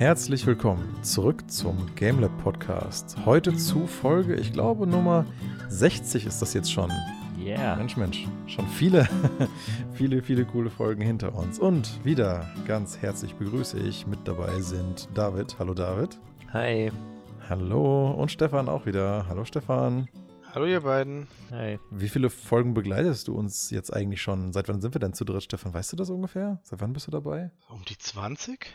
Herzlich 0.00 0.46
willkommen 0.46 0.96
zurück 1.02 1.50
zum 1.50 1.94
GameLab 1.94 2.34
Podcast. 2.42 3.18
Heute 3.26 3.54
zu 3.54 3.86
Folge, 3.86 4.34
ich 4.34 4.50
glaube 4.50 4.86
Nummer 4.86 5.26
60 5.68 6.24
ist 6.24 6.40
das 6.40 6.54
jetzt 6.54 6.72
schon. 6.72 6.90
Yeah. 7.38 7.76
Mensch, 7.76 7.98
Mensch, 7.98 8.26
schon 8.46 8.66
viele, 8.66 9.06
viele, 9.92 10.22
viele 10.22 10.46
coole 10.46 10.70
Folgen 10.70 11.02
hinter 11.02 11.34
uns. 11.34 11.58
Und 11.58 12.02
wieder 12.02 12.50
ganz 12.66 12.96
herzlich 12.96 13.34
begrüße 13.34 13.78
ich. 13.78 14.06
Mit 14.06 14.20
dabei 14.24 14.62
sind 14.62 15.06
David. 15.12 15.58
Hallo 15.58 15.74
David. 15.74 16.18
Hi. 16.54 16.90
Hallo 17.50 18.12
und 18.12 18.30
Stefan 18.30 18.70
auch 18.70 18.86
wieder. 18.86 19.26
Hallo 19.28 19.44
Stefan. 19.44 20.08
Hallo 20.54 20.64
ihr 20.64 20.80
beiden. 20.80 21.26
Hi. 21.50 21.78
Wie 21.90 22.08
viele 22.08 22.30
Folgen 22.30 22.72
begleitest 22.72 23.28
du 23.28 23.34
uns 23.34 23.68
jetzt 23.68 23.92
eigentlich 23.92 24.22
schon? 24.22 24.54
Seit 24.54 24.66
wann 24.70 24.80
sind 24.80 24.94
wir 24.94 24.98
denn 24.98 25.12
zu 25.12 25.26
dritt, 25.26 25.42
Stefan? 25.42 25.74
Weißt 25.74 25.92
du 25.92 25.96
das 25.96 26.08
ungefähr? 26.08 26.58
Seit 26.62 26.80
wann 26.80 26.94
bist 26.94 27.06
du 27.06 27.10
dabei? 27.10 27.50
Um 27.68 27.84
die 27.86 27.98
20? 27.98 28.74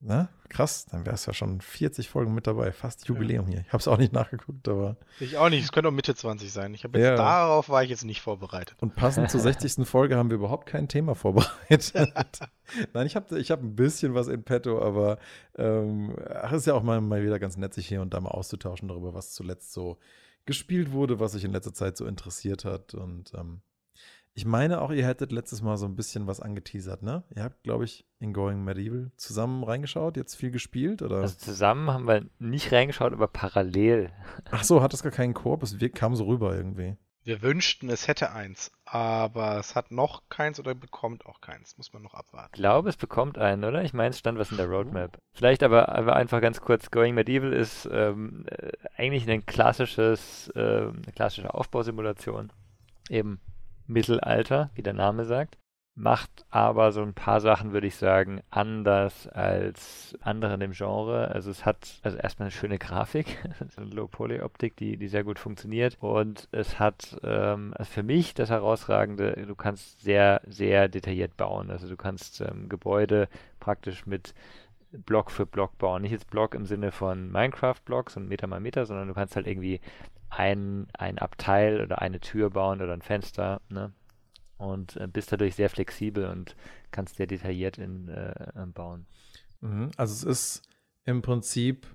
Na, 0.00 0.28
krass, 0.48 0.86
dann 0.86 1.04
wär's 1.06 1.26
ja 1.26 1.32
schon 1.34 1.60
40 1.60 2.08
Folgen 2.08 2.32
mit 2.32 2.46
dabei. 2.46 2.70
Fast 2.70 3.08
Jubiläum 3.08 3.48
hier. 3.48 3.60
Ich 3.62 3.68
habe 3.72 3.78
es 3.78 3.88
auch 3.88 3.98
nicht 3.98 4.12
nachgeguckt, 4.12 4.68
aber. 4.68 4.96
Ich 5.18 5.36
auch 5.38 5.48
nicht, 5.48 5.64
es 5.64 5.72
könnte 5.72 5.88
auch 5.88 5.92
Mitte 5.92 6.14
20 6.14 6.52
sein. 6.52 6.72
Ich 6.72 6.84
habe 6.84 6.98
jetzt 6.98 7.08
Ja. 7.08 7.16
darauf 7.16 7.68
war 7.68 7.82
ich 7.82 7.90
jetzt 7.90 8.04
nicht 8.04 8.20
vorbereitet. 8.20 8.76
Und 8.80 8.94
passend 8.94 9.28
zur 9.28 9.40
60. 9.40 9.84
Folge 9.88 10.16
haben 10.16 10.30
wir 10.30 10.36
überhaupt 10.36 10.66
kein 10.68 10.86
Thema 10.86 11.16
vorbereitet. 11.16 11.92
Nein, 12.92 13.06
ich 13.08 13.16
habe 13.16 13.38
ich 13.40 13.50
hab 13.50 13.60
ein 13.60 13.74
bisschen 13.74 14.14
was 14.14 14.28
in 14.28 14.44
petto, 14.44 14.80
aber 14.80 15.18
ähm, 15.56 16.14
ach, 16.32 16.52
ist 16.52 16.66
ja 16.68 16.74
auch 16.74 16.84
mal, 16.84 17.00
mal 17.00 17.24
wieder 17.24 17.40
ganz 17.40 17.56
nett, 17.56 17.74
sich 17.74 17.88
hier 17.88 18.00
und 18.00 18.14
da 18.14 18.20
mal 18.20 18.30
auszutauschen 18.30 18.86
darüber, 18.86 19.14
was 19.14 19.32
zuletzt 19.32 19.72
so 19.72 19.98
gespielt 20.46 20.92
wurde, 20.92 21.18
was 21.18 21.32
sich 21.32 21.44
in 21.44 21.50
letzter 21.52 21.74
Zeit 21.74 21.96
so 21.96 22.06
interessiert 22.06 22.64
hat. 22.64 22.94
Und 22.94 23.32
ähm, 23.34 23.62
ich 24.38 24.44
meine 24.46 24.80
auch, 24.80 24.92
ihr 24.92 25.04
hättet 25.04 25.32
letztes 25.32 25.62
Mal 25.62 25.76
so 25.76 25.86
ein 25.86 25.96
bisschen 25.96 26.28
was 26.28 26.38
angeteasert, 26.38 27.02
ne? 27.02 27.24
Ihr 27.34 27.42
habt, 27.42 27.60
glaube 27.64 27.82
ich, 27.84 28.06
in 28.20 28.32
Going 28.32 28.62
Medieval 28.62 29.10
zusammen 29.16 29.64
reingeschaut, 29.64 30.16
jetzt 30.16 30.36
viel 30.36 30.52
gespielt, 30.52 31.02
oder? 31.02 31.16
Also 31.16 31.34
zusammen 31.38 31.90
haben 31.90 32.06
wir 32.06 32.24
nicht 32.38 32.70
reingeschaut, 32.72 33.12
aber 33.12 33.26
parallel. 33.26 34.10
ach 34.52 34.62
so, 34.62 34.80
hat 34.80 34.92
das 34.92 35.02
gar 35.02 35.10
keinen 35.10 35.34
Korb? 35.34 35.64
Es 35.64 35.80
wir- 35.80 35.90
kam 35.90 36.14
so 36.14 36.26
rüber 36.26 36.54
irgendwie. 36.54 36.96
Wir 37.24 37.42
wünschten, 37.42 37.90
es 37.90 38.06
hätte 38.06 38.30
eins, 38.32 38.70
aber 38.84 39.58
es 39.58 39.74
hat 39.74 39.90
noch 39.90 40.22
keins 40.28 40.60
oder 40.60 40.74
bekommt 40.76 41.26
auch 41.26 41.40
keins. 41.40 41.76
Muss 41.76 41.92
man 41.92 42.02
noch 42.02 42.14
Ich 42.14 42.18
abwarten. 42.20 42.52
glaube, 42.52 42.88
es 42.90 42.96
bekommt 42.96 43.36
einen, 43.38 43.64
oder? 43.64 43.82
Ich 43.82 43.92
meine, 43.92 44.10
es 44.10 44.18
stand 44.20 44.38
was 44.38 44.52
in 44.52 44.56
der 44.56 44.68
Roadmap. 44.68 45.18
Vielleicht 45.32 45.64
aber, 45.64 45.88
aber 45.90 46.14
einfach 46.16 46.40
ganz 46.40 46.60
kurz, 46.60 46.90
Going 46.92 47.14
Medieval 47.16 47.52
ist 47.52 47.88
ähm, 47.92 48.46
äh, 48.46 48.70
eigentlich 48.96 49.28
ein 49.28 49.44
klassisches, 49.44 50.48
äh, 50.54 50.60
eine 50.60 51.12
klassische 51.14 51.52
Aufbausimulation. 51.52 52.50
Eben 53.10 53.40
Mittelalter, 53.88 54.70
wie 54.74 54.82
der 54.82 54.92
Name 54.92 55.24
sagt. 55.24 55.58
Macht 55.94 56.44
aber 56.50 56.92
so 56.92 57.02
ein 57.02 57.12
paar 57.12 57.40
Sachen, 57.40 57.72
würde 57.72 57.88
ich 57.88 57.96
sagen, 57.96 58.40
anders 58.50 59.26
als 59.26 60.16
andere 60.20 60.54
in 60.54 60.60
dem 60.60 60.70
Genre. 60.70 61.32
Also 61.32 61.50
es 61.50 61.64
hat 61.66 61.98
also 62.02 62.16
erstmal 62.16 62.46
eine 62.46 62.50
schöne 62.52 62.78
Grafik, 62.78 63.36
so 63.74 63.80
eine 63.80 63.90
Low-Poly-Optik, 63.90 64.76
die, 64.76 64.96
die 64.96 65.08
sehr 65.08 65.24
gut 65.24 65.40
funktioniert. 65.40 65.96
Und 65.98 66.46
es 66.52 66.78
hat 66.78 67.18
ähm, 67.24 67.74
also 67.76 67.90
für 67.90 68.04
mich 68.04 68.34
das 68.34 68.50
Herausragende, 68.50 69.44
du 69.44 69.56
kannst 69.56 70.00
sehr, 70.00 70.40
sehr 70.46 70.86
detailliert 70.86 71.36
bauen. 71.36 71.68
Also 71.68 71.88
du 71.88 71.96
kannst 71.96 72.42
ähm, 72.42 72.68
Gebäude 72.68 73.28
praktisch 73.58 74.06
mit 74.06 74.34
Block 74.92 75.30
für 75.30 75.46
Block 75.46 75.76
bauen. 75.78 76.02
Nicht 76.02 76.12
jetzt 76.12 76.30
Block 76.30 76.54
im 76.54 76.66
Sinne 76.66 76.92
von 76.92 77.30
Minecraft-Blocks 77.30 78.16
und 78.16 78.28
Meter 78.28 78.46
mal 78.46 78.60
Meter, 78.60 78.86
sondern 78.86 79.08
du 79.08 79.14
kannst 79.14 79.36
halt 79.36 79.46
irgendwie 79.46 79.80
ein, 80.30 80.86
ein 80.92 81.18
Abteil 81.18 81.82
oder 81.82 82.00
eine 82.00 82.20
Tür 82.20 82.50
bauen 82.50 82.80
oder 82.80 82.92
ein 82.92 83.02
Fenster, 83.02 83.60
ne? 83.68 83.92
Und 84.56 84.96
äh, 84.96 85.06
bist 85.06 85.30
dadurch 85.30 85.54
sehr 85.54 85.70
flexibel 85.70 86.26
und 86.26 86.56
kannst 86.90 87.16
sehr 87.16 87.28
detailliert 87.28 87.78
in, 87.78 88.08
äh, 88.08 88.32
äh, 88.32 88.66
bauen. 88.66 89.06
Mhm. 89.60 89.90
Also 89.96 90.14
es 90.14 90.24
ist 90.24 90.68
im 91.04 91.22
Prinzip 91.22 91.86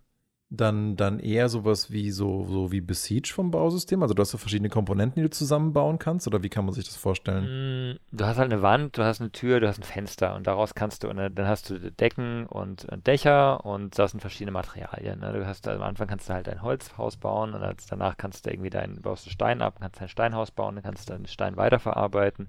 dann, 0.55 0.95
dann 0.95 1.19
eher 1.19 1.49
sowas 1.49 1.91
wie 1.91 2.11
so, 2.11 2.45
so 2.45 2.71
wie 2.71 2.79
Besiege 2.79 3.29
vom 3.33 3.49
Bausystem. 3.49 4.03
Also 4.03 4.13
du 4.13 4.21
hast 4.21 4.29
so 4.29 4.37
verschiedene 4.37 4.69
Komponenten, 4.69 5.15
die 5.15 5.27
du 5.27 5.29
zusammenbauen 5.31 5.97
kannst, 5.97 6.27
oder 6.27 6.43
wie 6.43 6.49
kann 6.49 6.63
man 6.65 6.75
sich 6.75 6.85
das 6.85 6.95
vorstellen? 6.95 7.93
Mm, 7.93 7.99
Du 8.11 8.25
hast 8.25 8.37
halt 8.37 8.51
eine 8.53 8.61
Wand, 8.61 8.97
du 8.97 9.03
hast 9.03 9.19
eine 9.19 9.31
Tür, 9.31 9.59
du 9.59 9.67
hast 9.67 9.79
ein 9.79 9.83
Fenster 9.83 10.35
und 10.35 10.45
daraus 10.45 10.75
kannst 10.75 11.03
du, 11.03 11.09
und 11.09 11.17
dann 11.17 11.47
hast 11.47 11.71
du 11.71 11.79
Decken 11.91 12.45
und 12.45 12.87
äh, 12.91 12.97
Dächer 12.99 13.65
und 13.65 13.97
das 13.97 14.11
sind 14.11 14.19
verschiedene 14.19 14.51
Materialien. 14.51 15.19
Ne? 15.19 15.33
Du 15.33 15.47
hast 15.47 15.67
am 15.67 15.81
Anfang 15.81 16.07
kannst 16.07 16.29
du 16.29 16.33
halt 16.33 16.47
ein 16.47 16.61
Holzhaus 16.61 17.17
bauen 17.17 17.53
und 17.53 17.63
danach 17.89 18.17
kannst 18.17 18.45
du 18.45 18.51
irgendwie 18.51 18.69
dein, 18.69 19.01
baust 19.01 19.25
du 19.25 19.31
Stein 19.31 19.61
ab, 19.61 19.77
kannst 19.81 20.01
ein 20.01 20.07
Steinhaus 20.07 20.51
bauen, 20.51 20.75
dann 20.75 20.83
kannst 20.83 21.09
du 21.09 21.13
deinen 21.13 21.25
Stein 21.25 21.57
weiterverarbeiten, 21.57 22.47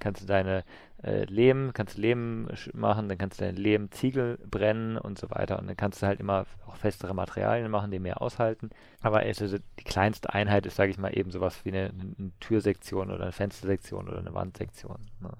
kannst 0.00 0.22
du 0.22 0.26
deine 0.26 0.64
äh, 1.04 1.24
Lehm, 1.24 1.72
kannst 1.74 1.98
du 1.98 2.00
Lehm 2.00 2.48
machen, 2.72 3.08
dann 3.08 3.18
kannst 3.18 3.40
du 3.40 3.44
deine 3.44 3.58
Lehmziegel 3.58 4.38
brennen 4.38 4.96
und 4.96 5.18
so 5.18 5.30
weiter 5.30 5.58
und 5.58 5.66
dann 5.66 5.76
kannst 5.76 6.02
du 6.02 6.06
halt 6.06 6.18
immer 6.18 6.46
auch 6.66 6.76
festere 6.76 7.14
Materialien 7.14 7.70
machen, 7.70 7.90
die 7.90 7.98
mehr 7.98 8.22
aushalten. 8.22 8.70
Aber 9.00 9.18
also 9.18 9.58
die 9.58 9.84
kleinste 9.84 10.32
Einheit 10.32 10.66
ist, 10.66 10.76
sage 10.76 10.90
ich 10.90 10.98
mal, 10.98 11.16
eben 11.16 11.30
sowas 11.30 11.64
wie 11.64 11.70
eine, 11.70 11.90
eine 11.90 12.32
Türsektion 12.40 13.10
oder 13.10 13.24
eine 13.24 13.32
Fenstersektion 13.32 14.08
oder 14.08 14.18
eine 14.18 14.34
Wandsektion. 14.34 15.10
Ne? 15.20 15.30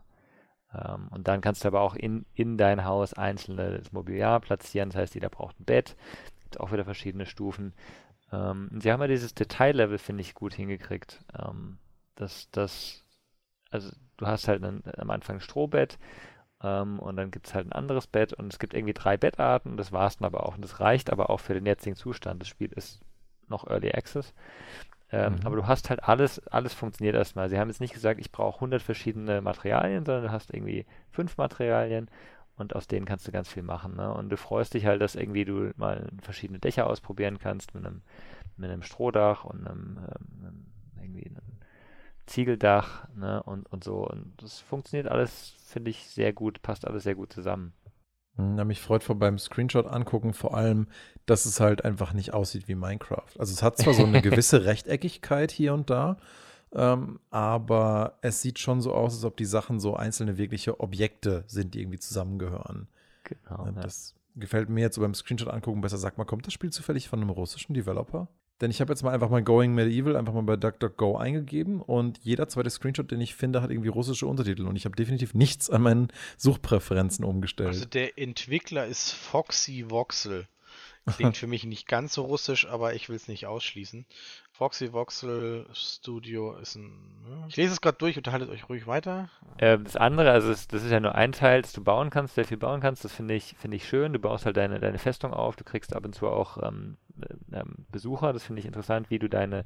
Ähm, 0.75 1.09
und 1.11 1.29
dann 1.29 1.41
kannst 1.41 1.65
du 1.65 1.69
aber 1.69 1.81
auch 1.81 1.95
in, 1.95 2.27
in 2.35 2.59
dein 2.59 2.85
Haus 2.85 3.15
einzelnes 3.15 3.93
Mobiliar 3.93 4.41
platzieren. 4.41 4.91
Das 4.91 4.97
heißt, 4.97 5.15
jeder 5.15 5.31
braucht 5.31 5.59
ein 5.61 5.65
Bett. 5.65 5.97
Gibt 6.43 6.61
auch 6.61 6.73
wieder 6.73 6.85
verschiedene 6.85 7.27
Stufen. 7.27 7.73
Ähm, 8.33 8.69
sie 8.81 8.93
haben 8.93 9.01
ja 9.01 9.07
dieses 9.09 9.35
Detaillevel, 9.35 9.99
finde 9.99 10.21
ich, 10.21 10.35
gut 10.35 10.55
hingekriegt. 10.55 11.25
Ähm, 11.39 11.79
dass 12.17 12.51
das, 12.51 13.05
also 13.71 13.91
du 14.17 14.27
hast 14.27 14.49
halt 14.49 14.63
einen, 14.65 14.83
am 14.97 15.11
Anfang 15.11 15.37
ein 15.37 15.41
Strohbett 15.41 15.99
ähm, 16.63 16.99
und 16.99 17.17
dann 17.17 17.31
gibt 17.31 17.47
es 17.49 17.55
halt 17.55 17.67
ein 17.67 17.73
anderes 17.73 18.07
Bett 18.07 18.33
und 18.33 18.53
es 18.53 18.59
gibt 18.59 18.75
irgendwie 18.75 18.95
drei 18.95 19.17
Bettarten 19.17 19.71
und 19.73 19.77
das 19.77 19.93
war 19.93 20.07
es 20.07 20.17
dann 20.19 20.27
aber 20.27 20.47
auch. 20.47 20.55
Und 20.57 20.63
das 20.63 20.81
reicht 20.81 21.11
aber 21.13 21.31
auch 21.31 21.41
für 21.41 21.55
den 21.55 21.67
jetzigen 21.67 21.97
Zustand. 21.97 22.41
Das 22.41 22.49
Spiel 22.49 22.73
ist 22.73 23.01
noch 23.49 23.67
Early 23.69 23.93
Access. 23.93 24.33
Ähm, 25.11 25.35
Mhm. 25.35 25.41
Aber 25.45 25.57
du 25.57 25.67
hast 25.67 25.91
halt 25.91 26.05
alles, 26.05 26.41
alles 26.49 26.75
funktioniert 26.75 27.17
erstmal. 27.17 27.49
Sie 27.49 27.59
haben 27.59 27.69
jetzt 27.69 27.81
nicht 27.81 27.95
gesagt, 27.95 28.21
ich 28.21 28.33
brauche 28.33 28.57
100 28.57 28.83
verschiedene 28.83 29.41
Materialien, 29.43 30.05
sondern 30.05 30.25
du 30.25 30.33
hast 30.33 30.53
irgendwie 30.53 30.87
fünf 31.11 31.37
Materialien 31.37 32.09
und 32.57 32.75
aus 32.77 32.87
denen 32.89 33.07
kannst 33.07 33.27
du 33.29 33.33
ganz 33.33 33.49
viel 33.49 33.63
machen. 33.63 33.97
Ne? 33.97 34.13
Und 34.13 34.31
du 34.31 34.37
freust 34.37 34.75
dich 34.75 34.87
halt, 34.87 35.01
dass 35.03 35.15
irgendwie 35.17 35.45
du 35.45 35.73
mal 35.77 36.09
verschiedene 36.23 36.59
Dächer 36.59 36.87
ausprobieren 36.87 37.39
kannst 37.39 37.75
mit 37.75 37.85
einem, 37.87 38.03
mit 38.57 38.71
einem 38.71 38.83
Strohdach 38.83 39.45
und 39.45 39.67
einem, 39.67 39.99
ähm, 40.43 40.67
irgendwie 41.01 41.27
einem 41.27 41.59
Ziegeldach 42.27 43.09
ne? 43.15 43.43
und, 43.43 43.71
und 43.73 43.85
so. 43.85 44.07
Und 44.07 44.33
das 44.39 44.61
funktioniert 44.61 45.09
alles, 45.09 45.55
finde 45.67 45.91
ich, 45.91 46.09
sehr 46.09 46.33
gut, 46.33 46.63
passt 46.63 46.87
alles 46.87 47.05
sehr 47.05 47.15
gut 47.15 47.33
zusammen. 47.33 47.73
Ja, 48.37 48.65
mich 48.65 48.81
freut 48.81 49.05
vor 49.05 49.17
beim 49.17 49.39
Screenshot 49.39 49.87
angucken 49.87 50.35
vor 50.35 50.57
allem, 50.57 50.89
dass 51.25 51.45
es 51.45 51.61
halt 51.61 51.85
einfach 51.85 52.13
nicht 52.13 52.35
aussieht 52.35 52.67
wie 52.67 52.75
Minecraft. 52.75 53.39
Also 53.39 53.53
es 53.53 53.63
hat 53.63 53.79
zwar 53.79 53.95
so 53.95 54.05
eine 54.05 54.23
gewisse 54.23 54.65
Rechteckigkeit 54.65 55.53
hier 55.53 55.73
und 55.73 55.89
da, 55.89 56.17
ähm, 56.73 57.21
aber 57.31 58.19
es 58.23 58.43
sieht 58.43 58.59
schon 58.59 58.81
so 58.81 58.93
aus, 58.93 59.15
als 59.15 59.25
ob 59.25 59.37
die 59.37 59.45
Sachen 59.45 59.79
so 59.79 59.95
einzelne 59.95 60.37
wirkliche 60.37 60.81
Objekte 60.81 61.45
sind, 61.47 61.75
die 61.75 61.83
irgendwie 61.83 62.01
zusammengehören. 62.01 62.89
Genau. 63.23 63.67
Ja, 63.67 63.73
ja. 63.73 63.81
Das 63.83 64.17
gefällt 64.35 64.69
mir 64.69 64.81
jetzt 64.81 64.97
so 64.97 65.01
beim 65.01 65.15
Screenshot 65.15 65.49
angucken 65.49 65.81
besser. 65.81 65.99
Sag 65.99 66.19
mal, 66.19 66.25
kommt 66.25 66.47
das 66.47 66.53
Spiel 66.53 66.71
zufällig 66.71 67.09
von 67.09 67.21
einem 67.21 67.31
russischen 67.31 67.75
Developer? 67.75 68.29
Denn 68.61 68.71
ich 68.71 68.81
habe 68.81 68.93
jetzt 68.93 69.03
mal 69.03 69.13
einfach 69.13 69.31
mal 69.31 69.43
Going 69.43 69.75
Medieval 69.75 70.17
einfach 70.17 70.33
mal 70.33 70.43
bei 70.43 70.57
DuckDuckGo 70.57 71.17
eingegeben 71.17 71.81
und 71.81 72.19
jeder 72.23 72.49
zweite 72.49 72.71
Screenshot, 72.71 73.11
den 73.11 73.21
ich 73.21 73.35
finde, 73.35 73.63
hat 73.63 73.71
irgendwie 73.71 73.89
russische 73.89 74.27
Untertitel 74.27 74.67
und 74.67 74.77
ich 74.77 74.85
habe 74.85 74.95
definitiv 74.95 75.35
nichts 75.35 75.71
an 75.71 75.83
meinen 75.83 76.09
Suchpräferenzen 76.37 77.25
umgestellt. 77.25 77.69
Also 77.69 77.85
der 77.85 78.17
Entwickler 78.17 78.87
ist 78.87 79.11
Foxy 79.11 79.91
Voxel. 79.91 80.47
Klingt 81.17 81.37
für 81.37 81.49
mich 81.49 81.65
nicht 81.65 81.89
ganz 81.89 82.15
so 82.15 82.23
russisch, 82.23 82.67
aber 82.67 82.95
ich 82.95 83.09
will 83.09 83.17
es 83.17 83.29
nicht 83.29 83.47
ausschließen. 83.47 84.07
Foxy 84.57 84.93
Voxel 84.93 85.67
Studio 85.73 86.55
ist 86.55 86.77
ein. 86.77 86.93
ne? 87.25 87.45
Ich 87.49 87.57
lese 87.57 87.73
es 87.73 87.81
gerade 87.81 87.99
durch, 87.99 88.17
unterhaltet 88.17 88.49
euch 88.51 88.69
ruhig 88.69 88.87
weiter. 88.87 89.29
Äh, 89.59 89.79
das 89.81 89.97
andere, 89.97 90.31
also 90.31 90.53
es, 90.53 90.69
das 90.69 90.85
ist 90.85 90.93
ja 90.93 91.01
nur 91.01 91.17
ein 91.17 91.33
Teil, 91.33 91.63
das 91.63 91.73
du 91.73 91.83
bauen 91.83 92.09
kannst, 92.09 92.37
sehr 92.37 92.45
viel 92.45 92.57
bauen 92.57 92.81
kannst, 92.81 93.05
das 93.05 93.13
finde 93.13 93.35
ich, 93.35 93.57
finde 93.59 93.77
ich 93.77 93.89
schön. 93.89 94.13
Du 94.13 94.21
baust 94.21 94.47
halt 94.47 94.57
deine, 94.57 94.79
deine 94.79 94.99
Festung 94.99 95.35
auf, 95.35 95.57
du 95.57 95.65
kriegst 95.65 95.97
ab 95.97 96.05
und 96.05 96.15
zu 96.15 96.29
auch 96.29 96.63
ähm, 96.63 96.97
äh, 97.21 97.57
ähm, 97.59 97.85
Besucher, 97.91 98.33
das 98.33 98.45
finde 98.45 98.61
ich 98.61 98.67
interessant, 98.67 99.11
wie 99.11 99.19
du 99.19 99.29
deine, 99.29 99.65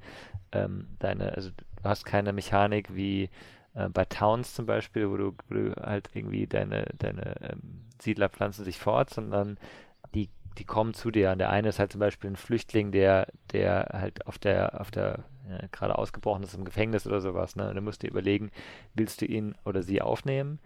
ähm, 0.52 0.96
deine, 1.00 1.34
also 1.34 1.50
du 1.50 1.84
hast 1.84 2.06
keine 2.06 2.32
Mechanik 2.32 2.94
wie 2.94 3.28
äh, 3.74 3.90
bei 3.90 4.06
Towns 4.06 4.54
zum 4.54 4.64
Beispiel, 4.64 5.10
wo 5.10 5.18
du, 5.18 5.34
wo 5.50 5.54
du 5.54 5.74
halt 5.76 6.08
irgendwie 6.14 6.46
deine, 6.46 6.86
deine 6.96 7.34
ähm, 7.42 7.84
Siedler 8.00 8.30
pflanzen 8.30 8.64
sich 8.64 8.78
fort, 8.78 9.10
sondern 9.10 9.58
die, 10.14 10.30
die 10.58 10.64
kommen 10.64 10.94
zu 10.94 11.10
dir. 11.10 11.32
Und 11.32 11.38
der 11.38 11.50
eine 11.50 11.68
ist 11.68 11.78
halt 11.78 11.92
zum 11.92 12.00
Beispiel 12.00 12.30
ein 12.30 12.36
Flüchtling, 12.36 12.92
der, 12.92 13.28
der 13.52 13.90
halt 13.92 14.26
auf 14.26 14.38
der, 14.38 14.80
auf 14.80 14.90
der, 14.90 15.24
ja, 15.48 15.66
gerade 15.72 15.96
ausgebrochen 15.96 16.42
ist 16.42 16.54
im 16.54 16.64
Gefängnis 16.64 17.06
oder 17.06 17.20
sowas, 17.20 17.56
ne? 17.56 17.68
Und 17.68 17.76
du 17.76 17.80
musst 17.80 18.02
dir 18.02 18.10
überlegen, 18.10 18.50
willst 18.94 19.20
du 19.20 19.26
ihn 19.26 19.54
oder 19.64 19.82
sie 19.82 20.02
aufnehmen? 20.02 20.60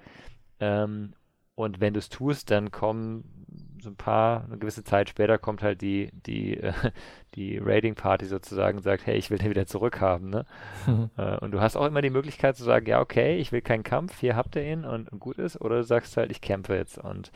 Ähm, 0.60 1.14
und 1.54 1.80
wenn 1.80 1.94
du 1.94 1.98
es 1.98 2.08
tust, 2.08 2.50
dann 2.50 2.70
kommen 2.70 3.42
so 3.82 3.90
ein 3.90 3.96
paar, 3.96 4.44
eine 4.44 4.58
gewisse 4.58 4.84
Zeit 4.84 5.08
später 5.08 5.38
kommt 5.38 5.62
halt 5.62 5.82
die, 5.82 6.10
die, 6.12 6.56
äh, 6.56 6.72
die 7.34 7.58
Raiding-Party 7.58 8.26
sozusagen 8.26 8.78
und 8.78 8.84
sagt, 8.84 9.06
hey, 9.06 9.16
ich 9.16 9.30
will 9.30 9.38
den 9.38 9.50
wieder 9.50 9.66
zurückhaben, 9.66 10.30
ne? 10.30 10.46
Äh, 11.16 11.38
und 11.38 11.50
du 11.50 11.60
hast 11.60 11.76
auch 11.76 11.86
immer 11.86 12.00
die 12.00 12.10
Möglichkeit 12.10 12.56
zu 12.56 12.64
sagen, 12.64 12.86
ja, 12.86 13.00
okay, 13.00 13.36
ich 13.36 13.52
will 13.52 13.60
keinen 13.60 13.82
Kampf, 13.82 14.18
hier 14.20 14.36
habt 14.36 14.56
ihr 14.56 14.64
ihn 14.64 14.84
und, 14.84 15.12
und 15.12 15.20
gut 15.20 15.38
ist, 15.38 15.60
oder 15.60 15.76
du 15.76 15.84
sagst 15.84 16.16
halt, 16.16 16.30
ich 16.30 16.40
kämpfe 16.40 16.74
jetzt. 16.74 16.96
Und 16.96 17.32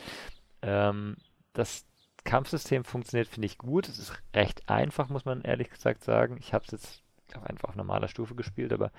ähm, 0.62 1.16
das 1.52 1.84
Kampfsystem 2.26 2.84
funktioniert, 2.84 3.28
finde 3.28 3.46
ich 3.46 3.56
gut. 3.56 3.88
Es 3.88 3.98
ist 3.98 4.12
recht 4.34 4.68
einfach, 4.68 5.08
muss 5.08 5.24
man 5.24 5.42
ehrlich 5.42 5.70
gesagt 5.70 6.04
sagen. 6.04 6.36
Ich 6.38 6.52
habe 6.52 6.64
es 6.66 6.72
jetzt, 6.72 7.02
glaube, 7.28 7.48
einfach 7.48 7.70
auf 7.70 7.76
normaler 7.76 8.08
Stufe 8.08 8.34
gespielt, 8.34 8.72
aber 8.72 8.90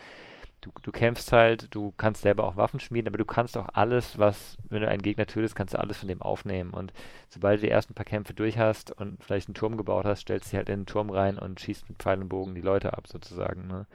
du, 0.62 0.72
du 0.82 0.92
kämpfst 0.92 1.32
halt, 1.32 1.74
du 1.74 1.94
kannst 1.98 2.22
selber 2.22 2.46
auch 2.46 2.56
Waffen 2.56 2.80
schmieden, 2.80 3.08
aber 3.08 3.18
du 3.18 3.26
kannst 3.26 3.58
auch 3.58 3.70
alles, 3.74 4.18
was, 4.18 4.58
wenn 4.70 4.82
du 4.82 4.88
einen 4.88 5.02
Gegner 5.02 5.28
tötest, 5.28 5.56
kannst 5.56 5.74
du 5.74 5.80
alles 5.80 5.98
von 5.98 6.08
dem 6.08 6.22
aufnehmen. 6.22 6.72
Und 6.72 6.94
sobald 7.30 7.60
du 7.60 7.68
die 7.68 7.72
ersten 7.72 7.94
paar 7.94 8.06
Kämpfe 8.06 8.34
durch 8.34 8.58
hast 8.58 8.92
und 8.92 9.24
vielleicht 9.24 9.48
einen 9.48 9.56
Turm 9.56 9.78
gebaut 9.78 10.06
hast, 10.06 10.22
stellst 10.22 10.48
du 10.48 10.50
dich 10.52 10.58
halt 10.58 10.70
in 10.70 10.82
den 10.82 10.86
Turm 10.86 11.10
rein 11.10 11.38
und 11.38 11.60
schießt 11.60 11.90
mit 11.90 12.00
Pfeil 12.00 12.22
und 12.22 12.30
Bogen 12.30 12.56
die 12.56 12.62
Leute 12.62 12.94
ab, 12.94 13.08
sozusagen. 13.08 13.68
Ne? 13.68 13.86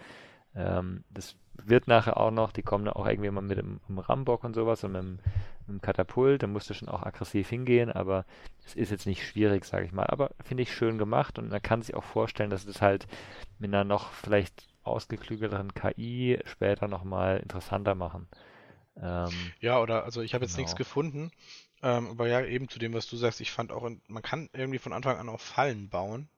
Ähm, 0.55 1.05
das 1.11 1.37
wird 1.65 1.89
nachher 1.89 2.17
auch 2.17 2.31
noch, 2.31 2.53
die 2.53 2.63
kommen 2.63 2.89
auch 2.89 3.07
irgendwie 3.07 3.31
mal 3.31 3.41
mit 3.41 3.59
dem, 3.59 3.81
dem 3.89 3.99
Rambock 3.99 4.45
und 4.45 4.55
sowas 4.55 4.85
und 4.85 4.93
mit 4.93 5.03
dem, 5.03 5.19
mit 5.67 5.69
dem 5.69 5.81
Katapult, 5.81 6.43
da 6.43 6.47
musst 6.47 6.71
du 6.71 6.75
schon 6.75 6.89
auch 6.89 7.03
aggressiv 7.03 7.49
hingehen, 7.49 7.91
aber 7.91 8.25
es 8.65 8.75
ist 8.75 8.91
jetzt 8.91 9.07
nicht 9.07 9.27
schwierig, 9.27 9.65
sage 9.65 9.85
ich 9.85 9.93
mal. 9.93 10.07
Aber 10.07 10.31
finde 10.45 10.63
ich 10.63 10.75
schön 10.75 10.99
gemacht 10.99 11.39
und 11.39 11.51
man 11.51 11.63
kann 11.63 11.83
sich 11.83 11.95
auch 11.95 12.05
vorstellen, 12.05 12.51
dass 12.51 12.67
das 12.67 12.83
halt 12.83 13.07
mit 13.59 13.73
einer 13.73 13.85
noch 13.85 14.13
vielleicht 14.13 14.69
ausgeklügelteren 14.83 15.75
KI 15.75 16.39
später 16.45 16.89
nochmal 16.89 17.39
interessanter 17.39 17.95
machen. 17.95 18.29
Ähm, 19.01 19.31
ja, 19.61 19.81
oder 19.81 20.05
also 20.05 20.21
ich 20.21 20.35
habe 20.35 20.45
jetzt 20.45 20.55
genau. 20.55 20.65
nichts 20.65 20.77
gefunden, 20.77 21.31
ähm, 21.83 22.09
aber 22.11 22.29
ja, 22.29 22.45
eben 22.45 22.69
zu 22.69 22.79
dem, 22.79 22.93
was 22.93 23.07
du 23.07 23.17
sagst, 23.17 23.41
ich 23.41 23.51
fand 23.51 23.73
auch, 23.73 23.89
man 24.07 24.23
kann 24.23 24.49
irgendwie 24.53 24.79
von 24.79 24.93
Anfang 24.93 25.19
an 25.19 25.29
auch 25.29 25.41
Fallen 25.41 25.89
bauen. 25.89 26.29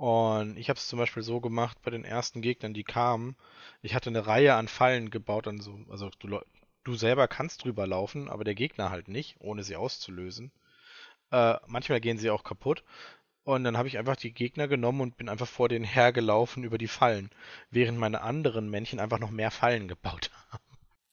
Und 0.00 0.56
ich 0.56 0.70
habe 0.70 0.78
es 0.78 0.88
zum 0.88 0.98
Beispiel 0.98 1.22
so 1.22 1.40
gemacht 1.42 1.76
bei 1.82 1.90
den 1.90 2.06
ersten 2.06 2.40
Gegnern, 2.40 2.72
die 2.72 2.84
kamen. 2.84 3.36
Ich 3.82 3.94
hatte 3.94 4.08
eine 4.08 4.26
Reihe 4.26 4.54
an 4.54 4.66
Fallen 4.66 5.10
gebaut, 5.10 5.46
an 5.46 5.60
so, 5.60 5.78
also 5.90 6.08
du, 6.20 6.40
du 6.84 6.94
selber 6.94 7.28
kannst 7.28 7.64
drüber 7.64 7.86
laufen, 7.86 8.30
aber 8.30 8.42
der 8.42 8.54
Gegner 8.54 8.88
halt 8.88 9.08
nicht, 9.08 9.36
ohne 9.40 9.62
sie 9.62 9.76
auszulösen. 9.76 10.52
Äh, 11.30 11.56
manchmal 11.66 12.00
gehen 12.00 12.16
sie 12.16 12.30
auch 12.30 12.44
kaputt. 12.44 12.82
Und 13.44 13.62
dann 13.62 13.76
habe 13.76 13.88
ich 13.88 13.98
einfach 13.98 14.16
die 14.16 14.32
Gegner 14.32 14.68
genommen 14.68 15.02
und 15.02 15.18
bin 15.18 15.28
einfach 15.28 15.46
vor 15.48 15.68
denen 15.68 15.84
hergelaufen 15.84 16.64
über 16.64 16.78
die 16.78 16.88
Fallen, 16.88 17.28
während 17.70 17.98
meine 17.98 18.22
anderen 18.22 18.70
Männchen 18.70 19.00
einfach 19.00 19.18
noch 19.18 19.30
mehr 19.30 19.50
Fallen 19.50 19.86
gebaut 19.88 20.30
haben. 20.50 20.69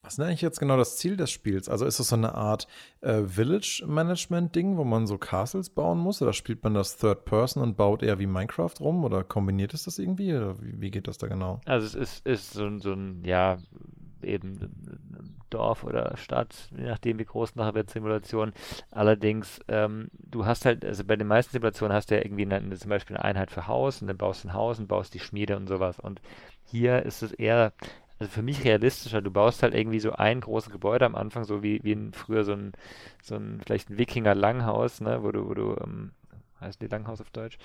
Was 0.07 0.13
ist 0.13 0.19
eigentlich 0.21 0.41
jetzt 0.41 0.59
genau 0.61 0.77
das 0.77 0.95
Ziel 0.95 1.17
des 1.17 1.31
Spiels? 1.31 1.67
Also 1.67 1.85
ist 1.85 1.99
das 1.99 2.07
so 2.07 2.15
eine 2.15 2.33
Art 2.33 2.65
äh, 3.01 3.23
Village-Management-Ding, 3.23 4.77
wo 4.77 4.85
man 4.85 5.05
so 5.05 5.17
Castles 5.17 5.69
bauen 5.69 5.99
muss? 5.99 6.21
Oder 6.21 6.31
spielt 6.31 6.63
man 6.63 6.73
das 6.73 6.95
Third 6.95 7.25
Person 7.25 7.61
und 7.61 7.75
baut 7.75 8.03
eher 8.03 8.17
wie 8.17 8.25
Minecraft 8.25 8.71
rum? 8.79 9.03
Oder 9.03 9.25
kombiniert 9.25 9.73
es 9.73 9.83
das 9.83 9.99
irgendwie? 9.99 10.33
Oder 10.33 10.61
wie, 10.61 10.79
wie 10.79 10.91
geht 10.91 11.09
das 11.09 11.17
da 11.17 11.27
genau? 11.27 11.59
Also 11.65 11.85
es 11.85 11.93
ist, 11.93 12.25
ist 12.25 12.53
so, 12.53 12.65
ein, 12.65 12.79
so 12.79 12.93
ein, 12.93 13.21
ja, 13.25 13.57
eben 14.23 14.57
Dorf 15.49 15.83
oder 15.83 16.15
Stadt, 16.15 16.69
je 16.71 16.85
nachdem 16.85 17.19
wie 17.19 17.25
groß 17.25 17.55
nachher 17.55 17.75
wird 17.75 17.89
Simulation. 17.89 18.53
Allerdings, 18.91 19.59
ähm, 19.67 20.07
du 20.13 20.45
hast 20.45 20.63
halt, 20.63 20.85
also 20.85 21.03
bei 21.03 21.17
den 21.17 21.27
meisten 21.27 21.51
Simulationen 21.51 21.93
hast 21.93 22.11
du 22.11 22.15
ja 22.15 22.23
irgendwie 22.23 22.43
eine, 22.43 22.77
zum 22.77 22.89
Beispiel 22.89 23.17
eine 23.17 23.25
Einheit 23.25 23.51
für 23.51 23.67
Haus 23.67 24.01
und 24.01 24.07
dann 24.07 24.17
baust 24.17 24.45
du 24.45 24.47
ein 24.47 24.53
Haus 24.53 24.79
und 24.79 24.87
baust 24.87 25.13
die 25.13 25.19
Schmiede 25.19 25.57
und 25.57 25.67
sowas. 25.67 25.99
Und 25.99 26.21
hier 26.63 27.03
ist 27.03 27.23
es 27.23 27.33
eher, 27.33 27.73
also 28.19 28.31
für 28.31 28.41
mich 28.41 28.63
realistischer, 28.63 29.21
du 29.21 29.31
baust 29.31 29.63
halt 29.63 29.73
irgendwie 29.73 29.99
so 29.99 30.11
ein 30.13 30.41
großes 30.41 30.71
Gebäude 30.71 31.05
am 31.05 31.15
Anfang, 31.15 31.43
so 31.43 31.63
wie, 31.63 31.79
wie 31.83 32.09
früher 32.13 32.43
so 32.43 32.53
ein, 32.53 32.73
so 33.21 33.35
ein, 33.35 33.61
vielleicht 33.65 33.89
ein 33.89 33.97
Wikinger-Langhaus, 33.97 35.01
ne, 35.01 35.23
wo 35.23 35.31
du, 35.31 35.47
wo 35.47 35.53
du 35.53 35.75
ähm, 35.83 36.11
heißt 36.61 36.81
die 36.81 36.87
Langhaus 36.87 37.21
auf 37.21 37.29
Deutsch? 37.29 37.57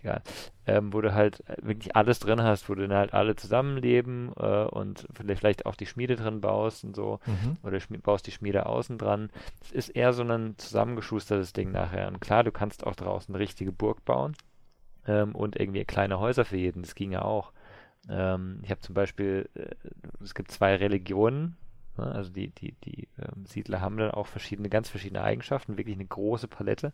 Egal. 0.00 0.22
Ähm, 0.66 0.92
wo 0.92 1.00
du 1.00 1.14
halt 1.14 1.42
wirklich 1.60 1.96
alles 1.96 2.18
drin 2.20 2.42
hast, 2.42 2.68
wo 2.68 2.74
du 2.74 2.86
dann 2.86 2.96
halt 2.96 3.14
alle 3.14 3.36
zusammenleben 3.36 4.32
äh, 4.38 4.64
und 4.64 5.06
vielleicht, 5.14 5.40
vielleicht 5.40 5.66
auch 5.66 5.74
die 5.74 5.86
Schmiede 5.86 6.16
drin 6.16 6.40
baust 6.40 6.84
und 6.84 6.94
so. 6.94 7.20
Mhm. 7.26 7.56
Oder 7.62 7.78
baust 8.02 8.26
die 8.26 8.32
Schmiede 8.32 8.66
außen 8.66 8.98
dran. 8.98 9.30
Es 9.62 9.72
ist 9.72 9.88
eher 9.90 10.12
so 10.12 10.22
ein 10.22 10.54
zusammengeschustertes 10.58 11.52
Ding 11.52 11.72
nachher. 11.72 12.08
Und 12.08 12.20
klar, 12.20 12.44
du 12.44 12.52
kannst 12.52 12.86
auch 12.86 12.94
draußen 12.94 13.34
eine 13.34 13.42
richtige 13.42 13.72
Burg 13.72 14.04
bauen 14.04 14.36
ähm, 15.06 15.34
und 15.34 15.56
irgendwie 15.56 15.84
kleine 15.84 16.18
Häuser 16.20 16.44
für 16.44 16.56
jeden. 16.56 16.82
Das 16.82 16.94
ging 16.94 17.12
ja 17.12 17.22
auch. 17.22 17.52
Ähm, 18.08 18.60
ich 18.62 18.70
habe 18.70 18.80
zum 18.80 18.94
Beispiel, 18.94 19.48
äh, 19.54 19.74
es 20.22 20.34
gibt 20.34 20.50
zwei 20.50 20.76
Religionen, 20.76 21.56
ne? 21.96 22.04
also 22.04 22.30
die, 22.30 22.48
die, 22.50 22.72
die 22.84 23.08
ähm, 23.18 23.44
Siedler 23.46 23.80
haben 23.80 23.96
dann 23.96 24.10
auch 24.10 24.26
verschiedene, 24.26 24.68
ganz 24.68 24.88
verschiedene 24.88 25.22
Eigenschaften, 25.22 25.76
wirklich 25.76 25.96
eine 25.96 26.06
große 26.06 26.48
Palette. 26.48 26.92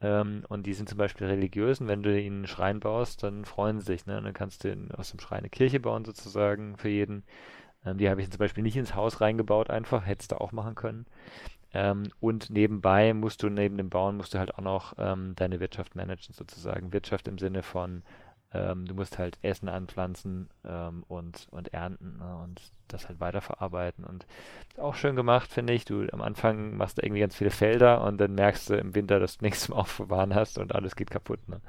Ähm, 0.00 0.44
und 0.48 0.66
die 0.66 0.74
sind 0.74 0.88
zum 0.88 0.98
Beispiel 0.98 1.26
religiös 1.26 1.80
und 1.80 1.88
wenn 1.88 2.02
du 2.02 2.20
ihnen 2.20 2.38
einen 2.38 2.46
Schrein 2.46 2.80
baust, 2.80 3.22
dann 3.22 3.44
freuen 3.44 3.80
sie 3.80 3.86
sich. 3.86 4.06
Ne? 4.06 4.20
Dann 4.20 4.32
kannst 4.32 4.64
du 4.64 4.88
aus 4.96 5.10
dem 5.10 5.20
Schrein 5.20 5.40
eine 5.40 5.50
Kirche 5.50 5.80
bauen 5.80 6.04
sozusagen 6.04 6.76
für 6.76 6.88
jeden. 6.88 7.24
Ähm, 7.84 7.98
die 7.98 8.08
habe 8.08 8.20
ich 8.20 8.30
zum 8.30 8.38
Beispiel 8.38 8.62
nicht 8.62 8.76
ins 8.76 8.94
Haus 8.94 9.20
reingebaut 9.20 9.70
einfach, 9.70 10.06
hättest 10.06 10.32
du 10.32 10.40
auch 10.40 10.52
machen 10.52 10.74
können. 10.74 11.06
Ähm, 11.72 12.04
und 12.20 12.50
nebenbei 12.50 13.14
musst 13.14 13.42
du, 13.42 13.48
neben 13.48 13.76
dem 13.76 13.90
Bauen, 13.90 14.16
musst 14.16 14.34
du 14.34 14.38
halt 14.38 14.54
auch 14.54 14.62
noch 14.62 14.94
ähm, 14.98 15.34
deine 15.36 15.60
Wirtschaft 15.60 15.96
managen 15.96 16.34
sozusagen. 16.34 16.92
Wirtschaft 16.92 17.26
im 17.28 17.38
Sinne 17.38 17.62
von 17.62 18.02
ähm, 18.54 18.86
du 18.86 18.94
musst 18.94 19.18
halt 19.18 19.36
Essen 19.42 19.68
anpflanzen 19.68 20.48
ähm, 20.64 21.04
und, 21.08 21.48
und 21.50 21.74
ernten 21.74 22.18
ne? 22.18 22.36
und 22.36 22.62
das 22.88 23.08
halt 23.08 23.18
weiterverarbeiten. 23.18 24.04
Und 24.04 24.26
auch 24.78 24.94
schön 24.94 25.16
gemacht, 25.16 25.50
finde 25.50 25.72
ich. 25.72 25.84
Du 25.84 26.06
am 26.12 26.22
Anfang 26.22 26.76
machst 26.76 26.98
du 26.98 27.02
irgendwie 27.02 27.20
ganz 27.20 27.34
viele 27.36 27.50
Felder 27.50 28.02
und 28.02 28.18
dann 28.18 28.34
merkst 28.34 28.70
du 28.70 28.74
im 28.74 28.94
Winter, 28.94 29.18
dass 29.18 29.38
du 29.38 29.44
nichts 29.44 29.64
zum 29.64 29.74
Aufbewahren 29.74 30.34
hast 30.34 30.58
und 30.58 30.74
alles 30.74 30.94
geht 30.94 31.10
kaputt. 31.10 31.48
Ne? 31.48 31.60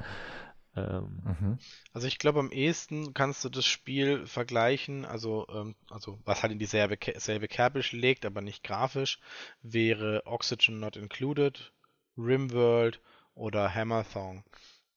Ähm. 0.76 1.22
Mhm. 1.24 1.58
Also 1.94 2.08
ich 2.08 2.20
glaube, 2.20 2.40
am 2.40 2.52
ehesten 2.52 3.14
kannst 3.14 3.44
du 3.44 3.50
das 3.50 3.66
Spiel 3.66 4.28
vergleichen, 4.28 5.06
also, 5.06 5.48
ähm, 5.50 5.76
also 5.90 6.20
was 6.24 6.44
halt 6.44 6.54
in 6.54 6.60
dieselbe 6.60 6.98
selbe 7.20 7.48
Kerbe 7.48 7.82
schlägt, 7.82 8.26
aber 8.26 8.42
nicht 8.42 8.64
grafisch, 8.64 9.20
wäre 9.64 10.22
Oxygen 10.26 10.80
Not 10.80 10.98
Included, 10.98 11.72
Rimworld 12.18 13.02
oder 13.34 13.74
Hammerthong. 13.74 14.44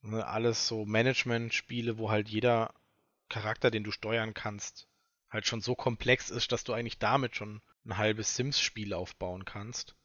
Ne, 0.03 0.27
alles 0.27 0.69
so 0.69 0.85
Management-Spiele, 0.85 1.99
wo 1.99 2.11
halt 2.11 2.29
jeder 2.29 2.73
Charakter, 3.29 3.71
den 3.71 3.85
du 3.85 3.91
steuern 3.91 4.33
kannst, 4.33 4.89
halt 5.29 5.47
schon 5.47 5.61
so 5.61 5.75
komplex 5.75 6.31
ist, 6.31 6.53
dass 6.53 6.65
du 6.65 6.73
eigentlich 6.73 6.99
damit 6.99 7.37
schon 7.37 7.61
ein 7.85 7.97
halbes 7.97 8.37
Sims-Spiel 8.37 8.95
aufbauen 8.95 9.45
kannst. 9.45 9.97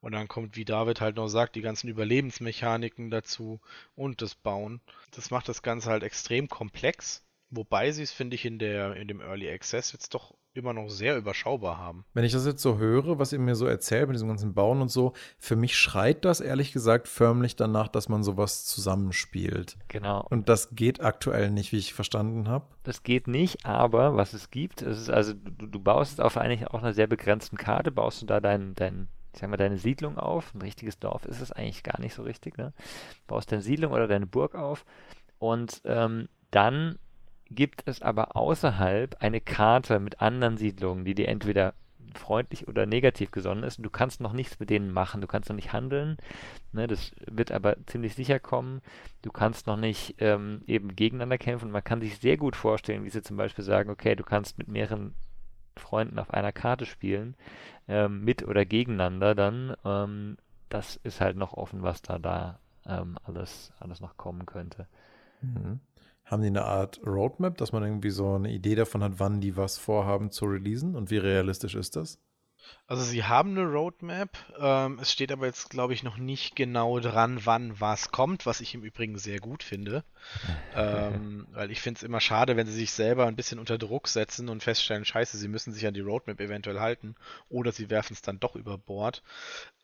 Und 0.00 0.12
dann 0.12 0.26
kommt, 0.26 0.56
wie 0.56 0.64
David 0.64 1.00
halt 1.00 1.16
noch 1.16 1.28
sagt, 1.28 1.54
die 1.54 1.60
ganzen 1.60 1.88
Überlebensmechaniken 1.88 3.10
dazu 3.10 3.60
und 3.94 4.20
das 4.20 4.34
Bauen. 4.34 4.80
Das 5.12 5.30
macht 5.30 5.48
das 5.48 5.62
Ganze 5.62 5.90
halt 5.90 6.02
extrem 6.02 6.48
komplex, 6.48 7.24
wobei 7.50 7.92
sie 7.92 8.02
es, 8.02 8.10
finde 8.10 8.34
ich, 8.34 8.44
in 8.44 8.58
der, 8.58 8.96
in 8.96 9.06
dem 9.06 9.20
Early 9.20 9.48
Access 9.48 9.92
jetzt 9.92 10.14
doch 10.14 10.34
immer 10.54 10.72
noch 10.72 10.88
sehr 10.88 11.16
überschaubar 11.16 11.78
haben. 11.78 12.04
Wenn 12.14 12.24
ich 12.24 12.32
das 12.32 12.46
jetzt 12.46 12.62
so 12.62 12.78
höre, 12.78 13.18
was 13.18 13.32
ihr 13.32 13.38
mir 13.38 13.54
so 13.54 13.66
erzählt 13.66 14.08
mit 14.08 14.16
diesem 14.16 14.28
ganzen 14.28 14.54
Bauen 14.54 14.80
und 14.82 14.90
so, 14.90 15.12
für 15.38 15.56
mich 15.56 15.76
schreit 15.76 16.24
das 16.24 16.40
ehrlich 16.40 16.72
gesagt 16.72 17.08
förmlich 17.08 17.56
danach, 17.56 17.88
dass 17.88 18.08
man 18.08 18.22
sowas 18.22 18.64
zusammenspielt. 18.66 19.78
Genau. 19.88 20.26
Und 20.30 20.48
das 20.48 20.74
geht 20.74 21.00
aktuell 21.00 21.50
nicht, 21.50 21.72
wie 21.72 21.78
ich 21.78 21.94
verstanden 21.94 22.48
habe. 22.48 22.66
Das 22.82 23.02
geht 23.02 23.28
nicht, 23.28 23.64
aber 23.64 24.16
was 24.16 24.32
es 24.32 24.50
gibt, 24.50 24.82
ist 24.82 25.08
also 25.08 25.32
du, 25.32 25.66
du 25.66 25.80
baust 25.80 26.20
auf 26.20 26.36
eigentlich 26.36 26.68
auch 26.68 26.82
einer 26.82 26.94
sehr 26.94 27.06
begrenzten 27.06 27.56
Karte, 27.56 27.90
baust 27.90 28.22
du 28.22 28.26
da 28.26 28.40
dein, 28.40 28.74
dein 28.74 29.08
ich 29.34 29.40
sag 29.40 29.48
mal, 29.48 29.56
deine 29.56 29.78
Siedlung 29.78 30.18
auf. 30.18 30.54
Ein 30.54 30.60
richtiges 30.60 30.98
Dorf 30.98 31.24
ist 31.24 31.40
es 31.40 31.52
eigentlich 31.52 31.82
gar 31.82 31.98
nicht 32.00 32.14
so 32.14 32.22
richtig. 32.22 32.58
Ne? 32.58 32.74
Baust 33.26 33.50
deine 33.50 33.62
Siedlung 33.62 33.92
oder 33.92 34.06
deine 34.06 34.26
Burg 34.26 34.54
auf 34.54 34.84
und 35.38 35.80
ähm, 35.86 36.28
dann 36.50 36.98
gibt 37.54 37.82
es 37.86 38.02
aber 38.02 38.36
außerhalb 38.36 39.16
eine 39.20 39.40
Karte 39.40 40.00
mit 40.00 40.20
anderen 40.20 40.56
Siedlungen, 40.56 41.04
die 41.04 41.14
dir 41.14 41.28
entweder 41.28 41.74
freundlich 42.14 42.68
oder 42.68 42.86
negativ 42.86 43.30
gesonnen 43.30 43.64
ist. 43.64 43.78
Du 43.82 43.90
kannst 43.90 44.20
noch 44.20 44.32
nichts 44.32 44.60
mit 44.60 44.70
denen 44.70 44.92
machen, 44.92 45.20
du 45.20 45.26
kannst 45.26 45.48
noch 45.48 45.56
nicht 45.56 45.72
handeln. 45.72 46.16
Ne, 46.72 46.86
das 46.86 47.12
wird 47.26 47.52
aber 47.52 47.76
ziemlich 47.86 48.14
sicher 48.14 48.38
kommen. 48.38 48.82
Du 49.22 49.30
kannst 49.30 49.66
noch 49.66 49.76
nicht 49.76 50.16
ähm, 50.18 50.62
eben 50.66 50.94
gegeneinander 50.94 51.38
kämpfen. 51.38 51.70
Man 51.70 51.84
kann 51.84 52.00
sich 52.00 52.18
sehr 52.18 52.36
gut 52.36 52.56
vorstellen, 52.56 53.04
wie 53.04 53.10
sie 53.10 53.22
zum 53.22 53.36
Beispiel 53.36 53.64
sagen, 53.64 53.90
okay, 53.90 54.14
du 54.14 54.24
kannst 54.24 54.58
mit 54.58 54.68
mehreren 54.68 55.14
Freunden 55.76 56.18
auf 56.18 56.32
einer 56.32 56.52
Karte 56.52 56.84
spielen, 56.84 57.34
ähm, 57.88 58.24
mit 58.24 58.46
oder 58.46 58.64
gegeneinander 58.64 59.34
dann. 59.34 59.74
Ähm, 59.84 60.36
das 60.68 60.96
ist 60.96 61.20
halt 61.20 61.36
noch 61.36 61.54
offen, 61.54 61.82
was 61.82 62.02
da 62.02 62.18
da 62.18 62.58
ähm, 62.86 63.16
alles, 63.24 63.72
alles 63.78 64.00
noch 64.00 64.16
kommen 64.16 64.46
könnte. 64.46 64.86
Mhm. 65.40 65.80
Haben 66.32 66.40
die 66.40 66.48
eine 66.48 66.64
Art 66.64 66.98
Roadmap, 67.04 67.58
dass 67.58 67.72
man 67.72 67.82
irgendwie 67.82 68.08
so 68.08 68.36
eine 68.36 68.50
Idee 68.50 68.74
davon 68.74 69.02
hat, 69.02 69.12
wann 69.18 69.42
die 69.42 69.54
was 69.58 69.76
vorhaben 69.76 70.30
zu 70.30 70.46
releasen 70.46 70.96
und 70.96 71.10
wie 71.10 71.18
realistisch 71.18 71.74
ist 71.74 71.94
das? 71.94 72.18
Also 72.86 73.04
sie 73.04 73.24
haben 73.24 73.50
eine 73.50 73.64
Roadmap, 73.64 74.36
ähm, 74.58 74.98
es 75.00 75.12
steht 75.12 75.30
aber 75.30 75.46
jetzt, 75.46 75.70
glaube 75.70 75.94
ich, 75.94 76.02
noch 76.02 76.16
nicht 76.16 76.56
genau 76.56 77.00
dran, 77.00 77.40
wann 77.44 77.80
was 77.80 78.10
kommt, 78.10 78.46
was 78.46 78.60
ich 78.60 78.74
im 78.74 78.82
Übrigen 78.82 79.18
sehr 79.18 79.40
gut 79.40 79.62
finde. 79.62 80.04
ähm, 80.74 81.46
weil 81.52 81.70
ich 81.70 81.80
finde 81.80 81.98
es 81.98 82.02
immer 82.02 82.20
schade, 82.20 82.56
wenn 82.56 82.66
sie 82.66 82.72
sich 82.72 82.92
selber 82.92 83.26
ein 83.26 83.36
bisschen 83.36 83.58
unter 83.58 83.76
Druck 83.76 84.08
setzen 84.08 84.48
und 84.48 84.62
feststellen, 84.62 85.04
scheiße, 85.04 85.36
sie 85.36 85.48
müssen 85.48 85.72
sich 85.72 85.86
an 85.86 85.94
die 85.94 86.00
Roadmap 86.00 86.40
eventuell 86.40 86.80
halten 86.80 87.14
oder 87.48 87.72
sie 87.72 87.90
werfen 87.90 88.14
es 88.14 88.22
dann 88.22 88.40
doch 88.40 88.56
über 88.56 88.78
Bord. 88.78 89.22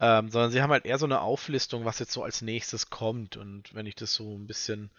Ähm, 0.00 0.30
sondern 0.30 0.50
sie 0.50 0.62
haben 0.62 0.70
halt 0.70 0.86
eher 0.86 0.98
so 0.98 1.06
eine 1.06 1.20
Auflistung, 1.20 1.84
was 1.84 1.98
jetzt 1.98 2.12
so 2.12 2.22
als 2.22 2.40
nächstes 2.40 2.88
kommt. 2.88 3.36
Und 3.36 3.74
wenn 3.74 3.86
ich 3.86 3.96
das 3.96 4.14
so 4.14 4.36
ein 4.36 4.46
bisschen 4.46 4.90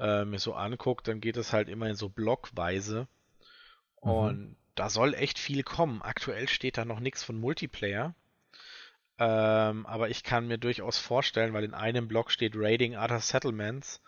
äh, 0.00 0.24
mir 0.24 0.38
so 0.38 0.54
anguckt, 0.54 1.06
dann 1.06 1.20
geht 1.20 1.36
es 1.36 1.52
halt 1.52 1.68
immer 1.68 1.88
in 1.88 1.94
so 1.94 2.08
Blockweise. 2.08 3.06
Mhm. 4.02 4.10
Und 4.10 4.56
da 4.74 4.88
soll 4.88 5.14
echt 5.14 5.38
viel 5.38 5.62
kommen. 5.62 6.02
Aktuell 6.02 6.48
steht 6.48 6.78
da 6.78 6.84
noch 6.84 7.00
nichts 7.00 7.22
von 7.22 7.38
Multiplayer. 7.38 8.14
Ähm, 9.18 9.84
aber 9.86 10.08
ich 10.08 10.24
kann 10.24 10.48
mir 10.48 10.56
durchaus 10.56 10.98
vorstellen, 10.98 11.52
weil 11.52 11.64
in 11.64 11.74
einem 11.74 12.08
Block 12.08 12.30
steht 12.30 12.54
Raiding 12.56 12.96
Other 12.96 13.20
Settlements 13.20 14.02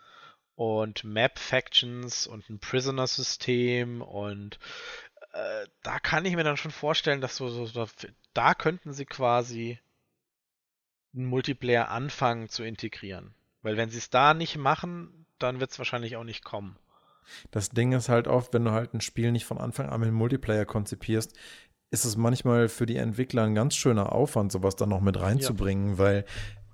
und 0.55 1.03
Map 1.03 1.37
Factions 1.37 2.25
und 2.25 2.49
ein 2.49 2.59
Prisoner-System 2.59 4.01
und 4.01 4.57
äh, 5.33 5.67
da 5.83 5.99
kann 5.99 6.25
ich 6.25 6.35
mir 6.35 6.43
dann 6.43 6.57
schon 6.57 6.71
vorstellen, 6.71 7.21
dass 7.21 7.35
so, 7.35 7.49
so, 7.49 7.65
so 7.65 7.87
da 8.33 8.55
könnten 8.55 8.93
sie 8.93 9.05
quasi 9.05 9.79
einen 11.13 11.25
Multiplayer 11.25 11.89
anfangen 11.89 12.49
zu 12.49 12.63
integrieren. 12.63 13.35
Weil 13.61 13.77
wenn 13.77 13.89
sie 13.89 13.99
es 13.99 14.09
da 14.09 14.33
nicht 14.33 14.57
machen, 14.57 15.25
dann 15.43 15.59
wird 15.59 15.71
es 15.71 15.77
wahrscheinlich 15.77 16.15
auch 16.15 16.23
nicht 16.23 16.43
kommen. 16.43 16.77
Das 17.51 17.69
Ding 17.69 17.93
ist 17.93 18.09
halt 18.09 18.27
oft, 18.27 18.53
wenn 18.53 18.65
du 18.65 18.71
halt 18.71 18.93
ein 18.93 19.01
Spiel 19.01 19.31
nicht 19.31 19.45
von 19.45 19.57
Anfang 19.57 19.89
an 19.89 20.01
mit 20.01 20.11
Multiplayer 20.11 20.65
konzipierst, 20.65 21.37
ist 21.91 22.05
es 22.05 22.17
manchmal 22.17 22.69
für 22.69 22.85
die 22.85 22.97
Entwickler 22.97 23.43
ein 23.43 23.55
ganz 23.55 23.75
schöner 23.75 24.13
Aufwand, 24.13 24.51
sowas 24.51 24.75
dann 24.75 24.89
noch 24.89 25.01
mit 25.01 25.19
reinzubringen, 25.19 25.91
ja. 25.91 25.97
weil 25.99 26.25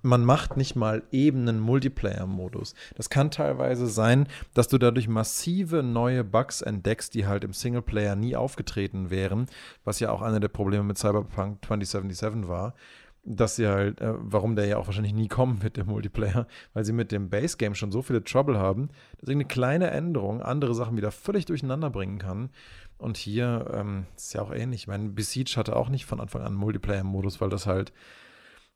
man 0.02 0.24
macht 0.24 0.56
nicht 0.56 0.78
mal 0.78 1.04
eben 1.12 1.42
einen 1.42 1.60
Multiplayer-Modus. 1.60 2.74
Das 2.96 3.10
kann 3.10 3.32
teilweise 3.32 3.88
sein, 3.88 4.28
dass 4.54 4.70
du 4.70 4.78
dadurch 4.78 5.10
massive 5.10 5.84
neue 5.84 6.24
Bugs 6.24 6.62
entdeckst, 6.62 7.14
die 7.16 7.28
halt 7.28 7.44
im 7.44 7.52
Singleplayer 7.52 8.16
nie 8.16 8.38
aufgetreten 8.38 9.10
wären, 9.10 9.48
was 9.84 10.00
ja 10.00 10.12
auch 10.12 10.22
einer 10.22 10.40
der 10.40 10.48
Probleme 10.48 10.84
mit 10.84 10.98
Cyberpunk 10.98 11.66
2077 11.66 12.48
war 12.48 12.76
dass 13.24 13.56
sie 13.56 13.68
halt, 13.68 14.00
äh, 14.02 14.14
warum 14.18 14.56
der 14.56 14.66
ja 14.66 14.78
auch 14.78 14.88
wahrscheinlich 14.88 15.14
nie 15.14 15.28
kommen 15.28 15.62
wird, 15.62 15.78
der 15.78 15.86
Multiplayer, 15.86 16.48
weil 16.74 16.86
sie 16.86 16.94
mit 16.94 17.12
dem 17.12 17.30
Base 17.30 17.58
Game 17.58 17.76
schon 17.76 17.92
so 17.92 18.02
viele 18.02 18.24
Trouble 18.24 18.58
haben, 18.58 18.90
dass 19.20 19.30
eine 19.30 19.46
kleine 19.46 19.92
Änderung 19.92 20.42
andere 20.42 20.74
Sachen 20.74 20.98
wieder 20.98 21.12
völlig 21.12 21.46
durcheinander 21.46 21.90
bringen 21.90 22.18
kann. 22.18 22.50
Und 22.98 23.18
hier 23.18 23.72
ähm, 23.74 24.08
ist 24.16 24.34
ja 24.34 24.42
auch 24.42 24.52
ähnlich. 24.52 24.82
Ich 24.82 24.88
meine, 24.88 25.10
Besiege 25.10 25.54
hatte 25.56 25.76
auch 25.76 25.90
nicht 25.90 26.06
von 26.06 26.20
Anfang 26.20 26.42
an 26.42 26.54
Multiplayer-Modus, 26.54 27.40
weil 27.40 27.50
das 27.50 27.66
halt, 27.66 27.94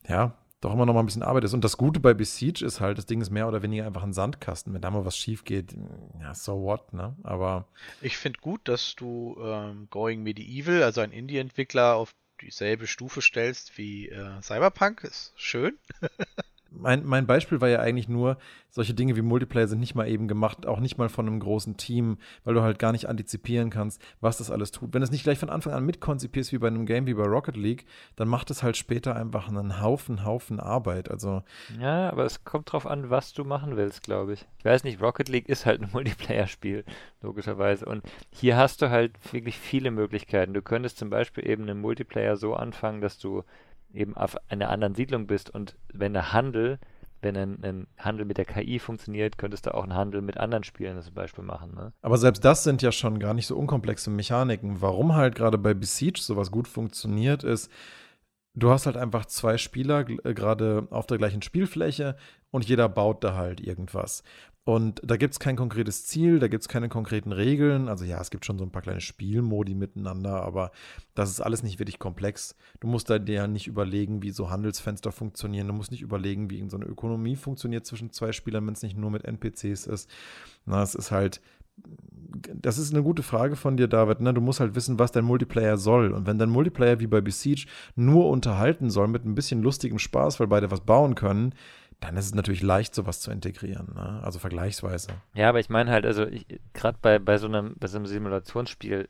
ja, 0.08 0.38
doch 0.62 0.74
immer 0.74 0.86
noch 0.86 0.94
mal 0.94 1.02
ein 1.02 1.06
bisschen 1.06 1.24
Arbeit 1.24 1.44
ist. 1.44 1.54
Und 1.54 1.64
das 1.64 1.76
Gute 1.76 2.00
bei 2.00 2.14
Besiege 2.14 2.66
ist 2.66 2.80
halt, 2.80 2.98
das 2.98 3.06
Ding 3.06 3.20
ist 3.20 3.32
mehr 3.32 3.50
oder 3.50 3.62
weniger 3.62 3.86
einfach 3.86 4.04
ein 4.04 4.14
Sandkasten. 4.14 4.74
Wenn 4.74 4.82
da 4.82 4.92
mal 4.92 5.04
was 5.04 5.18
schief 5.18 5.44
geht, 5.44 5.76
ja, 6.22 6.34
so 6.34 6.62
what, 6.62 6.94
ne? 6.94 7.16
Aber. 7.24 7.68
Ich 8.02 8.18
finde 8.18 8.40
gut, 8.40 8.62
dass 8.70 8.96
du 8.96 9.36
ähm, 9.44 9.88
Going 9.90 10.24
Medieval, 10.24 10.84
also 10.84 11.02
ein 11.02 11.12
Indie-Entwickler, 11.12 11.96
auf 11.96 12.16
dieselbe 12.44 12.88
Stufe 12.88 13.22
stellst 13.22 13.78
wie 13.78 14.10
äh, 14.10 14.42
Cyberpunk, 14.42 15.04
ist 15.04 15.34
schön. 15.36 15.78
mein, 16.76 17.06
mein 17.06 17.28
Beispiel 17.28 17.62
war 17.62 17.70
ja 17.70 17.80
eigentlich 17.80 18.10
nur, 18.10 18.38
solche 18.70 18.94
Dinge 18.94 19.16
wie 19.16 19.22
Multiplayer 19.22 19.68
sind 19.68 19.80
nicht 19.80 19.94
mal 19.94 20.08
eben 20.08 20.28
gemacht, 20.28 20.66
auch 20.66 20.80
nicht 20.80 20.98
mal 20.98 21.10
von 21.10 21.28
einem 21.28 21.40
großen 21.40 21.78
Team, 21.78 22.18
weil 22.44 22.56
du 22.56 22.62
halt 22.62 22.80
gar 22.80 22.92
nicht 22.92 23.08
antizipieren 23.08 23.70
kannst, 23.70 24.02
was 24.20 24.38
das 24.38 24.50
alles 24.50 24.72
tut. 24.72 24.94
Wenn 24.94 25.02
du 25.02 25.06
es 25.06 25.12
nicht 25.12 25.24
gleich 25.24 25.38
von 25.38 25.50
Anfang 25.50 25.74
an 25.74 25.86
mitkonzipierst 25.86 26.52
wie 26.52 26.58
bei 26.58 26.68
einem 26.68 26.86
Game 26.86 27.06
wie 27.06 27.14
bei 27.14 27.24
Rocket 27.24 27.56
League, 27.56 27.86
dann 28.16 28.28
macht 28.28 28.50
es 28.50 28.64
halt 28.64 28.76
später 28.76 29.16
einfach 29.16 29.48
einen 29.48 29.82
Haufen, 29.82 30.26
Haufen 30.26 30.60
Arbeit. 30.60 31.12
Also 31.12 31.44
ja, 31.80 32.10
aber 32.10 32.26
es 32.26 32.44
kommt 32.44 32.72
drauf 32.72 32.88
an, 32.88 33.10
was 33.10 33.34
du 33.34 33.44
machen 33.44 33.78
willst, 33.78 34.04
glaube 34.04 34.34
ich. 34.34 34.46
Ich 34.58 34.66
weiß 34.66 34.84
nicht, 34.84 35.02
Rocket 35.02 35.30
League 35.30 35.50
ist 35.50 35.66
halt 35.66 35.82
ein 35.82 35.90
Multiplayer-Spiel, 35.94 36.84
logischerweise. 37.22 37.86
Und 37.86 38.04
hier 38.32 38.58
hast 38.58 38.82
du 38.82 38.90
halt 38.90 39.14
wirklich 39.32 39.58
viele 39.58 39.92
Möglichkeiten. 39.92 40.54
Du 40.54 40.62
könntest 40.64 40.98
zum 40.98 41.10
Beispiel 41.10 41.48
eben 41.48 41.64
einen 41.64 41.80
Multiplayer 41.80 42.38
so 42.38 42.56
anfangen, 42.56 43.02
dass 43.02 43.20
du 43.20 43.44
eben 43.94 44.16
auf 44.18 44.38
einer 44.50 44.70
anderen 44.70 44.96
Siedlung 44.96 45.28
bist 45.28 45.50
und 45.50 45.76
wenn 45.94 46.14
der 46.14 46.34
Handel, 46.34 46.80
wenn 47.22 47.38
ein, 47.38 47.64
ein, 47.64 47.88
Handel 47.98 48.26
mit 48.26 48.38
der 48.38 48.46
KI 48.46 48.80
funktioniert, 48.80 49.38
könntest 49.38 49.66
du 49.66 49.74
auch 49.74 49.84
einen 49.84 49.96
Handel 49.96 50.22
mit 50.22 50.38
anderen 50.38 50.64
Spielen 50.64 51.02
zum 51.02 51.14
Beispiel 51.14 51.44
machen. 51.44 51.74
Ne? 51.76 51.94
Aber 52.02 52.18
selbst 52.18 52.44
das 52.44 52.64
sind 52.64 52.82
ja 52.82 52.92
schon 52.92 53.20
gar 53.20 53.34
nicht 53.34 53.48
so 53.48 53.56
unkomplexe 53.56 54.10
Mechaniken. 54.10 54.82
Warum 54.82 55.16
halt 55.16 55.36
gerade 55.36 55.58
bei 55.58 55.74
Besiege 55.74 56.20
sowas 56.20 56.52
gut 56.52 56.68
funktioniert, 56.68 57.44
ist, 57.44 57.72
du 58.56 58.72
hast 58.72 58.86
halt 58.86 58.98
einfach 58.98 59.26
zwei 59.26 59.58
Spieler 59.58 60.06
äh, 60.10 60.34
gerade 60.34 60.88
auf 60.90 61.08
der 61.08 61.18
gleichen 61.18 61.42
Spielfläche 61.42 62.16
und 62.52 62.66
jeder 62.68 62.90
baut 62.90 63.24
da 63.24 63.36
halt 63.36 63.62
irgendwas. 63.62 64.24
Und 64.66 65.02
da 65.04 65.18
gibt 65.18 65.34
es 65.34 65.40
kein 65.40 65.58
konkretes 65.58 66.06
Ziel, 66.06 66.40
da 66.40 66.48
gibt 66.48 66.62
es 66.62 66.70
keine 66.70 66.88
konkreten 66.88 67.34
Regeln. 67.34 67.90
Also 67.90 68.06
ja, 68.06 68.22
es 68.22 68.30
gibt 68.30 68.46
schon 68.46 68.58
so 68.58 68.64
ein 68.64 68.72
paar 68.72 68.82
kleine 68.82 69.02
Spielmodi 69.02 69.76
miteinander, 69.76 70.42
aber 70.42 70.72
das 71.16 71.30
ist 71.30 71.42
alles 71.42 71.64
nicht 71.64 71.80
wirklich 71.80 72.00
komplex. 72.00 72.56
Du 72.80 72.88
musst 72.88 73.10
da 73.10 73.20
dir 73.20 73.48
nicht 73.48 73.68
überlegen, 73.68 74.24
wie 74.24 74.32
so 74.32 74.50
Handelsfenster 74.50 75.12
funktionieren. 75.12 75.68
Du 75.68 75.74
musst 75.74 75.92
nicht 75.92 76.02
überlegen, 76.02 76.50
wie 76.50 76.66
so 76.70 76.78
eine 76.78 76.86
Ökonomie 76.86 77.36
funktioniert 77.36 77.86
zwischen 77.86 78.12
zwei 78.12 78.32
Spielern, 78.32 78.66
wenn 78.66 78.74
es 78.74 78.84
nicht 78.84 78.98
nur 78.98 79.12
mit 79.12 79.26
NPCs 79.26 79.86
ist. 79.86 80.10
Na, 80.66 80.82
es 80.82 80.96
ist 80.96 81.12
halt 81.12 81.42
das 82.36 82.78
ist 82.78 82.94
eine 82.94 83.04
gute 83.04 83.24
Frage 83.24 83.56
von 83.56 83.78
dir, 83.78 83.88
David. 83.88 84.20
Ne? 84.22 84.34
Du 84.34 84.42
musst 84.42 84.60
halt 84.60 84.76
wissen, 84.76 84.98
was 85.00 85.12
dein 85.12 85.26
Multiplayer 85.26 85.78
soll. 85.78 86.12
Und 86.12 86.26
wenn 86.26 86.40
dein 86.40 86.50
Multiplayer 86.50 87.00
wie 87.00 87.08
bei 87.08 87.22
Besiege 87.22 87.66
nur 87.96 88.30
unterhalten 88.30 88.90
soll 88.90 89.08
mit 89.08 89.26
ein 89.26 89.36
bisschen 89.36 89.62
lustigem 89.62 90.00
Spaß, 90.00 90.40
weil 90.40 90.48
beide 90.48 90.72
was 90.72 90.82
bauen 90.82 91.16
können, 91.16 91.54
dann 92.04 92.18
ist 92.18 92.26
es 92.26 92.36
natürlich 92.36 92.62
leicht, 92.62 92.94
sowas 92.94 93.22
zu 93.22 93.32
integrieren, 93.32 93.94
ne? 93.96 94.22
also 94.24 94.38
vergleichsweise. 94.38 95.10
Ja, 95.34 95.50
aber 95.50 95.60
ich 95.60 95.70
meine 95.70 95.90
halt, 95.90 96.06
also 96.06 96.26
gerade 96.74 96.98
bei, 97.02 97.18
bei, 97.18 97.38
so 97.38 97.48
einem, 97.48 97.76
bei 97.80 97.88
so 97.88 97.98
einem 97.98 98.08
Simulationsspiel, 98.08 99.08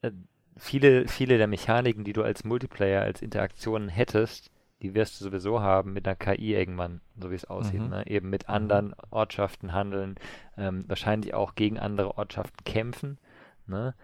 äh, 0.00 0.10
viele, 0.56 1.06
viele 1.06 1.36
der 1.36 1.46
Mechaniken, 1.46 2.04
die 2.04 2.14
du 2.14 2.22
als 2.22 2.44
Multiplayer, 2.44 3.02
als 3.02 3.20
Interaktionen 3.20 3.88
hättest, 3.88 4.50
die 4.82 4.94
wirst 4.94 5.20
du 5.20 5.24
sowieso 5.24 5.60
haben 5.60 5.92
mit 5.92 6.06
einer 6.06 6.16
KI 6.16 6.54
irgendwann, 6.54 7.00
so 7.18 7.30
wie 7.30 7.34
es 7.34 7.44
aussieht. 7.44 7.80
Mhm. 7.80 7.88
Ne? 7.88 8.06
Eben 8.06 8.30
mit 8.30 8.48
mhm. 8.48 8.54
anderen 8.54 8.94
Ortschaften 9.10 9.72
handeln, 9.72 10.16
ähm, 10.56 10.84
wahrscheinlich 10.88 11.34
auch 11.34 11.54
gegen 11.54 11.78
andere 11.78 12.16
Ortschaften 12.16 12.64
kämpfen. 12.64 13.18
Ne? 13.66 13.94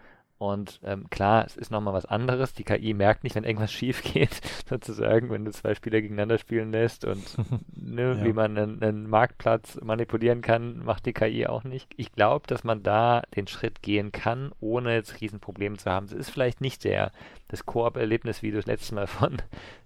Und 0.41 0.79
ähm, 0.83 1.07
klar, 1.11 1.45
es 1.45 1.55
ist 1.55 1.69
nochmal 1.69 1.93
was 1.93 2.07
anderes. 2.07 2.55
Die 2.55 2.63
KI 2.63 2.95
merkt 2.95 3.23
nicht, 3.23 3.35
wenn 3.35 3.43
irgendwas 3.43 3.71
schief 3.71 4.01
geht, 4.01 4.41
sozusagen, 4.67 5.29
wenn 5.29 5.45
du 5.45 5.51
zwei 5.51 5.75
Spieler 5.75 6.01
gegeneinander 6.01 6.39
spielen 6.39 6.71
lässt 6.71 7.05
und 7.05 7.21
ne, 7.75 8.15
ja. 8.17 8.25
wie 8.25 8.33
man 8.33 8.57
einen, 8.57 8.81
einen, 8.81 9.07
Marktplatz 9.07 9.79
manipulieren 9.83 10.41
kann, 10.41 10.83
macht 10.83 11.05
die 11.05 11.13
KI 11.13 11.45
auch 11.45 11.63
nicht. 11.63 11.93
Ich 11.95 12.11
glaube, 12.13 12.47
dass 12.47 12.63
man 12.63 12.81
da 12.81 13.21
den 13.35 13.45
Schritt 13.45 13.83
gehen 13.83 14.11
kann, 14.11 14.51
ohne 14.59 14.95
jetzt 14.95 15.21
Riesenprobleme 15.21 15.77
zu 15.77 15.91
haben. 15.91 16.07
Es 16.07 16.11
ist 16.11 16.31
vielleicht 16.31 16.59
nicht 16.59 16.85
der, 16.85 17.11
das 17.51 17.65
Koop-Erlebnis, 17.65 18.41
wie 18.41 18.51
du 18.51 18.57
das 18.57 18.65
letzte 18.65 18.95
Mal 18.95 19.07
von, 19.07 19.37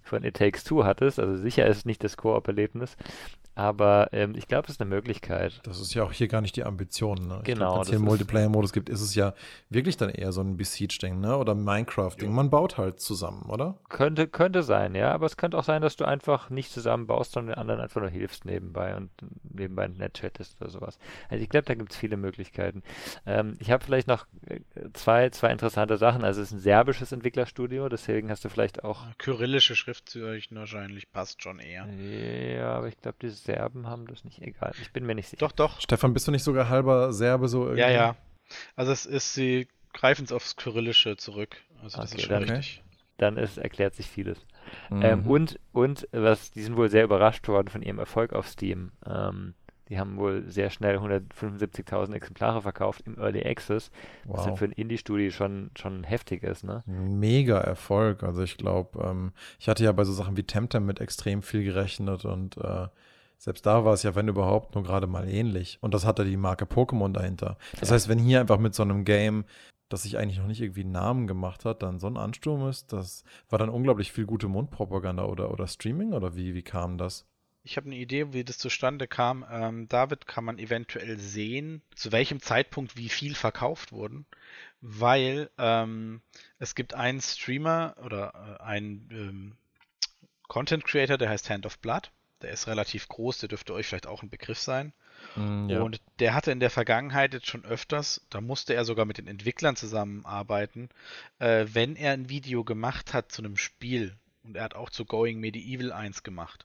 von 0.02 0.24
It 0.24 0.36
Takes 0.36 0.64
Two 0.64 0.84
hattest. 0.84 1.18
Also 1.18 1.36
sicher 1.36 1.66
ist 1.66 1.78
es 1.78 1.84
nicht 1.84 2.02
das 2.02 2.16
Koop-Erlebnis, 2.16 2.96
aber 3.56 4.08
ähm, 4.12 4.34
ich 4.36 4.48
glaube, 4.48 4.66
es 4.66 4.74
ist 4.74 4.80
eine 4.82 4.90
Möglichkeit. 4.90 5.60
Das 5.64 5.80
ist 5.80 5.94
ja 5.94 6.04
auch 6.04 6.12
hier 6.12 6.28
gar 6.28 6.42
nicht 6.42 6.56
die 6.56 6.64
Ambition. 6.64 7.26
Ne? 7.26 7.40
Genau. 7.44 7.74
Wenn 7.74 7.80
es 7.80 7.88
hier 7.88 7.96
einen 7.96 8.04
Multiplayer-Modus 8.04 8.72
gibt, 8.72 8.90
ist 8.90 9.00
es 9.00 9.14
ja 9.14 9.32
wirklich 9.70 9.96
dann 9.96 10.10
eher 10.10 10.30
so 10.32 10.42
ein 10.42 10.58
Besiege-Ding, 10.58 11.20
ne? 11.20 11.36
Oder 11.38 11.54
Minecraft-Ding. 11.54 12.30
Man 12.30 12.50
baut 12.50 12.76
halt 12.76 13.00
zusammen, 13.00 13.48
oder? 13.48 13.78
Könnte, 13.88 14.28
könnte 14.28 14.62
sein, 14.62 14.94
ja. 14.94 15.10
Aber 15.12 15.24
es 15.24 15.38
könnte 15.38 15.56
auch 15.56 15.64
sein, 15.64 15.80
dass 15.80 15.96
du 15.96 16.04
einfach 16.04 16.50
nicht 16.50 16.70
zusammen 16.70 17.06
baust, 17.06 17.32
sondern 17.32 17.54
den 17.54 17.60
anderen 17.60 17.80
einfach 17.80 18.00
nur 18.02 18.10
hilfst 18.10 18.44
nebenbei 18.44 18.94
und 18.94 19.10
nebenbei 19.42 19.88
nett 19.88 20.14
chattest 20.14 20.60
oder 20.60 20.68
sowas. 20.68 20.98
Also 21.30 21.42
ich 21.42 21.48
glaube, 21.48 21.64
da 21.64 21.74
gibt 21.74 21.92
es 21.92 21.96
viele 21.96 22.18
Möglichkeiten. 22.18 22.82
Ähm, 23.24 23.56
ich 23.58 23.70
habe 23.70 23.82
vielleicht 23.82 24.06
noch 24.06 24.26
äh, 24.46 24.60
zwei, 24.92 25.30
zwei 25.30 25.50
interessante 25.50 25.96
Sachen. 25.96 26.24
Also 26.24 26.42
es 26.42 26.48
ist 26.48 26.58
ein 26.58 26.60
serbisches 26.60 27.10
Entwicklerstudio, 27.10 27.55
deswegen 27.58 28.30
hast 28.30 28.44
du 28.44 28.48
vielleicht 28.48 28.84
auch. 28.84 29.04
Kyrillische 29.18 29.74
Schriftzeichen 29.76 30.56
wahrscheinlich 30.56 31.10
passt 31.10 31.42
schon 31.42 31.58
eher. 31.58 31.86
Ja, 31.86 32.74
aber 32.74 32.88
ich 32.88 32.96
glaube, 33.00 33.16
dieses 33.20 33.44
Serben 33.44 33.86
haben 33.86 34.06
das 34.06 34.24
nicht 34.24 34.42
egal. 34.42 34.72
Ich 34.80 34.92
bin 34.92 35.06
mir 35.06 35.14
nicht 35.14 35.28
sicher. 35.28 35.40
Doch, 35.40 35.52
doch. 35.52 35.80
Stefan, 35.80 36.12
bist 36.12 36.26
du 36.28 36.32
nicht 36.32 36.44
sogar 36.44 36.68
halber 36.68 37.12
Serbe 37.12 37.48
so 37.48 37.64
irgendwie? 37.64 37.80
Ja, 37.80 37.90
ja. 37.90 38.16
Also 38.76 38.92
es 38.92 39.06
ist, 39.06 39.34
sie 39.34 39.68
greifen 39.92 40.24
es 40.24 40.32
aufs 40.32 40.56
Kyrillische 40.56 41.16
zurück. 41.16 41.56
Also 41.82 41.98
das 41.98 42.12
okay, 42.12 42.20
ist 42.20 42.26
schon 42.26 42.40
dann, 42.40 42.42
richtig. 42.50 42.82
Dann 43.18 43.36
ist, 43.38 43.58
erklärt 43.58 43.94
sich 43.94 44.08
vieles. 44.08 44.38
Mhm. 44.90 45.02
Ähm, 45.02 45.26
und, 45.26 45.58
und 45.72 46.08
was, 46.12 46.50
die 46.50 46.62
sind 46.62 46.76
wohl 46.76 46.90
sehr 46.90 47.04
überrascht 47.04 47.48
worden 47.48 47.68
von 47.68 47.82
ihrem 47.82 47.98
Erfolg 47.98 48.32
auf 48.32 48.48
Steam. 48.48 48.92
Ähm, 49.06 49.54
die 49.88 49.98
haben 49.98 50.16
wohl 50.16 50.44
sehr 50.48 50.70
schnell 50.70 50.98
175.000 50.98 52.14
Exemplare 52.14 52.62
verkauft 52.62 53.02
im 53.06 53.18
Early 53.18 53.44
Access, 53.44 53.90
wow. 54.24 54.36
was 54.36 54.46
halt 54.46 54.58
für 54.58 54.64
ein 54.64 54.72
Indie-Studio 54.72 55.30
schon, 55.30 55.70
schon 55.76 56.04
heftig 56.04 56.42
ist. 56.42 56.64
Ne? 56.64 56.82
Mega 56.86 57.58
Erfolg. 57.58 58.22
Also 58.22 58.42
ich 58.42 58.56
glaube, 58.56 58.98
ähm, 59.04 59.32
ich 59.58 59.68
hatte 59.68 59.84
ja 59.84 59.92
bei 59.92 60.04
so 60.04 60.12
Sachen 60.12 60.36
wie 60.36 60.42
Temtem 60.42 60.86
mit 60.86 61.00
extrem 61.00 61.42
viel 61.42 61.62
gerechnet 61.62 62.24
und 62.24 62.56
äh, 62.56 62.88
selbst 63.38 63.66
da 63.66 63.84
war 63.84 63.92
es 63.92 64.02
ja, 64.02 64.14
wenn 64.14 64.28
überhaupt, 64.28 64.74
nur 64.74 64.82
gerade 64.82 65.06
mal 65.06 65.28
ähnlich. 65.28 65.78
Und 65.80 65.94
das 65.94 66.06
hatte 66.06 66.24
die 66.24 66.36
Marke 66.36 66.64
Pokémon 66.64 67.12
dahinter. 67.12 67.58
Das 67.78 67.90
ja. 67.90 67.94
heißt, 67.94 68.08
wenn 68.08 68.18
hier 68.18 68.40
einfach 68.40 68.58
mit 68.58 68.74
so 68.74 68.82
einem 68.82 69.04
Game, 69.04 69.44
das 69.88 70.02
sich 70.02 70.18
eigentlich 70.18 70.38
noch 70.38 70.46
nicht 70.46 70.60
irgendwie 70.60 70.82
einen 70.82 70.92
Namen 70.92 71.26
gemacht 71.26 71.64
hat, 71.64 71.82
dann 71.82 72.00
so 72.00 72.06
ein 72.06 72.16
Ansturm 72.16 72.68
ist, 72.68 72.92
das 72.92 73.24
war 73.48 73.58
dann 73.58 73.68
unglaublich 73.68 74.10
viel 74.10 74.26
gute 74.26 74.48
Mundpropaganda 74.48 75.24
oder, 75.26 75.52
oder 75.52 75.66
Streaming 75.66 76.12
oder 76.12 76.34
wie, 76.34 76.54
wie 76.54 76.62
kam 76.62 76.98
das? 76.98 77.26
Ich 77.66 77.76
habe 77.76 77.86
eine 77.86 77.96
Idee, 77.96 78.32
wie 78.32 78.44
das 78.44 78.58
zustande 78.58 79.08
kam. 79.08 79.44
Ähm, 79.50 79.88
David 79.88 80.28
kann 80.28 80.44
man 80.44 80.60
eventuell 80.60 81.18
sehen, 81.18 81.82
zu 81.96 82.12
welchem 82.12 82.40
Zeitpunkt 82.40 82.96
wie 82.96 83.08
viel 83.08 83.34
verkauft 83.34 83.90
wurden, 83.90 84.24
weil 84.80 85.50
ähm, 85.58 86.22
es 86.60 86.76
gibt 86.76 86.94
einen 86.94 87.20
Streamer 87.20 87.96
oder 88.04 88.58
äh, 88.60 88.62
einen 88.62 89.08
ähm, 89.10 89.56
Content 90.46 90.84
Creator, 90.84 91.18
der 91.18 91.28
heißt 91.28 91.50
Hand 91.50 91.66
of 91.66 91.80
Blood. 91.80 92.12
Der 92.40 92.50
ist 92.50 92.68
relativ 92.68 93.08
groß, 93.08 93.40
der 93.40 93.48
dürfte 93.48 93.74
euch 93.74 93.88
vielleicht 93.88 94.06
auch 94.06 94.22
ein 94.22 94.30
Begriff 94.30 94.60
sein. 94.60 94.92
Mm, 95.34 95.68
ja. 95.68 95.82
Und 95.82 96.00
der 96.20 96.34
hatte 96.34 96.52
in 96.52 96.60
der 96.60 96.70
Vergangenheit 96.70 97.34
jetzt 97.34 97.48
schon 97.48 97.64
öfters, 97.64 98.24
da 98.30 98.40
musste 98.40 98.74
er 98.74 98.84
sogar 98.84 99.06
mit 99.06 99.18
den 99.18 99.26
Entwicklern 99.26 99.74
zusammenarbeiten, 99.74 100.88
äh, 101.40 101.66
wenn 101.72 101.96
er 101.96 102.12
ein 102.12 102.28
Video 102.28 102.62
gemacht 102.62 103.12
hat 103.12 103.32
zu 103.32 103.42
einem 103.42 103.56
Spiel, 103.56 104.14
und 104.44 104.56
er 104.56 104.62
hat 104.62 104.74
auch 104.76 104.90
zu 104.90 105.04
Going 105.04 105.40
Medieval 105.40 105.90
1 105.90 106.22
gemacht, 106.22 106.64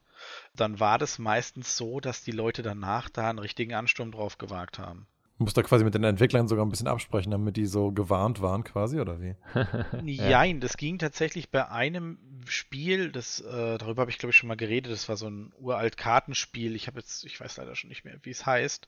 dann 0.55 0.79
war 0.79 0.97
das 0.97 1.19
meistens 1.19 1.77
so, 1.77 1.99
dass 1.99 2.23
die 2.23 2.31
Leute 2.31 2.61
danach 2.61 3.09
da 3.09 3.29
einen 3.29 3.39
richtigen 3.39 3.73
Ansturm 3.73 4.11
drauf 4.11 4.37
gewagt 4.37 4.79
haben. 4.79 5.07
Du 5.41 5.45
musst 5.45 5.57
da 5.57 5.63
quasi 5.63 5.83
mit 5.83 5.95
den 5.95 6.03
Entwicklern 6.03 6.47
sogar 6.47 6.63
ein 6.63 6.69
bisschen 6.69 6.87
absprechen, 6.87 7.31
damit 7.31 7.57
die 7.57 7.65
so 7.65 7.91
gewarnt 7.91 8.41
waren, 8.41 8.63
quasi, 8.63 8.99
oder 8.99 9.19
wie? 9.21 9.35
Nein, 10.03 10.59
das 10.59 10.77
ging 10.77 10.99
tatsächlich 10.99 11.49
bei 11.49 11.67
einem 11.67 12.19
Spiel, 12.45 13.11
das, 13.11 13.39
äh, 13.39 13.79
darüber 13.79 14.01
habe 14.01 14.11
ich 14.11 14.19
glaube 14.19 14.29
ich 14.29 14.37
schon 14.37 14.49
mal 14.49 14.55
geredet, 14.55 14.91
das 14.91 15.09
war 15.09 15.17
so 15.17 15.27
ein 15.27 15.51
uralt 15.57 15.97
Kartenspiel, 15.97 16.75
ich 16.75 16.85
habe 16.85 16.99
jetzt, 16.99 17.25
ich 17.25 17.39
weiß 17.39 17.57
leider 17.57 17.73
schon 17.73 17.87
nicht 17.87 18.05
mehr, 18.05 18.19
wie 18.21 18.29
es 18.29 18.45
heißt. 18.45 18.87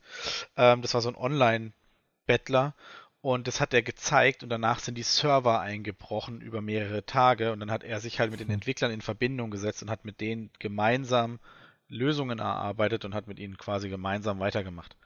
Ähm, 0.55 0.83
das 0.83 0.93
war 0.93 1.01
so 1.01 1.09
ein 1.09 1.15
Online-Bettler 1.15 2.75
und 3.24 3.48
das 3.48 3.62
hat 3.62 3.74
er 3.74 3.82
gezeigt 3.82 4.44
und 4.44 4.50
danach 4.50 4.80
sind 4.80 4.96
die 4.96 5.03
Server 5.03 5.62
eingebrochen 5.62 6.42
über 6.42 6.60
mehrere 6.60 7.06
Tage 7.06 7.53
und 7.53 7.62
dann 7.62 7.72
hat 7.72 7.86
er 7.86 8.01
sich 8.01 8.20
halt 8.20 8.32
mit 8.32 8.42
den 8.42 8.50
hm. 8.50 8.56
Entwicklern 8.56 8.92
in 8.92 9.00
Verbindung 9.00 9.50
gesetzt 9.50 9.82
und 9.82 9.89
hat 9.89 10.03
mit 10.03 10.20
denen 10.20 10.51
gemeinsam 10.60 11.39
Lösungen 11.88 12.39
erarbeitet 12.39 13.06
und 13.06 13.15
hat 13.15 13.27
mit 13.27 13.39
ihnen 13.39 13.58
quasi 13.58 13.88
gemeinsam 13.88 14.42
weitergemacht. 14.42 14.98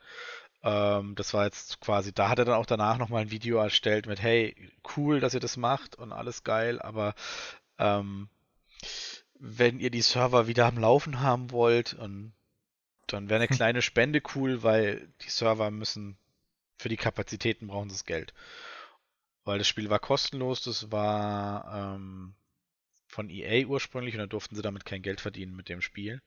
Ähm, 0.64 1.14
das 1.14 1.36
war 1.36 1.46
jetzt 1.46 1.80
quasi, 1.80 2.12
da 2.12 2.30
hat 2.30 2.40
er 2.40 2.46
dann 2.46 2.56
auch 2.56 2.66
danach 2.66 2.98
nochmal 2.98 3.22
ein 3.22 3.30
Video 3.30 3.60
erstellt 3.60 4.08
mit, 4.08 4.20
hey, 4.20 4.56
cool, 4.98 5.20
dass 5.20 5.36
ihr 5.36 5.40
das 5.40 5.56
macht 5.56 5.96
und 5.96 6.12
alles 6.12 6.44
geil, 6.44 6.82
aber 6.82 7.14
ähm, 7.78 8.30
wenn 9.38 9.80
ihr 9.80 9.92
die 9.92 10.02
Server 10.02 10.48
wieder 10.48 10.66
am 10.66 10.80
Laufen 10.80 11.20
haben 11.20 11.52
wollt, 11.52 11.94
und, 11.94 12.34
dann 13.06 13.30
wäre 13.30 13.42
eine 13.42 13.48
kleine 13.56 13.84
Spende 13.84 14.24
cool, 14.34 14.64
weil 14.64 15.08
die 15.22 15.30
Server 15.30 15.70
müssen, 15.70 16.18
für 16.78 16.90
die 16.90 16.98
Kapazitäten 16.98 17.68
brauchen 17.68 17.90
sie 17.90 17.96
das 17.96 18.06
Geld. 18.06 18.34
Weil 19.44 19.58
das 19.58 19.68
Spiel 19.68 19.90
war 19.90 20.00
kostenlos, 20.00 20.62
das 20.62 20.92
war 20.92 21.96
ähm, 21.96 22.34
von 23.08 23.30
EA 23.30 23.66
ursprünglich 23.66 24.16
und 24.16 24.20
da 24.20 24.28
durften 24.28 24.56
sie 24.56 24.62
damit 24.62 24.86
kein 24.86 25.02
Geld 25.02 25.22
verdienen 25.22 25.56
mit 25.56 25.70
dem 25.70 25.82
Spiel. 25.82 26.22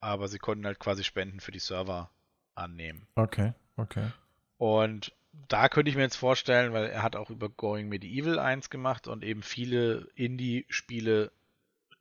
Aber 0.00 0.28
sie 0.28 0.38
konnten 0.38 0.66
halt 0.66 0.78
quasi 0.78 1.04
Spenden 1.04 1.40
für 1.40 1.52
die 1.52 1.58
Server 1.58 2.10
annehmen. 2.54 3.06
Okay, 3.14 3.52
okay. 3.76 4.06
Und 4.56 5.12
da 5.48 5.68
könnte 5.68 5.90
ich 5.90 5.96
mir 5.96 6.02
jetzt 6.02 6.16
vorstellen, 6.16 6.72
weil 6.72 6.86
er 6.86 7.02
hat 7.02 7.16
auch 7.16 7.30
über 7.30 7.48
Going 7.48 7.88
Medieval 7.88 8.38
1 8.38 8.70
gemacht 8.70 9.06
und 9.06 9.22
eben 9.22 9.42
viele 9.42 10.08
Indie-Spiele, 10.14 11.30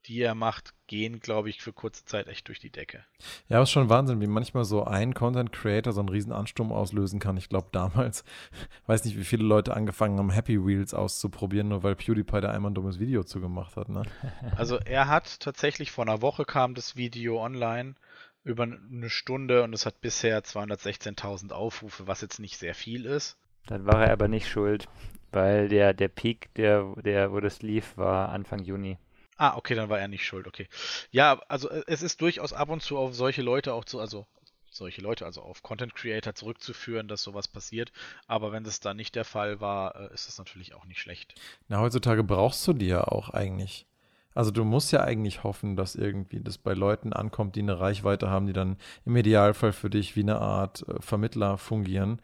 die 0.07 0.21
er 0.21 0.35
macht, 0.35 0.73
gehen, 0.87 1.19
glaube 1.19 1.49
ich, 1.49 1.61
für 1.61 1.73
kurze 1.73 2.05
Zeit 2.05 2.27
echt 2.27 2.47
durch 2.47 2.59
die 2.59 2.69
Decke. 2.69 3.03
Ja, 3.49 3.57
aber 3.57 3.63
es 3.63 3.69
ist 3.69 3.73
schon 3.73 3.89
Wahnsinn, 3.89 4.21
wie 4.21 4.27
manchmal 4.27 4.63
so 4.63 4.85
ein 4.85 5.13
Content 5.13 5.51
Creator 5.51 5.91
so 5.91 5.99
einen 5.99 6.09
riesen 6.09 6.31
Ansturm 6.31 6.71
auslösen 6.71 7.19
kann. 7.19 7.37
Ich 7.37 7.49
glaube, 7.49 7.67
damals, 7.71 8.23
weiß 8.87 9.05
nicht, 9.05 9.17
wie 9.17 9.25
viele 9.25 9.43
Leute 9.43 9.75
angefangen 9.75 10.17
haben, 10.17 10.29
Happy 10.29 10.65
Wheels 10.65 10.93
auszuprobieren, 10.93 11.67
nur 11.67 11.83
weil 11.83 11.95
PewDiePie 11.95 12.41
da 12.41 12.51
einmal 12.51 12.71
ein 12.71 12.75
dummes 12.75 12.99
Video 12.99 13.23
zugemacht 13.23 13.75
hat, 13.75 13.89
ne? 13.89 14.03
Also 14.55 14.77
er 14.77 15.07
hat 15.07 15.39
tatsächlich 15.39 15.91
vor 15.91 16.05
einer 16.05 16.21
Woche 16.21 16.45
kam 16.45 16.73
das 16.73 16.95
Video 16.95 17.43
online 17.43 17.95
über 18.43 18.63
eine 18.63 19.09
Stunde 19.09 19.63
und 19.63 19.73
es 19.73 19.85
hat 19.85 19.99
bisher 19.99 20.41
216.000 20.41 21.51
Aufrufe, 21.51 22.07
was 22.07 22.21
jetzt 22.21 22.39
nicht 22.39 22.57
sehr 22.57 22.73
viel 22.73 23.05
ist. 23.05 23.37
Dann 23.65 23.85
war 23.85 24.05
er 24.05 24.13
aber 24.13 24.29
nicht 24.29 24.47
schuld, 24.47 24.87
weil 25.31 25.67
der, 25.67 25.93
der 25.93 26.07
Peak, 26.07 26.53
der, 26.55 26.93
der, 27.03 27.33
wo 27.33 27.41
das 27.41 27.61
lief, 27.61 27.97
war 27.97 28.29
Anfang 28.29 28.63
Juni. 28.63 28.97
Ah, 29.37 29.55
okay, 29.55 29.75
dann 29.75 29.89
war 29.89 29.99
er 29.99 30.07
nicht 30.07 30.25
schuld, 30.25 30.47
okay. 30.47 30.67
Ja, 31.11 31.39
also 31.47 31.69
äh, 31.69 31.83
es 31.87 32.01
ist 32.01 32.21
durchaus 32.21 32.53
ab 32.53 32.69
und 32.69 32.81
zu 32.81 32.97
auf 32.97 33.15
solche 33.15 33.41
Leute 33.41 33.73
auch 33.73 33.85
zu, 33.85 33.99
also 33.99 34.25
solche 34.69 35.01
Leute, 35.01 35.25
also 35.25 35.41
auf 35.41 35.63
Content 35.63 35.95
Creator 35.95 36.35
zurückzuführen, 36.35 37.07
dass 37.07 37.23
sowas 37.23 37.47
passiert. 37.47 37.91
Aber 38.27 38.51
wenn 38.51 38.63
das 38.63 38.79
dann 38.79 38.97
nicht 38.97 39.15
der 39.15 39.25
Fall 39.25 39.59
war, 39.59 39.95
äh, 39.95 40.13
ist 40.13 40.27
das 40.27 40.37
natürlich 40.37 40.73
auch 40.73 40.85
nicht 40.85 40.99
schlecht. 40.99 41.35
Na, 41.67 41.79
heutzutage 41.79 42.23
brauchst 42.23 42.65
du 42.67 42.73
die 42.73 42.87
ja 42.87 43.03
auch 43.03 43.29
eigentlich. 43.29 43.85
Also 44.33 44.51
du 44.51 44.63
musst 44.63 44.91
ja 44.91 45.01
eigentlich 45.01 45.43
hoffen, 45.43 45.75
dass 45.75 45.95
irgendwie 45.95 46.39
das 46.39 46.59
bei 46.59 46.73
Leuten 46.73 47.11
ankommt, 47.11 47.55
die 47.55 47.61
eine 47.61 47.79
Reichweite 47.79 48.29
haben, 48.29 48.45
die 48.45 48.53
dann 48.53 48.77
im 49.03 49.15
Idealfall 49.15 49.73
für 49.73 49.89
dich 49.89 50.15
wie 50.15 50.21
eine 50.21 50.39
Art 50.39 50.87
äh, 50.87 51.01
Vermittler 51.01 51.57
fungieren, 51.57 52.21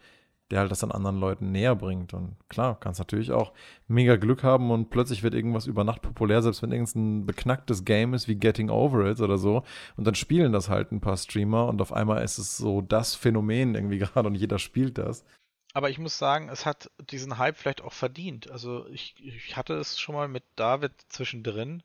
der 0.53 0.59
halt 0.59 0.71
das 0.71 0.83
an 0.83 0.91
anderen 0.91 1.19
Leuten 1.19 1.51
näher 1.51 1.75
bringt. 1.75 2.13
Und 2.13 2.35
klar, 2.47 2.79
kannst 2.79 2.99
natürlich 2.99 3.31
auch 3.31 3.53
mega 3.87 4.17
Glück 4.17 4.43
haben 4.43 4.69
und 4.69 4.91
plötzlich 4.91 5.23
wird 5.23 5.33
irgendwas 5.33 5.65
über 5.65 5.83
Nacht 5.83 6.03
populär, 6.03 6.43
selbst 6.43 6.61
wenn 6.61 6.71
irgendein 6.71 7.25
beknacktes 7.25 7.85
Game 7.85 8.13
ist 8.13 8.27
wie 8.27 8.35
Getting 8.35 8.69
Over 8.69 9.09
It 9.09 9.19
oder 9.19 9.39
so. 9.39 9.63
Und 9.97 10.05
dann 10.05 10.13
spielen 10.13 10.53
das 10.53 10.69
halt 10.69 10.91
ein 10.91 11.01
paar 11.01 11.17
Streamer 11.17 11.67
und 11.67 11.81
auf 11.81 11.91
einmal 11.91 12.23
ist 12.23 12.37
es 12.37 12.55
so 12.55 12.81
das 12.81 13.15
Phänomen 13.15 13.73
irgendwie 13.73 13.97
gerade 13.99 14.27
und 14.27 14.35
jeder 14.35 14.59
spielt 14.59 14.99
das. 14.99 15.25
Aber 15.73 15.89
ich 15.89 15.97
muss 15.97 16.19
sagen, 16.19 16.49
es 16.49 16.67
hat 16.67 16.91
diesen 17.09 17.39
Hype 17.39 17.57
vielleicht 17.57 17.81
auch 17.81 17.93
verdient. 17.93 18.51
Also 18.51 18.85
ich, 18.89 19.15
ich 19.25 19.57
hatte 19.57 19.73
es 19.73 19.99
schon 19.99 20.13
mal 20.13 20.27
mit 20.27 20.43
David 20.55 20.91
zwischendrin. 21.09 21.81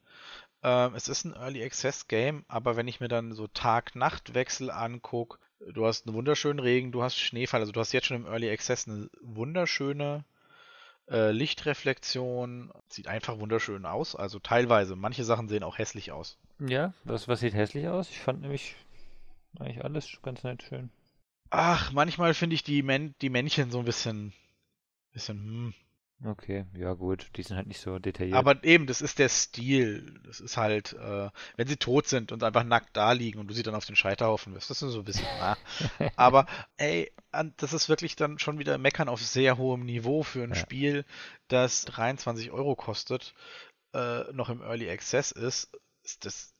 Ähm, 0.62 0.94
es 0.94 1.08
ist 1.08 1.24
ein 1.24 1.32
Early 1.32 1.64
Access 1.64 2.06
Game, 2.06 2.44
aber 2.48 2.76
wenn 2.76 2.86
ich 2.86 3.00
mir 3.00 3.08
dann 3.08 3.32
so 3.32 3.46
Tag-Nacht-Wechsel 3.46 4.70
angucke, 4.70 5.38
du 5.60 5.86
hast 5.86 6.06
einen 6.06 6.16
wunderschönen 6.16 6.58
Regen, 6.58 6.92
du 6.92 7.02
hast 7.02 7.18
Schneefall, 7.18 7.60
also 7.60 7.72
du 7.72 7.80
hast 7.80 7.92
jetzt 7.92 8.06
schon 8.06 8.18
im 8.18 8.26
Early 8.26 8.50
Access 8.50 8.88
eine 8.88 9.08
wunderschöne 9.20 10.24
äh, 11.10 11.30
Lichtreflexion, 11.30 12.70
sieht 12.88 13.08
einfach 13.08 13.38
wunderschön 13.38 13.86
aus. 13.86 14.14
Also 14.14 14.38
teilweise, 14.38 14.96
manche 14.96 15.24
Sachen 15.24 15.48
sehen 15.48 15.62
auch 15.62 15.78
hässlich 15.78 16.12
aus. 16.12 16.38
Ja, 16.58 16.92
was, 17.04 17.28
was 17.28 17.40
sieht 17.40 17.54
hässlich 17.54 17.88
aus? 17.88 18.10
Ich 18.10 18.18
fand 18.18 18.42
nämlich 18.42 18.76
eigentlich 19.58 19.84
alles 19.84 20.18
ganz 20.22 20.42
nett 20.42 20.62
schön. 20.62 20.90
Ach, 21.50 21.92
manchmal 21.92 22.34
finde 22.34 22.54
ich 22.54 22.62
die, 22.62 22.82
Män 22.82 23.14
die 23.22 23.30
Männchen 23.30 23.70
so 23.70 23.78
ein 23.78 23.84
bisschen, 23.84 24.32
bisschen, 25.12 25.38
hm. 25.38 25.74
Okay, 26.24 26.66
ja 26.76 26.94
gut, 26.94 27.30
die 27.36 27.44
sind 27.44 27.56
halt 27.56 27.68
nicht 27.68 27.80
so 27.80 28.00
detailliert. 28.00 28.36
Aber 28.36 28.64
eben, 28.64 28.88
das 28.88 29.00
ist 29.00 29.20
der 29.20 29.28
Stil. 29.28 30.20
Das 30.24 30.40
ist 30.40 30.56
halt, 30.56 30.94
äh, 30.94 31.30
wenn 31.56 31.68
sie 31.68 31.76
tot 31.76 32.08
sind 32.08 32.32
und 32.32 32.42
einfach 32.42 32.64
nackt 32.64 32.96
da 32.96 33.12
liegen 33.12 33.38
und 33.38 33.46
du 33.46 33.54
sie 33.54 33.62
dann 33.62 33.76
auf 33.76 33.84
den 33.84 33.94
Scheiterhaufen 33.94 34.52
wirst, 34.52 34.68
das 34.68 34.82
ist 34.82 34.92
so 34.92 34.98
ein 34.98 35.04
bisschen, 35.04 35.26
na. 35.38 35.56
Aber 36.16 36.46
ey, 36.76 37.12
das 37.56 37.72
ist 37.72 37.88
wirklich 37.88 38.16
dann 38.16 38.40
schon 38.40 38.58
wieder 38.58 38.78
Meckern 38.78 39.08
auf 39.08 39.22
sehr 39.22 39.58
hohem 39.58 39.84
Niveau 39.84 40.24
für 40.24 40.42
ein 40.42 40.50
ja. 40.50 40.56
Spiel, 40.56 41.04
das 41.46 41.84
23 41.84 42.50
Euro 42.50 42.74
kostet, 42.74 43.32
äh, 43.94 44.24
noch 44.32 44.48
im 44.48 44.60
Early 44.60 44.90
Access 44.90 45.30
ist, 45.30 45.70
ist 46.02 46.24
das 46.24 46.52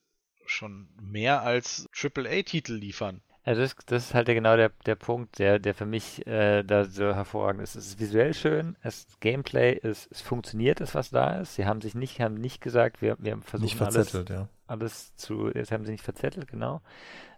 schon 0.46 0.88
mehr 1.00 1.42
als 1.42 1.88
AAA-Titel 1.92 2.74
liefern. 2.74 3.22
Also 3.48 3.62
das, 3.62 3.76
das 3.86 4.04
ist 4.04 4.14
halt 4.14 4.26
genau 4.26 4.58
der, 4.58 4.70
der 4.84 4.94
Punkt, 4.94 5.38
der, 5.38 5.58
der 5.58 5.72
für 5.72 5.86
mich 5.86 6.26
äh, 6.26 6.62
da 6.64 6.84
so 6.84 7.14
hervorragend 7.14 7.62
ist. 7.62 7.76
Es 7.76 7.86
ist 7.86 7.98
visuell 7.98 8.34
schön, 8.34 8.76
das 8.82 9.06
Gameplay 9.20 9.72
ist, 9.72 10.06
es 10.12 10.20
funktioniert, 10.20 10.80
das 10.80 10.94
was 10.94 11.08
da 11.08 11.40
ist. 11.40 11.54
Sie 11.54 11.64
haben 11.64 11.80
sich 11.80 11.94
nicht, 11.94 12.20
haben 12.20 12.34
nicht 12.34 12.60
gesagt, 12.60 13.00
wir, 13.00 13.16
wir 13.18 13.38
versuchen 13.38 13.64
nicht 13.64 13.76
verzettelt, 13.76 14.30
alles, 14.30 14.42
ja. 14.42 14.48
alles 14.66 15.16
zu, 15.16 15.48
jetzt 15.48 15.72
haben 15.72 15.86
sie 15.86 15.92
nicht 15.92 16.04
verzettelt, 16.04 16.46
genau. 16.46 16.82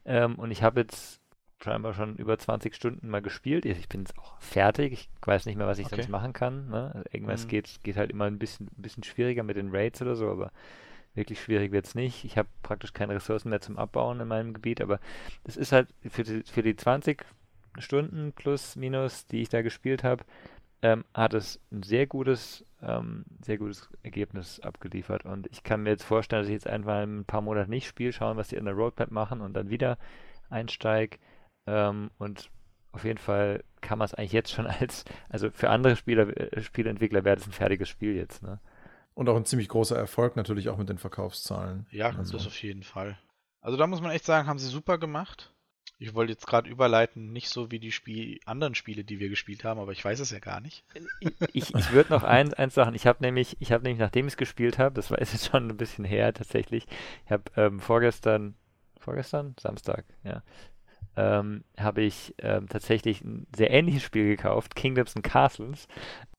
Ähm, 0.04 0.34
und 0.34 0.50
ich 0.50 0.64
habe 0.64 0.80
jetzt 0.80 1.20
scheinbar 1.62 1.94
schon 1.94 2.16
über 2.16 2.36
20 2.36 2.74
Stunden 2.74 3.08
mal 3.08 3.22
gespielt. 3.22 3.64
Ich 3.64 3.88
bin 3.88 4.00
jetzt 4.00 4.18
auch 4.18 4.36
fertig. 4.40 4.92
Ich 4.92 5.08
weiß 5.24 5.46
nicht 5.46 5.58
mehr, 5.58 5.68
was 5.68 5.78
ich 5.78 5.86
okay. 5.86 5.94
sonst 5.94 6.08
machen 6.08 6.32
kann. 6.32 6.70
Ne? 6.70 6.90
Also 6.92 7.08
irgendwas 7.12 7.44
mhm. 7.44 7.50
geht, 7.50 7.84
geht 7.84 7.96
halt 7.96 8.10
immer 8.10 8.24
ein 8.24 8.40
bisschen, 8.40 8.66
ein 8.76 8.82
bisschen 8.82 9.04
schwieriger 9.04 9.44
mit 9.44 9.56
den 9.56 9.70
Raids 9.70 10.02
oder 10.02 10.16
so, 10.16 10.28
aber 10.28 10.50
Wirklich 11.14 11.40
schwierig 11.40 11.72
wird 11.72 11.86
es 11.86 11.94
nicht. 11.94 12.24
Ich 12.24 12.38
habe 12.38 12.48
praktisch 12.62 12.92
keine 12.92 13.14
Ressourcen 13.14 13.50
mehr 13.50 13.60
zum 13.60 13.78
Abbauen 13.78 14.20
in 14.20 14.28
meinem 14.28 14.54
Gebiet, 14.54 14.80
aber 14.80 15.00
es 15.44 15.56
ist 15.56 15.72
halt 15.72 15.88
für 16.08 16.22
die, 16.22 16.42
für 16.44 16.62
die 16.62 16.76
20 16.76 17.24
Stunden 17.78 18.32
plus 18.32 18.76
minus, 18.76 19.26
die 19.26 19.42
ich 19.42 19.48
da 19.48 19.62
gespielt 19.62 20.04
habe, 20.04 20.24
ähm, 20.82 21.04
hat 21.14 21.34
es 21.34 21.60
ein 21.72 21.82
sehr 21.82 22.06
gutes, 22.06 22.64
ähm, 22.82 23.24
sehr 23.42 23.58
gutes 23.58 23.88
Ergebnis 24.02 24.60
abgeliefert. 24.60 25.24
Und 25.24 25.46
ich 25.48 25.62
kann 25.62 25.82
mir 25.82 25.90
jetzt 25.90 26.04
vorstellen, 26.04 26.42
dass 26.42 26.48
ich 26.48 26.54
jetzt 26.54 26.66
einfach 26.66 27.02
ein 27.02 27.24
paar 27.24 27.42
Monate 27.42 27.70
nicht 27.70 27.86
spiele, 27.86 28.12
schauen, 28.12 28.36
was 28.36 28.48
die 28.48 28.56
in 28.56 28.64
der 28.64 28.74
Roadmap 28.74 29.10
machen 29.10 29.40
und 29.40 29.54
dann 29.54 29.70
wieder 29.70 29.98
einsteige. 30.48 31.18
Ähm, 31.66 32.10
und 32.18 32.50
auf 32.92 33.04
jeden 33.04 33.18
Fall 33.18 33.62
kann 33.80 33.98
man 33.98 34.06
es 34.06 34.14
eigentlich 34.14 34.32
jetzt 34.32 34.52
schon 34.52 34.66
als, 34.80 35.04
also 35.28 35.50
für 35.50 35.70
andere 35.70 35.96
Spieler, 35.96 36.28
äh, 36.36 36.62
Spieleentwickler 36.62 37.24
wäre 37.24 37.36
das 37.36 37.46
ein 37.46 37.52
fertiges 37.52 37.88
Spiel 37.88 38.14
jetzt, 38.14 38.42
ne? 38.42 38.58
Und 39.14 39.28
auch 39.28 39.36
ein 39.36 39.44
ziemlich 39.44 39.68
großer 39.68 39.96
Erfolg 39.96 40.36
natürlich 40.36 40.68
auch 40.68 40.78
mit 40.78 40.88
den 40.88 40.98
Verkaufszahlen. 40.98 41.86
Ja, 41.90 42.10
also. 42.10 42.36
das 42.36 42.46
auf 42.46 42.62
jeden 42.62 42.82
Fall. 42.82 43.18
Also 43.60 43.76
da 43.76 43.86
muss 43.86 44.00
man 44.00 44.12
echt 44.12 44.24
sagen, 44.24 44.48
haben 44.48 44.58
sie 44.58 44.68
super 44.68 44.98
gemacht. 44.98 45.52
Ich 46.02 46.14
wollte 46.14 46.32
jetzt 46.32 46.46
gerade 46.46 46.70
überleiten, 46.70 47.30
nicht 47.30 47.50
so 47.50 47.70
wie 47.70 47.78
die 47.78 47.92
Spiel 47.92 48.40
anderen 48.46 48.74
Spiele, 48.74 49.04
die 49.04 49.20
wir 49.20 49.28
gespielt 49.28 49.64
haben, 49.64 49.78
aber 49.78 49.92
ich 49.92 50.02
weiß 50.02 50.20
es 50.20 50.30
ja 50.30 50.38
gar 50.38 50.60
nicht. 50.60 50.82
Ich, 51.52 51.74
ich 51.74 51.92
würde 51.92 52.10
noch 52.10 52.22
eins, 52.22 52.54
eins 52.54 52.74
sagen. 52.74 52.94
Ich 52.94 53.06
habe 53.06 53.22
nämlich, 53.22 53.58
ich 53.60 53.70
habe 53.70 53.84
nämlich, 53.84 54.00
nachdem 54.00 54.26
ich 54.26 54.32
es 54.32 54.38
gespielt 54.38 54.78
habe, 54.78 54.94
das 54.94 55.10
war 55.10 55.18
jetzt 55.20 55.44
schon 55.50 55.68
ein 55.68 55.76
bisschen 55.76 56.06
her 56.06 56.32
tatsächlich, 56.32 56.86
ich 57.26 57.30
habe 57.30 57.44
ähm, 57.54 57.80
vorgestern, 57.80 58.54
vorgestern? 58.98 59.54
Samstag, 59.60 60.06
ja, 60.24 60.42
ähm, 61.16 61.64
habe 61.78 62.00
ich 62.00 62.34
ähm, 62.38 62.66
tatsächlich 62.66 63.20
ein 63.20 63.46
sehr 63.54 63.70
ähnliches 63.70 64.02
Spiel 64.02 64.24
gekauft, 64.24 64.74
Kingdoms 64.74 65.16
and 65.16 65.24
Castles. 65.24 65.86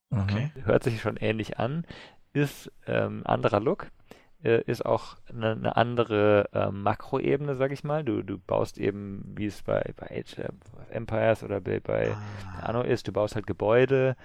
Okay. 0.09 0.51
Hört 0.63 0.83
sich 0.83 1.01
schon 1.01 1.17
ähnlich 1.17 1.59
an 1.59 1.85
ist 2.33 2.71
ähm, 2.87 3.21
anderer 3.25 3.59
Look, 3.59 3.87
äh, 4.43 4.61
ist 4.63 4.85
auch 4.85 5.17
eine, 5.29 5.51
eine 5.51 5.75
andere 5.77 6.49
äh, 6.53 6.71
Makroebene, 6.71 7.55
sag 7.55 7.71
ich 7.71 7.83
mal. 7.83 8.03
Du, 8.03 8.23
du 8.23 8.37
baust 8.37 8.77
eben, 8.77 9.23
wie 9.35 9.45
es 9.45 9.61
bei, 9.61 9.93
bei 9.95 10.19
Age 10.19 10.39
of 10.39 10.55
Empires 10.89 11.43
oder 11.43 11.61
bei, 11.61 11.79
bei 11.79 12.11
ah. 12.11 12.67
Anno 12.67 12.81
ist, 12.81 13.07
du 13.07 13.11
baust 13.11 13.35
halt 13.35 13.47
Gebäude. 13.47 14.15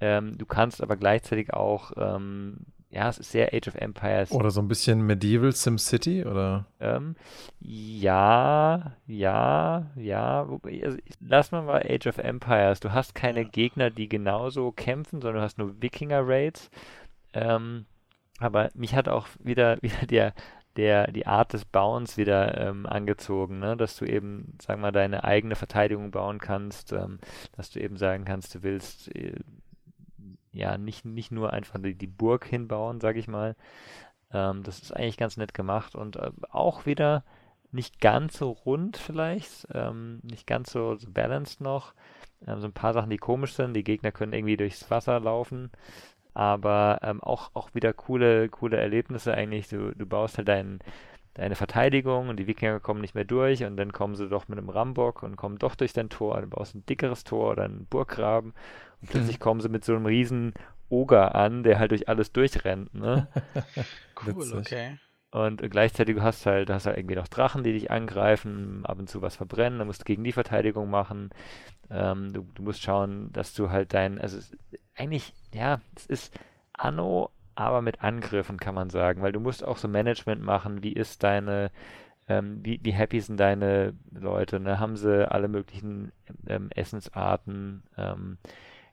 Ähm, 0.00 0.36
du 0.36 0.46
kannst 0.46 0.82
aber 0.82 0.96
gleichzeitig 0.96 1.54
auch 1.54 1.92
ähm, 1.96 2.66
ja, 2.96 3.08
es 3.08 3.18
ist 3.18 3.32
sehr 3.32 3.52
Age 3.52 3.68
of 3.68 3.74
Empires. 3.74 4.30
Oder 4.30 4.50
so 4.50 4.60
ein 4.60 4.68
bisschen 4.68 5.02
Medieval 5.02 5.52
SimCity, 5.52 6.24
oder? 6.24 6.66
Ähm, 6.80 7.16
ja, 7.60 8.92
ja, 9.06 9.90
ja. 9.96 10.48
Also, 10.82 10.98
lass 11.20 11.50
mal 11.50 11.62
mal 11.62 11.82
Age 11.86 12.06
of 12.06 12.18
Empires. 12.18 12.80
Du 12.80 12.92
hast 12.92 13.14
keine 13.14 13.44
Gegner, 13.44 13.90
die 13.90 14.08
genauso 14.08 14.70
kämpfen, 14.72 15.20
sondern 15.20 15.40
du 15.40 15.42
hast 15.42 15.58
nur 15.58 15.82
Wikinger-Raids. 15.82 16.70
Ähm, 17.36 17.86
aber 18.38 18.70
mich 18.74 18.94
hat 18.94 19.08
auch 19.08 19.28
wieder, 19.38 19.76
wieder 19.82 20.06
der, 20.06 20.34
der, 20.76 21.10
die 21.10 21.26
Art 21.26 21.52
des 21.52 21.64
Bauens 21.64 22.16
wieder 22.16 22.58
ähm, 22.58 22.86
angezogen, 22.86 23.58
ne? 23.58 23.76
dass 23.76 23.96
du 23.96 24.04
eben, 24.04 24.56
wir 24.66 24.76
mal, 24.76 24.92
deine 24.92 25.24
eigene 25.24 25.54
Verteidigung 25.54 26.10
bauen 26.10 26.38
kannst, 26.38 26.92
ähm, 26.92 27.18
dass 27.56 27.70
du 27.70 27.80
eben 27.80 27.96
sagen 27.96 28.24
kannst, 28.24 28.54
du 28.54 28.62
willst 28.62 29.14
äh, 29.14 29.40
ja 30.52 30.78
nicht, 30.78 31.04
nicht 31.04 31.32
nur 31.32 31.52
einfach 31.52 31.78
die, 31.80 31.94
die 31.94 32.06
Burg 32.06 32.44
hinbauen, 32.44 33.00
sag 33.00 33.16
ich 33.16 33.28
mal. 33.28 33.56
Ähm, 34.32 34.62
das 34.62 34.80
ist 34.80 34.92
eigentlich 34.92 35.16
ganz 35.16 35.36
nett 35.36 35.54
gemacht 35.54 35.94
und 35.94 36.16
äh, 36.16 36.30
auch 36.50 36.86
wieder 36.86 37.24
nicht 37.72 38.00
ganz 38.00 38.38
so 38.38 38.50
rund 38.50 38.96
vielleicht, 38.96 39.66
ähm, 39.72 40.20
nicht 40.22 40.46
ganz 40.46 40.72
so, 40.72 40.96
so 40.96 41.10
balanced 41.10 41.60
noch. 41.60 41.94
Ähm, 42.46 42.60
so 42.60 42.66
ein 42.66 42.72
paar 42.72 42.92
Sachen, 42.92 43.10
die 43.10 43.18
komisch 43.18 43.54
sind. 43.54 43.74
Die 43.74 43.84
Gegner 43.84 44.12
können 44.12 44.32
irgendwie 44.32 44.56
durchs 44.56 44.90
Wasser 44.90 45.20
laufen, 45.20 45.70
aber 46.36 46.98
ähm, 47.02 47.22
auch, 47.22 47.50
auch 47.54 47.74
wieder 47.74 47.94
coole, 47.94 48.50
coole 48.50 48.76
Erlebnisse 48.76 49.32
eigentlich. 49.32 49.68
Du, 49.68 49.94
du 49.94 50.04
baust 50.04 50.36
halt 50.36 50.48
deinen 50.48 50.80
deine 51.32 51.54
Verteidigung 51.54 52.30
und 52.30 52.38
die 52.38 52.46
Wikinger 52.46 52.80
kommen 52.80 53.02
nicht 53.02 53.14
mehr 53.14 53.24
durch 53.24 53.62
und 53.64 53.76
dann 53.76 53.92
kommen 53.92 54.14
sie 54.14 54.28
doch 54.28 54.48
mit 54.48 54.58
einem 54.58 54.70
Rambock 54.70 55.22
und 55.22 55.36
kommen 55.36 55.58
doch 55.58 55.74
durch 55.74 55.92
dein 55.92 56.08
Tor. 56.08 56.40
Du 56.40 56.46
baust 56.46 56.74
ein 56.74 56.86
dickeres 56.86 57.24
Tor 57.24 57.52
oder 57.52 57.64
einen 57.64 57.86
Burggraben 57.86 58.54
und 59.02 59.10
plötzlich 59.10 59.38
mhm. 59.38 59.42
kommen 59.42 59.60
sie 59.60 59.68
mit 59.68 59.84
so 59.84 59.94
einem 59.94 60.06
riesen 60.06 60.54
Oger 60.88 61.34
an, 61.34 61.62
der 61.62 61.78
halt 61.78 61.90
durch 61.90 62.08
alles 62.08 62.32
durchrennt. 62.32 62.94
Ne? 62.94 63.28
cool, 64.26 64.58
okay. 64.58 64.98
Und 65.36 65.60
gleichzeitig 65.70 66.18
hast 66.18 66.46
du 66.46 66.50
halt, 66.50 66.70
hast 66.70 66.86
halt 66.86 66.96
irgendwie 66.96 67.14
noch 67.14 67.28
Drachen, 67.28 67.62
die 67.62 67.74
dich 67.74 67.90
angreifen, 67.90 68.86
ab 68.86 68.98
und 68.98 69.10
zu 69.10 69.20
was 69.20 69.36
verbrennen, 69.36 69.78
dann 69.78 69.86
musst 69.86 70.00
du 70.00 70.04
gegen 70.06 70.24
die 70.24 70.32
Verteidigung 70.32 70.88
machen. 70.88 71.28
Ähm, 71.90 72.32
du, 72.32 72.46
du, 72.54 72.62
musst 72.62 72.80
schauen, 72.80 73.30
dass 73.34 73.52
du 73.52 73.68
halt 73.68 73.92
dein, 73.92 74.18
also 74.18 74.38
eigentlich, 74.94 75.34
ja, 75.52 75.82
es 75.94 76.06
ist 76.06 76.40
Anno, 76.72 77.28
aber 77.54 77.82
mit 77.82 78.02
Angriffen 78.02 78.58
kann 78.58 78.74
man 78.74 78.88
sagen, 78.88 79.20
weil 79.20 79.32
du 79.32 79.40
musst 79.40 79.62
auch 79.62 79.76
so 79.76 79.88
Management 79.88 80.42
machen, 80.42 80.82
wie 80.82 80.94
ist 80.94 81.22
deine, 81.22 81.70
ähm, 82.28 82.60
wie, 82.62 82.80
wie 82.82 82.92
happy 82.94 83.20
sind 83.20 83.38
deine 83.38 83.92
Leute, 84.10 84.58
ne? 84.58 84.80
Haben 84.80 84.96
sie 84.96 85.30
alle 85.30 85.48
möglichen 85.48 86.12
ähm, 86.46 86.70
Essensarten, 86.70 87.82
ähm, 87.98 88.38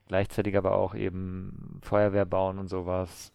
gleichzeitig 0.10 0.58
aber 0.58 0.73
auch 0.75 0.93
eben 0.93 1.79
Feuerwehr 1.84 2.25
bauen 2.25 2.60
und 2.60 2.67
sowas. 2.67 3.32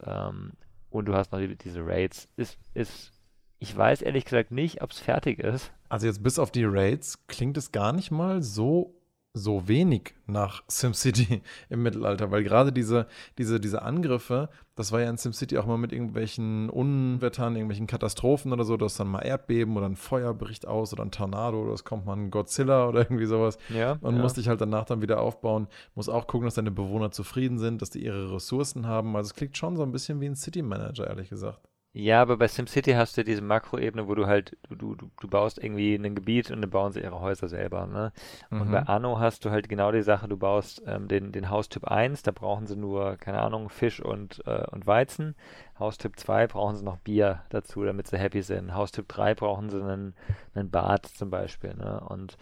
Und 0.99 1.07
du 1.07 1.15
hast 1.15 1.33
noch 1.33 1.39
die, 1.39 1.57
diese 1.57 1.87
Raids. 1.87 2.29
Ist, 2.37 2.59
ist, 2.75 3.13
ich 3.59 3.77
weiß 3.77 4.03
ehrlich 4.03 4.25
gesagt 4.25 4.51
nicht, 4.51 4.83
ob 4.83 4.91
es 4.91 4.99
fertig 4.99 5.39
ist. 5.39 5.73
Also 5.89 6.07
jetzt 6.07 6.23
bis 6.23 6.39
auf 6.39 6.51
die 6.51 6.65
Raids 6.65 7.27
klingt 7.29 7.57
es 7.57 7.73
gar 7.73 7.93
nicht 7.93 8.11
mal 8.11 8.43
so 8.43 8.98
so 9.35 9.69
wenig 9.69 10.15
nach 10.27 10.63
SimCity 10.69 11.43
im 11.69 11.83
Mittelalter, 11.83 12.31
weil 12.31 12.43
gerade 12.43 12.73
diese, 12.73 13.07
diese, 13.39 13.61
diese 13.61 13.83
Angriffe, 13.83 14.49
das 14.75 14.93
war 14.93 15.01
ja 15.01 15.09
in 15.09 15.17
SimCity 15.17 15.59
auch 15.59 15.67
mal 15.67 15.79
mit 15.79 15.93
irgendwelchen 15.93 16.71
Unwettern, 16.71 17.55
irgendwelchen 17.55 17.87
Katastrophen 17.87 18.53
oder 18.53 18.65
so, 18.65 18.77
du 18.77 18.85
hast 18.85 18.99
dann 18.99 19.09
mal 19.09 19.21
Erdbeben 19.21 19.77
oder 19.77 19.87
ein 19.87 19.97
Feuer 19.97 20.35
bricht 20.35 20.67
aus 20.67 20.93
oder 20.93 21.05
ein 21.05 21.11
Tornado 21.11 21.63
oder 21.63 21.73
es 21.73 21.85
kommt 21.85 22.07
mal 22.07 22.17
ein 22.17 22.31
Godzilla 22.31 22.89
oder 22.89 23.01
irgendwie 23.11 23.27
sowas 23.27 23.59
ja, 23.69 23.99
und 24.01 24.17
ja. 24.17 24.23
musst 24.23 24.37
dich 24.37 24.49
halt 24.49 24.61
danach 24.61 24.85
dann 24.85 25.03
wieder 25.03 25.21
aufbauen, 25.21 25.69
muss 25.95 26.09
auch 26.09 26.27
gucken, 26.27 26.47
dass 26.47 26.55
deine 26.55 26.71
Bewohner 26.71 27.11
zufrieden 27.11 27.59
sind, 27.59 27.83
dass 27.83 27.91
die 27.91 28.05
ihre 28.05 28.33
Ressourcen 28.33 28.87
haben, 28.87 29.17
also 29.17 29.29
es 29.29 29.35
klingt 29.35 29.57
schon 29.57 29.77
so 29.77 29.83
ein 29.83 29.93
bisschen 29.93 30.21
wie 30.21 30.27
ein 30.27 30.37
City 30.37 30.63
Manager, 30.63 31.07
ehrlich 31.07 31.29
gesagt. 31.29 31.68
Ja, 32.01 32.23
aber 32.23 32.37
bei 32.37 32.47
SimCity 32.47 32.93
hast 32.93 33.17
du 33.17 33.25
diese 33.25 33.43
Makroebene, 33.43 34.07
wo 34.07 34.15
du 34.15 34.29
halt, 34.29 34.57
du, 34.69 34.95
du, 34.95 35.11
du 35.21 35.29
baust 35.29 35.59
irgendwie 35.59 35.97
ein 35.97 36.15
Gebiet 36.15 36.49
und 36.53 36.61
dann 36.63 36.71
bauen 36.71 36.93
sie 36.93 37.01
ihre 37.01 37.19
Häuser 37.19 37.49
selber, 37.49 37.87
ne? 37.89 38.13
Und 38.57 38.71
bei 38.71 38.83
Mhm. 38.83 38.87
Anno 38.87 39.19
hast 39.19 39.45
du 39.45 39.51
halt 39.51 39.69
genau 39.69 39.91
die 39.91 40.03
Sache, 40.03 40.29
du 40.29 40.37
baust 40.37 40.81
ähm, 40.87 41.09
den, 41.09 41.33
den 41.33 41.51
Haustyp 41.51 41.89
1, 41.89 42.23
da 42.23 42.31
brauchen 42.31 42.69
sie 42.69 42.77
nur, 42.77 43.17
keine 43.17 43.41
Ahnung, 43.41 43.69
Fisch 43.69 44.01
und, 44.01 44.41
äh, 44.47 44.65
und 44.71 44.87
Weizen. 44.87 45.35
Haustyp 45.81 46.17
2 46.21 46.47
brauchen 46.47 46.77
sie 46.77 46.85
noch 46.85 46.99
Bier 46.99 47.43
dazu, 47.51 47.83
damit 47.85 48.07
sie 48.07 48.19
happy 48.19 48.43
sind. 48.43 48.75
Haustyp 48.75 49.09
3 49.09 49.35
brauchen 49.35 49.69
sie 49.69 49.83
einen, 49.83 50.15
einen 50.55 50.71
Bad 50.71 51.05
zum 51.07 51.31
Beispiel, 51.31 51.75
ne? 51.75 52.01
Und 52.09 52.37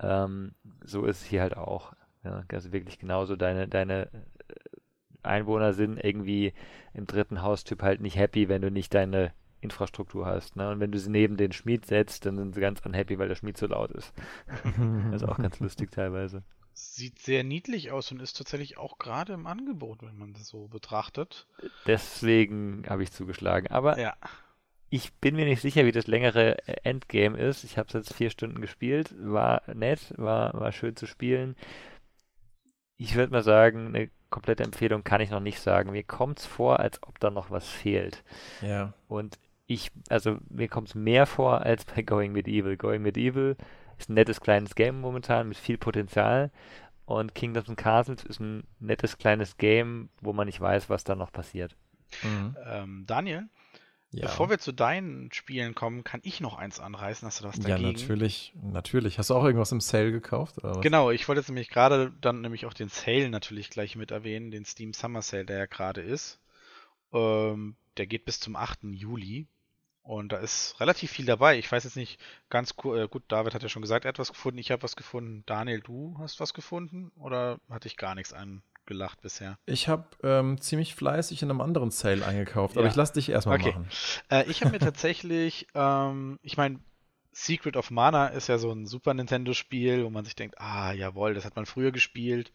ähm, 0.00 0.54
so 0.84 1.04
ist 1.04 1.20
es 1.20 1.24
hier 1.26 1.42
halt 1.42 1.56
auch. 1.58 1.92
Ja? 2.24 2.44
Also 2.50 2.72
wirklich 2.72 2.98
genauso 2.98 3.36
deine, 3.36 3.68
deine 3.68 4.08
Einwohner 5.22 5.72
sind 5.72 5.98
irgendwie 6.02 6.52
im 6.94 7.06
dritten 7.06 7.42
Haustyp 7.42 7.82
halt 7.82 8.00
nicht 8.00 8.16
happy, 8.16 8.48
wenn 8.48 8.62
du 8.62 8.70
nicht 8.70 8.94
deine 8.94 9.32
Infrastruktur 9.60 10.26
hast. 10.26 10.56
Ne? 10.56 10.68
Und 10.70 10.80
wenn 10.80 10.90
du 10.92 10.98
sie 10.98 11.10
neben 11.10 11.36
den 11.36 11.52
Schmied 11.52 11.86
setzt, 11.86 12.26
dann 12.26 12.36
sind 12.36 12.54
sie 12.54 12.60
ganz 12.60 12.80
unhappy, 12.84 13.18
weil 13.18 13.28
der 13.28 13.36
Schmied 13.36 13.56
so 13.56 13.66
laut 13.66 13.92
ist. 13.92 14.12
das 15.12 15.22
ist 15.22 15.28
auch 15.28 15.38
ganz 15.38 15.60
lustig 15.60 15.90
teilweise. 15.92 16.42
Sieht 16.74 17.18
sehr 17.20 17.44
niedlich 17.44 17.92
aus 17.92 18.10
und 18.10 18.20
ist 18.20 18.36
tatsächlich 18.36 18.78
auch 18.78 18.98
gerade 18.98 19.34
im 19.34 19.46
Angebot, 19.46 20.02
wenn 20.02 20.16
man 20.16 20.32
das 20.32 20.48
so 20.48 20.68
betrachtet. 20.68 21.46
Deswegen 21.86 22.84
habe 22.88 23.02
ich 23.02 23.12
zugeschlagen. 23.12 23.68
Aber 23.70 23.98
Ja. 24.00 24.14
ich 24.88 25.12
bin 25.14 25.36
mir 25.36 25.44
nicht 25.44 25.60
sicher, 25.60 25.84
wie 25.84 25.92
das 25.92 26.06
längere 26.06 26.56
Endgame 26.84 27.38
ist. 27.38 27.62
Ich 27.62 27.78
habe 27.78 27.88
es 27.88 27.92
jetzt 27.92 28.14
vier 28.14 28.30
Stunden 28.30 28.60
gespielt. 28.60 29.14
War 29.18 29.62
nett, 29.74 30.14
war, 30.16 30.54
war 30.58 30.72
schön 30.72 30.96
zu 30.96 31.06
spielen. 31.06 31.56
Ich 32.96 33.14
würde 33.16 33.32
mal 33.32 33.42
sagen, 33.42 33.88
eine 33.88 34.10
komplette 34.32 34.64
Empfehlung 34.64 35.04
kann 35.04 35.20
ich 35.20 35.30
noch 35.30 35.40
nicht 35.40 35.60
sagen. 35.60 35.92
Mir 35.92 36.02
kommt 36.02 36.40
es 36.40 36.46
vor, 36.46 36.80
als 36.80 37.00
ob 37.04 37.20
da 37.20 37.30
noch 37.30 37.52
was 37.52 37.68
fehlt. 37.68 38.24
Ja. 38.60 38.92
Und 39.06 39.38
ich, 39.68 39.92
also 40.08 40.38
mir 40.50 40.66
kommt 40.66 40.88
es 40.88 40.94
mehr 40.96 41.26
vor 41.26 41.62
als 41.62 41.84
bei 41.84 42.02
Going 42.02 42.32
Medieval. 42.32 42.76
Going 42.76 43.02
Medieval 43.02 43.56
ist 43.98 44.10
ein 44.10 44.14
nettes 44.14 44.40
kleines 44.40 44.74
Game 44.74 45.00
momentan 45.00 45.48
mit 45.48 45.56
viel 45.56 45.78
Potenzial. 45.78 46.50
Und 47.04 47.34
Kingdoms 47.34 47.68
and 47.68 47.78
Castles 47.78 48.24
ist 48.24 48.40
ein 48.40 48.64
nettes 48.80 49.18
kleines 49.18 49.56
Game, 49.56 50.08
wo 50.20 50.32
man 50.32 50.46
nicht 50.46 50.60
weiß, 50.60 50.88
was 50.88 51.04
da 51.04 51.14
noch 51.14 51.32
passiert. 51.32 51.76
Mhm. 52.22 52.56
Ähm, 52.66 53.04
Daniel, 53.06 53.48
Ja. 54.12 54.26
bevor 54.26 54.50
wir 54.50 54.58
zu 54.58 54.72
deinen 54.72 55.32
Spielen 55.32 55.74
kommen, 55.74 56.04
kann 56.04 56.20
ich 56.22 56.40
noch 56.40 56.58
eins 56.58 56.80
anreißen. 56.80 57.26
Hast 57.26 57.40
du 57.40 57.44
was 57.44 57.56
ja, 57.56 57.62
dagegen? 57.62 57.92
natürlich, 57.92 58.52
natürlich. 58.60 59.18
Hast 59.18 59.30
du 59.30 59.34
auch 59.34 59.44
irgendwas 59.44 59.72
im 59.72 59.80
Sale 59.80 60.12
gekauft? 60.12 60.56
Genau, 60.82 61.10
ich 61.10 61.26
wollte 61.28 61.40
jetzt 61.40 61.48
nämlich 61.48 61.70
gerade 61.70 62.12
dann 62.20 62.42
nämlich 62.42 62.66
auch 62.66 62.74
den 62.74 62.90
Sale 62.90 63.30
natürlich 63.30 63.70
gleich 63.70 63.96
mit 63.96 64.10
erwähnen, 64.10 64.50
den 64.50 64.66
Steam 64.66 64.92
Summer 64.92 65.22
Sale, 65.22 65.46
der 65.46 65.58
ja 65.58 65.66
gerade 65.66 66.02
ist. 66.02 66.38
Ähm, 67.14 67.74
der 67.96 68.06
geht 68.06 68.26
bis 68.26 68.38
zum 68.38 68.54
8. 68.54 68.80
Juli. 68.84 69.46
Und 70.02 70.32
da 70.32 70.38
ist 70.38 70.78
relativ 70.80 71.12
viel 71.12 71.24
dabei. 71.24 71.58
Ich 71.58 71.70
weiß 71.70 71.84
jetzt 71.84 71.96
nicht 71.96 72.20
ganz 72.50 72.74
äh, 72.84 73.08
gut, 73.08 73.22
David 73.28 73.54
hat 73.54 73.62
ja 73.62 73.68
schon 73.68 73.82
gesagt, 73.82 74.04
er 74.04 74.10
hat 74.10 74.18
was 74.18 74.32
gefunden. 74.32 74.58
Ich 74.58 74.70
habe 74.70 74.82
was 74.82 74.96
gefunden. 74.96 75.44
Daniel, 75.46 75.80
du 75.80 76.16
hast 76.18 76.40
was 76.40 76.52
gefunden? 76.52 77.12
Oder 77.16 77.60
hatte 77.70 77.86
ich 77.86 77.96
gar 77.96 78.14
nichts 78.14 78.32
angelacht 78.86 79.20
bisher? 79.22 79.58
Ich 79.66 79.88
habe 79.88 80.04
ähm, 80.22 80.60
ziemlich 80.60 80.94
fleißig 80.94 81.42
in 81.42 81.50
einem 81.50 81.60
anderen 81.60 81.90
Sale 81.90 82.24
eingekauft, 82.24 82.76
aber 82.76 82.86
Ja. 82.86 82.90
ich 82.90 82.96
lasse 82.96 83.14
dich 83.14 83.28
erstmal 83.28 83.58
Okay. 83.58 83.70
machen. 83.70 83.88
Äh, 84.30 84.50
ich 84.50 84.60
habe 84.60 84.72
mir 84.72 84.78
tatsächlich, 84.78 85.66
ähm, 85.74 86.38
ich 86.42 86.56
meine, 86.56 86.80
Secret 87.34 87.76
of 87.76 87.90
Mana 87.90 88.26
ist 88.28 88.48
ja 88.48 88.58
so 88.58 88.70
ein 88.70 88.86
Super 88.86 89.14
Nintendo-Spiel, 89.14 90.04
wo 90.04 90.10
man 90.10 90.24
sich 90.24 90.36
denkt, 90.36 90.60
ah, 90.60 90.92
jawohl, 90.92 91.32
das 91.32 91.44
hat 91.46 91.56
man 91.56 91.64
früher 91.64 91.90
gespielt. 91.90 92.52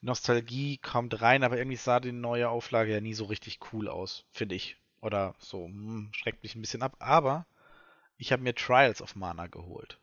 Nostalgie 0.00 0.78
kommt 0.78 1.20
rein, 1.22 1.44
aber 1.44 1.56
irgendwie 1.58 1.76
sah 1.76 2.00
die 2.00 2.12
neue 2.12 2.48
Auflage 2.48 2.92
ja 2.92 3.00
nie 3.00 3.14
so 3.14 3.26
richtig 3.26 3.60
cool 3.72 3.88
aus, 3.88 4.24
finde 4.32 4.56
ich. 4.56 4.76
Oder 5.00 5.34
so, 5.38 5.66
hm, 5.66 6.08
schreckt 6.12 6.42
mich 6.42 6.56
ein 6.56 6.60
bisschen 6.60 6.82
ab. 6.82 6.96
Aber 6.98 7.46
ich 8.16 8.32
habe 8.32 8.42
mir 8.42 8.54
Trials 8.54 9.00
of 9.00 9.14
Mana 9.14 9.46
geholt. 9.46 9.98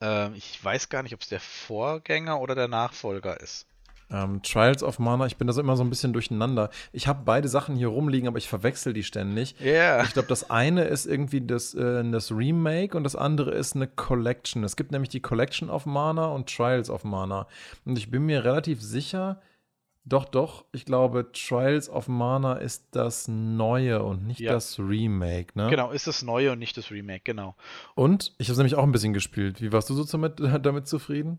Ähm, 0.00 0.34
ich 0.34 0.62
weiß 0.62 0.88
gar 0.88 1.02
nicht, 1.02 1.14
ob 1.14 1.22
es 1.22 1.28
der 1.28 1.40
Vorgänger 1.40 2.40
oder 2.40 2.54
der 2.54 2.68
Nachfolger 2.68 3.40
ist. 3.40 3.66
Ähm, 4.12 4.42
Trials 4.42 4.82
of 4.82 4.98
Mana, 4.98 5.26
ich 5.26 5.36
bin 5.36 5.46
da 5.46 5.52
so 5.52 5.60
immer 5.60 5.76
so 5.76 5.84
ein 5.84 5.90
bisschen 5.90 6.12
durcheinander. 6.12 6.70
Ich 6.92 7.06
habe 7.06 7.22
beide 7.24 7.48
Sachen 7.48 7.76
hier 7.76 7.88
rumliegen, 7.88 8.26
aber 8.28 8.38
ich 8.38 8.48
verwechsel 8.48 8.92
die 8.92 9.04
ständig. 9.04 9.54
Ja. 9.60 10.02
Ich 10.02 10.12
glaube, 10.12 10.28
das 10.28 10.50
eine 10.50 10.84
ist 10.84 11.06
irgendwie 11.06 11.40
das, 11.40 11.74
äh, 11.74 12.02
das 12.10 12.32
Remake 12.32 12.96
und 12.96 13.04
das 13.04 13.14
andere 13.16 13.52
ist 13.52 13.76
eine 13.76 13.86
Collection. 13.86 14.64
Es 14.64 14.74
gibt 14.76 14.90
nämlich 14.90 15.10
die 15.10 15.20
Collection 15.20 15.70
of 15.70 15.86
Mana 15.86 16.26
und 16.26 16.54
Trials 16.54 16.90
of 16.90 17.04
Mana. 17.04 17.46
Und 17.84 17.98
ich 17.98 18.10
bin 18.10 18.26
mir 18.26 18.44
relativ 18.44 18.82
sicher, 18.82 19.40
doch, 20.04 20.24
doch, 20.24 20.64
ich 20.72 20.86
glaube, 20.86 21.30
Trials 21.32 21.88
of 21.90 22.08
Mana 22.08 22.54
ist 22.54 22.86
das 22.92 23.28
Neue 23.28 24.02
und 24.02 24.26
nicht 24.26 24.40
Ja. 24.40 24.52
das 24.52 24.78
Remake, 24.78 25.52
ne? 25.54 25.68
Genau, 25.70 25.90
ist 25.90 26.06
das 26.06 26.22
neue 26.22 26.52
und 26.52 26.58
nicht 26.58 26.76
das 26.76 26.90
Remake, 26.90 27.20
genau. 27.22 27.54
Und 27.94 28.34
ich 28.38 28.48
habe 28.48 28.52
es 28.52 28.58
nämlich 28.58 28.74
auch 28.76 28.82
ein 28.82 28.92
bisschen 28.92 29.12
gespielt. 29.12 29.60
Wie 29.60 29.72
warst 29.72 29.90
du 29.90 29.94
so 29.94 30.02
damit, 30.04 30.40
damit 30.64 30.88
zufrieden? 30.88 31.38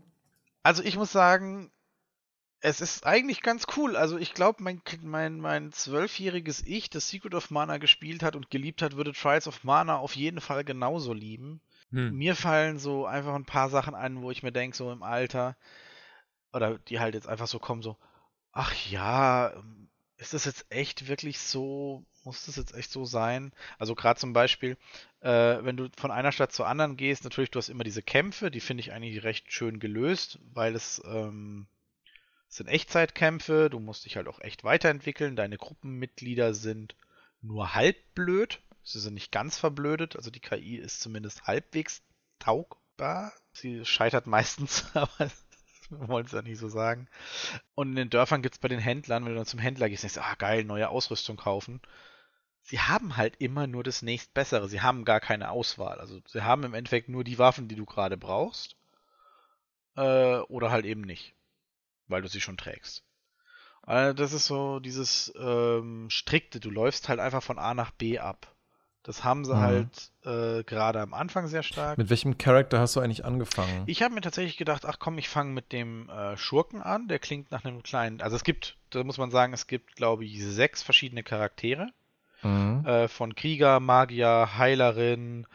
Also 0.62 0.82
ich 0.84 0.96
muss 0.96 1.10
sagen, 1.10 1.70
es 2.64 2.80
ist 2.80 3.04
eigentlich 3.04 3.42
ganz 3.42 3.66
cool. 3.76 3.96
Also 3.96 4.16
ich 4.16 4.34
glaube, 4.34 4.62
mein, 4.62 4.80
mein, 5.02 5.40
mein 5.40 5.72
zwölfjähriges 5.72 6.64
Ich, 6.64 6.88
das 6.88 7.08
Secret 7.08 7.34
of 7.34 7.50
Mana 7.50 7.78
gespielt 7.78 8.22
hat 8.22 8.36
und 8.36 8.50
geliebt 8.50 8.82
hat, 8.82 8.96
würde 8.96 9.12
Trials 9.12 9.48
of 9.48 9.64
Mana 9.64 9.98
auf 9.98 10.14
jeden 10.14 10.40
Fall 10.40 10.62
genauso 10.62 11.12
lieben. 11.12 11.60
Hm. 11.90 12.14
Mir 12.14 12.36
fallen 12.36 12.78
so 12.78 13.04
einfach 13.04 13.34
ein 13.34 13.44
paar 13.44 13.68
Sachen 13.68 13.96
ein, 13.96 14.22
wo 14.22 14.30
ich 14.30 14.44
mir 14.44 14.52
denke, 14.52 14.76
so 14.76 14.92
im 14.92 15.02
Alter, 15.02 15.56
oder 16.52 16.78
die 16.78 17.00
halt 17.00 17.14
jetzt 17.14 17.28
einfach 17.28 17.48
so 17.48 17.58
kommen, 17.58 17.82
so, 17.82 17.96
ach 18.52 18.72
ja, 18.88 19.52
ist 20.16 20.32
das 20.32 20.44
jetzt 20.44 20.66
echt 20.70 21.08
wirklich 21.08 21.40
so, 21.40 22.06
muss 22.22 22.46
das 22.46 22.54
jetzt 22.54 22.76
echt 22.76 22.92
so 22.92 23.04
sein? 23.04 23.52
Also 23.76 23.96
gerade 23.96 24.20
zum 24.20 24.32
Beispiel, 24.32 24.76
äh, 25.20 25.58
wenn 25.64 25.76
du 25.76 25.88
von 25.96 26.12
einer 26.12 26.30
Stadt 26.30 26.52
zur 26.52 26.68
anderen 26.68 26.96
gehst, 26.96 27.24
natürlich, 27.24 27.50
du 27.50 27.58
hast 27.58 27.70
immer 27.70 27.82
diese 27.82 28.02
Kämpfe, 28.02 28.52
die 28.52 28.60
finde 28.60 28.82
ich 28.82 28.92
eigentlich 28.92 29.24
recht 29.24 29.52
schön 29.52 29.80
gelöst, 29.80 30.38
weil 30.52 30.76
es, 30.76 31.02
ähm, 31.04 31.66
es 32.52 32.58
sind 32.58 32.68
Echtzeitkämpfe, 32.68 33.70
du 33.70 33.80
musst 33.80 34.04
dich 34.04 34.16
halt 34.16 34.28
auch 34.28 34.38
echt 34.38 34.62
weiterentwickeln, 34.62 35.36
deine 35.36 35.56
Gruppenmitglieder 35.56 36.52
sind 36.52 36.94
nur 37.40 37.74
halb 37.74 37.96
blöd, 38.14 38.60
sie 38.82 39.00
sind 39.00 39.14
nicht 39.14 39.32
ganz 39.32 39.56
verblödet, 39.56 40.16
also 40.16 40.30
die 40.30 40.40
KI 40.40 40.76
ist 40.76 41.00
zumindest 41.00 41.44
halbwegs 41.46 42.02
taugbar. 42.38 43.32
Sie 43.54 43.86
scheitert 43.86 44.26
meistens, 44.26 44.84
aber 44.94 45.30
wir 45.88 46.08
wollen 46.08 46.26
es 46.26 46.32
ja 46.32 46.42
nicht 46.42 46.58
so 46.58 46.68
sagen. 46.68 47.08
Und 47.74 47.88
in 47.88 47.96
den 47.96 48.10
Dörfern 48.10 48.42
gibt 48.42 48.56
es 48.56 48.58
bei 48.58 48.68
den 48.68 48.80
Händlern, 48.80 49.24
wenn 49.24 49.32
du 49.32 49.38
dann 49.38 49.46
zum 49.46 49.58
Händler 49.58 49.88
gehst, 49.88 50.02
denkst 50.02 50.16
du, 50.16 50.22
ah 50.22 50.34
geil, 50.34 50.64
neue 50.64 50.90
Ausrüstung 50.90 51.38
kaufen. 51.38 51.80
Sie 52.60 52.80
haben 52.80 53.16
halt 53.16 53.36
immer 53.38 53.66
nur 53.66 53.82
das 53.82 54.02
nächstbessere. 54.02 54.68
Sie 54.68 54.82
haben 54.82 55.06
gar 55.06 55.20
keine 55.20 55.48
Auswahl. 55.48 55.98
Also 56.00 56.20
sie 56.26 56.42
haben 56.42 56.64
im 56.64 56.74
Endeffekt 56.74 57.08
nur 57.08 57.24
die 57.24 57.38
Waffen, 57.38 57.68
die 57.68 57.76
du 57.76 57.86
gerade 57.86 58.18
brauchst. 58.18 58.76
Äh, 59.96 60.36
oder 60.36 60.70
halt 60.70 60.84
eben 60.84 61.00
nicht. 61.00 61.34
Weil 62.12 62.22
du 62.22 62.28
sie 62.28 62.40
schon 62.40 62.56
trägst. 62.56 63.02
Also 63.82 64.12
das 64.12 64.32
ist 64.32 64.46
so 64.46 64.78
dieses 64.78 65.32
ähm, 65.36 66.08
strikte. 66.08 66.60
Du 66.60 66.70
läufst 66.70 67.08
halt 67.08 67.18
einfach 67.18 67.42
von 67.42 67.58
A 67.58 67.74
nach 67.74 67.90
B 67.90 68.18
ab. 68.18 68.54
Das 69.02 69.24
haben 69.24 69.44
sie 69.44 69.54
mhm. 69.54 69.60
halt 69.60 70.12
äh, 70.24 70.62
gerade 70.62 71.00
am 71.00 71.12
Anfang 71.12 71.48
sehr 71.48 71.64
stark. 71.64 71.98
Mit 71.98 72.08
welchem 72.08 72.38
Charakter 72.38 72.78
hast 72.78 72.94
du 72.94 73.00
eigentlich 73.00 73.24
angefangen? 73.24 73.82
Ich 73.86 74.02
habe 74.02 74.14
mir 74.14 74.20
tatsächlich 74.20 74.56
gedacht, 74.56 74.84
ach 74.86 75.00
komm, 75.00 75.18
ich 75.18 75.28
fange 75.28 75.52
mit 75.52 75.72
dem 75.72 76.08
äh, 76.08 76.36
Schurken 76.36 76.80
an. 76.80 77.08
Der 77.08 77.18
klingt 77.18 77.50
nach 77.50 77.64
einem 77.64 77.82
kleinen. 77.82 78.20
Also 78.20 78.36
es 78.36 78.44
gibt, 78.44 78.76
da 78.90 79.02
muss 79.02 79.18
man 79.18 79.32
sagen, 79.32 79.52
es 79.52 79.66
gibt, 79.66 79.96
glaube 79.96 80.24
ich, 80.24 80.44
sechs 80.44 80.84
verschiedene 80.84 81.24
Charaktere. 81.24 81.88
Mhm. 82.42 82.86
Äh, 82.86 83.08
von 83.08 83.34
Krieger, 83.34 83.80
Magier, 83.80 84.56
Heilerin, 84.56 85.46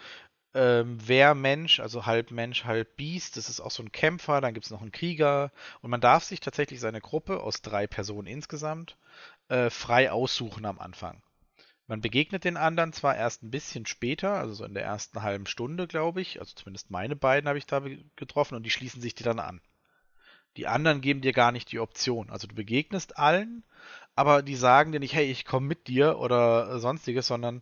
ähm, 0.58 1.08
Wehrmensch, 1.08 1.80
also 1.80 2.08
halb 2.08 2.32
Mensch, 2.32 2.66
halb 2.66 2.98
Biest. 2.98 3.38
Das 3.38 3.48
ist 3.48 3.62
auch 3.62 3.70
so 3.70 3.84
ein 3.84 3.92
Kämpfer. 3.92 4.42
Dann 4.42 4.56
gibt 4.56 4.66
es 4.66 4.72
noch 4.72 4.82
einen 4.82 4.92
Krieger. 4.92 5.52
Und 5.82 5.92
man 5.92 6.02
darf 6.02 6.24
sich 6.24 6.40
tatsächlich 6.40 6.80
seine 6.80 7.00
Gruppe 7.00 7.42
aus 7.42 7.62
drei 7.62 7.86
Personen 7.86 8.28
insgesamt 8.28 8.98
äh, 9.50 9.70
frei 9.70 10.12
aussuchen 10.12 10.66
am 10.66 10.80
Anfang. 10.80 11.22
Man 11.86 12.02
begegnet 12.02 12.44
den 12.44 12.58
anderen 12.58 12.92
zwar 12.92 13.16
erst 13.16 13.44
ein 13.44 13.52
bisschen 13.52 13.86
später, 13.86 14.34
also 14.34 14.54
so 14.54 14.66
in 14.66 14.74
der 14.74 14.84
ersten 14.84 15.22
halben 15.22 15.46
Stunde, 15.46 15.88
glaube 15.88 16.22
ich. 16.22 16.40
Also 16.40 16.54
zumindest 16.56 16.90
meine 16.90 17.16
beiden 17.16 17.48
habe 17.48 17.60
ich 17.60 17.68
da 17.68 17.82
getroffen 18.16 18.56
und 18.56 18.64
die 18.64 18.72
schließen 18.72 19.02
sich 19.02 19.14
dir 19.14 19.24
dann 19.24 19.40
an. 19.40 19.62
Die 20.58 20.68
anderen 20.68 21.02
geben 21.02 21.22
dir 21.22 21.34
gar 21.34 21.52
nicht 21.52 21.72
die 21.72 21.80
Option. 21.80 22.32
Also 22.32 22.48
du 22.48 22.56
begegnest 22.56 23.18
allen, 23.20 23.64
aber 24.16 24.42
die 24.42 24.56
sagen 24.56 24.92
dir 24.92 25.00
nicht, 25.00 25.14
hey, 25.14 25.30
ich 25.30 25.46
komme 25.46 25.68
mit 25.68 25.88
dir 25.88 26.18
oder 26.18 26.80
sonstiges, 26.80 27.28
sondern 27.28 27.62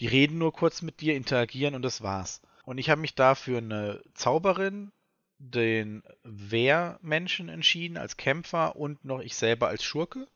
die 0.00 0.06
reden 0.06 0.38
nur 0.38 0.52
kurz 0.52 0.82
mit 0.82 1.00
dir, 1.00 1.14
interagieren 1.16 1.74
und 1.74 1.82
das 1.82 2.02
war's. 2.02 2.40
Und 2.64 2.78
ich 2.78 2.90
habe 2.90 3.00
mich 3.00 3.14
da 3.14 3.34
für 3.34 3.58
eine 3.58 4.02
Zauberin, 4.14 4.92
den 5.38 6.02
Wehrmenschen 6.24 7.48
entschieden 7.48 7.96
als 7.96 8.16
Kämpfer 8.16 8.76
und 8.76 9.04
noch 9.04 9.20
ich 9.20 9.36
selber 9.36 9.68
als 9.68 9.84
Schurke 9.84 10.26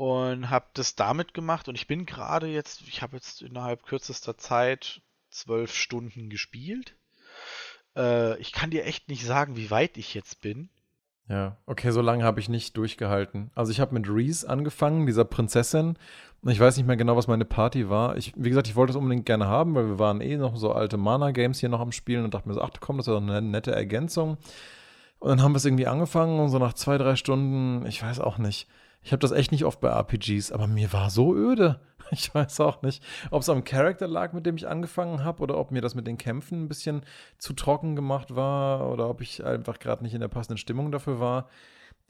und 0.00 0.50
habe 0.50 0.66
das 0.74 0.96
damit 0.96 1.34
gemacht 1.34 1.68
und 1.68 1.74
ich 1.74 1.86
bin 1.86 2.06
gerade 2.06 2.46
jetzt, 2.46 2.80
ich 2.88 3.02
habe 3.02 3.16
jetzt 3.16 3.42
innerhalb 3.42 3.84
kürzester 3.84 4.38
Zeit 4.38 5.02
zwölf 5.30 5.74
Stunden 5.74 6.30
gespielt. 6.30 6.96
Äh, 7.94 8.38
ich 8.40 8.52
kann 8.52 8.70
dir 8.70 8.86
echt 8.86 9.08
nicht 9.08 9.24
sagen, 9.24 9.56
wie 9.56 9.70
weit 9.70 9.96
ich 9.98 10.14
jetzt 10.14 10.40
bin. 10.40 10.70
Ja, 11.30 11.56
okay, 11.66 11.92
so 11.92 12.00
lange 12.00 12.24
habe 12.24 12.40
ich 12.40 12.48
nicht 12.48 12.76
durchgehalten. 12.76 13.52
Also 13.54 13.70
ich 13.70 13.78
habe 13.78 13.94
mit 13.94 14.08
Reese 14.08 14.48
angefangen, 14.48 15.06
dieser 15.06 15.24
Prinzessin. 15.24 15.96
Und 16.42 16.50
ich 16.50 16.58
weiß 16.58 16.76
nicht 16.76 16.86
mehr 16.86 16.96
genau, 16.96 17.16
was 17.16 17.28
meine 17.28 17.44
Party 17.44 17.88
war. 17.88 18.16
Ich, 18.16 18.32
wie 18.34 18.48
gesagt, 18.48 18.66
ich 18.66 18.74
wollte 18.74 18.90
es 18.90 18.96
unbedingt 18.96 19.26
gerne 19.26 19.46
haben, 19.46 19.76
weil 19.76 19.86
wir 19.86 19.98
waren 20.00 20.20
eh 20.20 20.36
noch 20.36 20.56
so 20.56 20.72
alte 20.72 20.96
Mana-Games 20.96 21.60
hier 21.60 21.68
noch 21.68 21.78
am 21.78 21.92
Spielen 21.92 22.24
und 22.24 22.34
dachte 22.34 22.48
mir 22.48 22.54
so, 22.54 22.62
ach 22.62 22.70
komm, 22.80 22.96
das 22.96 23.06
ist 23.06 23.12
doch 23.12 23.22
eine 23.22 23.40
nette 23.42 23.70
Ergänzung. 23.70 24.38
Und 25.20 25.28
dann 25.28 25.40
haben 25.40 25.52
wir 25.52 25.58
es 25.58 25.64
irgendwie 25.64 25.86
angefangen 25.86 26.40
und 26.40 26.48
so 26.48 26.58
nach 26.58 26.72
zwei, 26.72 26.98
drei 26.98 27.14
Stunden, 27.14 27.86
ich 27.86 28.02
weiß 28.02 28.18
auch 28.18 28.38
nicht, 28.38 28.66
ich 29.02 29.12
habe 29.12 29.20
das 29.20 29.32
echt 29.32 29.52
nicht 29.52 29.64
oft 29.64 29.80
bei 29.80 29.88
RPGs, 29.88 30.52
aber 30.52 30.66
mir 30.66 30.92
war 30.92 31.10
so 31.10 31.34
öde. 31.34 31.80
Ich 32.12 32.34
weiß 32.34 32.58
auch 32.58 32.82
nicht, 32.82 33.04
ob 33.30 33.42
es 33.42 33.48
am 33.48 33.62
Charakter 33.62 34.08
lag, 34.08 34.32
mit 34.32 34.44
dem 34.44 34.56
ich 34.56 34.66
angefangen 34.66 35.22
habe, 35.22 35.44
oder 35.44 35.56
ob 35.56 35.70
mir 35.70 35.80
das 35.80 35.94
mit 35.94 36.08
den 36.08 36.18
Kämpfen 36.18 36.64
ein 36.64 36.68
bisschen 36.68 37.02
zu 37.38 37.52
trocken 37.52 37.94
gemacht 37.94 38.34
war, 38.34 38.90
oder 38.90 39.08
ob 39.08 39.20
ich 39.20 39.44
einfach 39.44 39.78
gerade 39.78 40.02
nicht 40.02 40.14
in 40.14 40.20
der 40.20 40.26
passenden 40.26 40.58
Stimmung 40.58 40.90
dafür 40.90 41.20
war. 41.20 41.48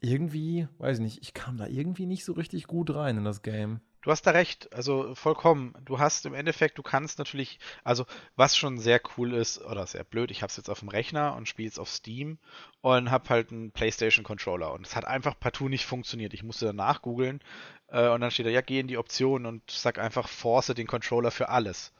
Irgendwie, 0.00 0.68
weiß 0.78 0.98
ich 0.98 1.02
nicht, 1.02 1.18
ich 1.20 1.34
kam 1.34 1.58
da 1.58 1.66
irgendwie 1.66 2.06
nicht 2.06 2.24
so 2.24 2.32
richtig 2.32 2.66
gut 2.66 2.94
rein 2.94 3.18
in 3.18 3.24
das 3.24 3.42
Game. 3.42 3.80
Du 4.02 4.10
hast 4.10 4.22
da 4.22 4.30
recht, 4.30 4.72
also 4.72 5.14
vollkommen. 5.14 5.74
Du 5.84 5.98
hast 5.98 6.24
im 6.24 6.32
Endeffekt, 6.32 6.78
du 6.78 6.82
kannst 6.82 7.18
natürlich, 7.18 7.58
also 7.84 8.06
was 8.34 8.56
schon 8.56 8.78
sehr 8.78 9.00
cool 9.16 9.34
ist, 9.34 9.60
oder 9.60 9.86
sehr 9.86 10.04
blöd, 10.04 10.30
ich 10.30 10.40
habe 10.40 10.50
es 10.50 10.56
jetzt 10.56 10.70
auf 10.70 10.80
dem 10.80 10.88
Rechner 10.88 11.36
und 11.36 11.48
spiele 11.48 11.68
es 11.68 11.78
auf 11.78 11.90
Steam 11.90 12.38
und 12.80 13.10
habe 13.10 13.28
halt 13.28 13.52
einen 13.52 13.72
PlayStation 13.72 14.24
Controller 14.24 14.72
und 14.72 14.86
es 14.86 14.96
hat 14.96 15.04
einfach 15.04 15.38
partout 15.38 15.68
nicht 15.68 15.84
funktioniert. 15.84 16.32
Ich 16.32 16.42
musste 16.42 16.64
danach 16.66 17.02
googeln 17.02 17.40
äh, 17.88 18.08
und 18.08 18.22
dann 18.22 18.30
steht 18.30 18.46
da, 18.46 18.50
ja, 18.50 18.62
geh 18.62 18.80
in 18.80 18.88
die 18.88 18.96
Optionen 18.96 19.44
und 19.44 19.70
sag 19.70 19.98
einfach, 19.98 20.28
force 20.28 20.68
den 20.68 20.86
Controller 20.86 21.30
für 21.30 21.50
alles. 21.50 21.92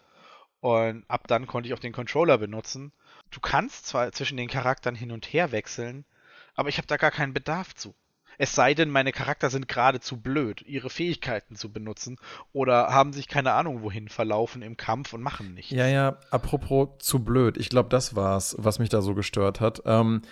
Und 0.61 1.05
ab 1.09 1.27
dann 1.29 1.47
konnte 1.47 1.69
ich 1.69 1.75
auch 1.75 1.79
den 1.81 1.93
Controller 1.93 2.39
benutzen. 2.39 2.93
Du 3.31 3.41
kannst 3.41 3.87
zwar 3.87 4.11
zwischen 4.13 4.39
den 4.39 4.49
Charakteren 4.49 4.95
hin 4.95 5.13
und 5.13 5.27
her 5.27 5.53
wechseln, 5.53 6.07
aber 6.55 6.71
ich 6.71 6.79
habe 6.79 6.87
da 6.87 6.97
gar 6.97 7.11
keinen 7.11 7.35
Bedarf 7.35 7.75
zu. 7.75 7.95
Es 8.43 8.55
sei 8.55 8.73
denn, 8.73 8.89
meine 8.89 9.13
Charakter 9.13 9.51
sind 9.51 9.69
gerade 9.69 10.01
zu 10.01 10.19
blöd, 10.19 10.63
ihre 10.63 10.89
Fähigkeiten 10.89 11.57
zu 11.57 11.71
benutzen 11.71 12.17
oder 12.55 12.87
haben 12.89 13.13
sich 13.13 13.29
keine 13.29 13.53
Ahnung 13.53 13.83
wohin 13.83 14.09
verlaufen 14.09 14.63
im 14.63 14.79
Kampf 14.79 15.13
und 15.13 15.21
machen 15.21 15.53
nichts. 15.53 15.73
Ja, 15.73 15.87
ja, 15.87 16.17
apropos 16.31 16.89
zu 17.01 17.23
blöd. 17.23 17.59
Ich 17.59 17.69
glaube, 17.69 17.91
das 17.91 18.17
war's, 18.17 18.57
was 18.59 18.79
mich 18.79 18.89
da 18.89 19.03
so 19.03 19.15
gestört 19.15 19.61
hat. 19.61 19.83
Ähm, 19.85 20.23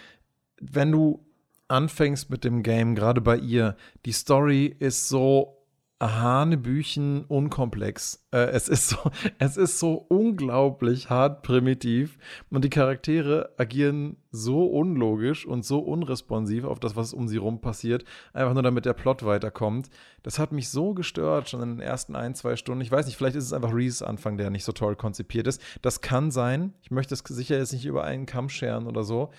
wenn 0.59 0.91
du 0.91 1.23
anfängst 1.69 2.31
mit 2.31 2.45
dem 2.45 2.63
Game, 2.63 2.95
gerade 2.95 3.21
bei 3.21 3.37
ihr, 3.37 3.77
die 4.07 4.13
Story 4.13 4.75
ist 4.79 5.11
so 5.11 5.58
Hanebüchen 6.01 7.25
unkomplex. 7.25 8.25
Äh, 8.31 8.51
es, 8.51 8.69
ist 8.69 8.89
so, 8.89 8.99
es 9.39 9.57
ist 9.57 9.79
so 9.79 9.95
unglaublich 10.09 11.11
hart 11.11 11.43
primitiv 11.43 12.19
und 12.51 12.65
die 12.65 12.71
Charaktere 12.71 13.51
agieren 13.59 14.17
so 14.31 14.67
unlogisch 14.67 15.47
und 15.47 15.65
so 15.65 15.81
unresponsiv 15.81 16.65
auf 16.65 16.79
das, 16.79 16.95
was 16.95 17.13
um 17.13 17.27
sie 17.27 17.39
rum 17.39 17.61
passiert, 17.61 18.05
einfach 18.33 18.55
nur 18.55 18.63
damit 18.63 18.85
der 18.85 18.93
Plot 18.93 19.25
weiterkommt. 19.25 19.89
Das 20.23 20.39
hat 20.39 20.53
mich 20.53 20.69
so 20.69 20.95
gestört 20.95 21.49
schon 21.49 21.63
in 21.63 21.77
den 21.77 21.81
ersten 21.81 22.15
ein, 22.15 22.35
zwei 22.35 22.57
Stunden. 22.57 22.83
Ich 22.83 22.93
weiß 22.93 23.07
nicht, 23.07 23.17
vielleicht 23.17 23.37
ist 23.37 23.45
es 23.45 23.53
einfach 23.53 23.75
Reese 23.75 24.07
Anfang, 24.07 24.37
der 24.37 24.51
nicht 24.51 24.65
so 24.65 24.73
toll 24.73 24.95
konzipiert 24.95 25.47
ist. 25.47 25.61
Das 25.83 26.01
kann 26.01 26.31
sein. 26.31 26.75
Ich 26.83 26.91
möchte 26.91 27.15
es 27.15 27.21
sicher 27.27 27.59
jetzt 27.59 27.73
nicht 27.73 27.87
über 27.87 28.05
einen 28.05 28.27
Kamm 28.27 28.49
scheren 28.49 28.87
oder 28.87 29.03
so 29.03 29.31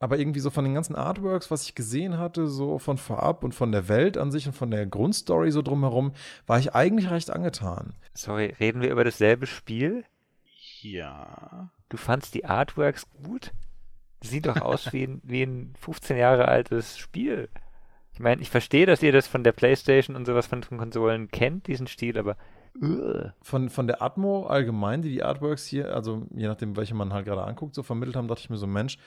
aber 0.00 0.18
irgendwie 0.18 0.40
so 0.40 0.50
von 0.50 0.64
den 0.64 0.74
ganzen 0.74 0.94
Artworks, 0.94 1.50
was 1.50 1.64
ich 1.64 1.74
gesehen 1.74 2.18
hatte, 2.18 2.46
so 2.46 2.78
von 2.78 2.98
vorab 2.98 3.42
und 3.42 3.54
von 3.54 3.72
der 3.72 3.88
Welt 3.88 4.16
an 4.16 4.30
sich 4.30 4.46
und 4.46 4.52
von 4.52 4.70
der 4.70 4.86
Grundstory 4.86 5.50
so 5.50 5.62
drumherum, 5.62 6.12
war 6.46 6.58
ich 6.58 6.74
eigentlich 6.74 7.10
recht 7.10 7.30
angetan. 7.30 7.94
Sorry, 8.14 8.54
reden 8.60 8.80
wir 8.80 8.90
über 8.90 9.04
dasselbe 9.04 9.46
Spiel? 9.46 10.04
Ja. 10.80 11.70
Du 11.88 11.96
fandst 11.96 12.34
die 12.34 12.44
Artworks 12.44 13.06
gut? 13.24 13.52
Sieht 14.22 14.46
doch 14.46 14.60
aus 14.60 14.92
wie 14.92 15.04
ein, 15.04 15.20
wie 15.24 15.42
ein 15.42 15.74
15 15.80 16.16
Jahre 16.16 16.46
altes 16.46 16.96
Spiel. 16.96 17.48
Ich 18.12 18.20
meine, 18.20 18.42
ich 18.42 18.50
verstehe, 18.50 18.86
dass 18.86 19.02
ihr 19.02 19.12
das 19.12 19.26
von 19.26 19.44
der 19.44 19.52
Playstation 19.52 20.16
und 20.16 20.26
sowas 20.26 20.46
von 20.46 20.60
den 20.60 20.78
Konsolen 20.78 21.28
kennt, 21.28 21.66
diesen 21.66 21.86
Stil, 21.86 22.18
aber 22.18 22.36
von, 23.42 23.70
von 23.70 23.86
der 23.88 24.02
Atmo 24.02 24.46
allgemein, 24.46 25.02
die 25.02 25.10
die 25.10 25.22
Artworks 25.22 25.66
hier, 25.66 25.94
also 25.94 26.26
je 26.34 26.46
nachdem, 26.46 26.76
welche 26.76 26.94
man 26.94 27.12
halt 27.12 27.26
gerade 27.26 27.42
anguckt, 27.42 27.74
so 27.74 27.82
vermittelt 27.82 28.14
haben, 28.16 28.28
dachte 28.28 28.42
ich 28.42 28.50
mir 28.50 28.56
so, 28.56 28.66
Mensch, 28.68 28.98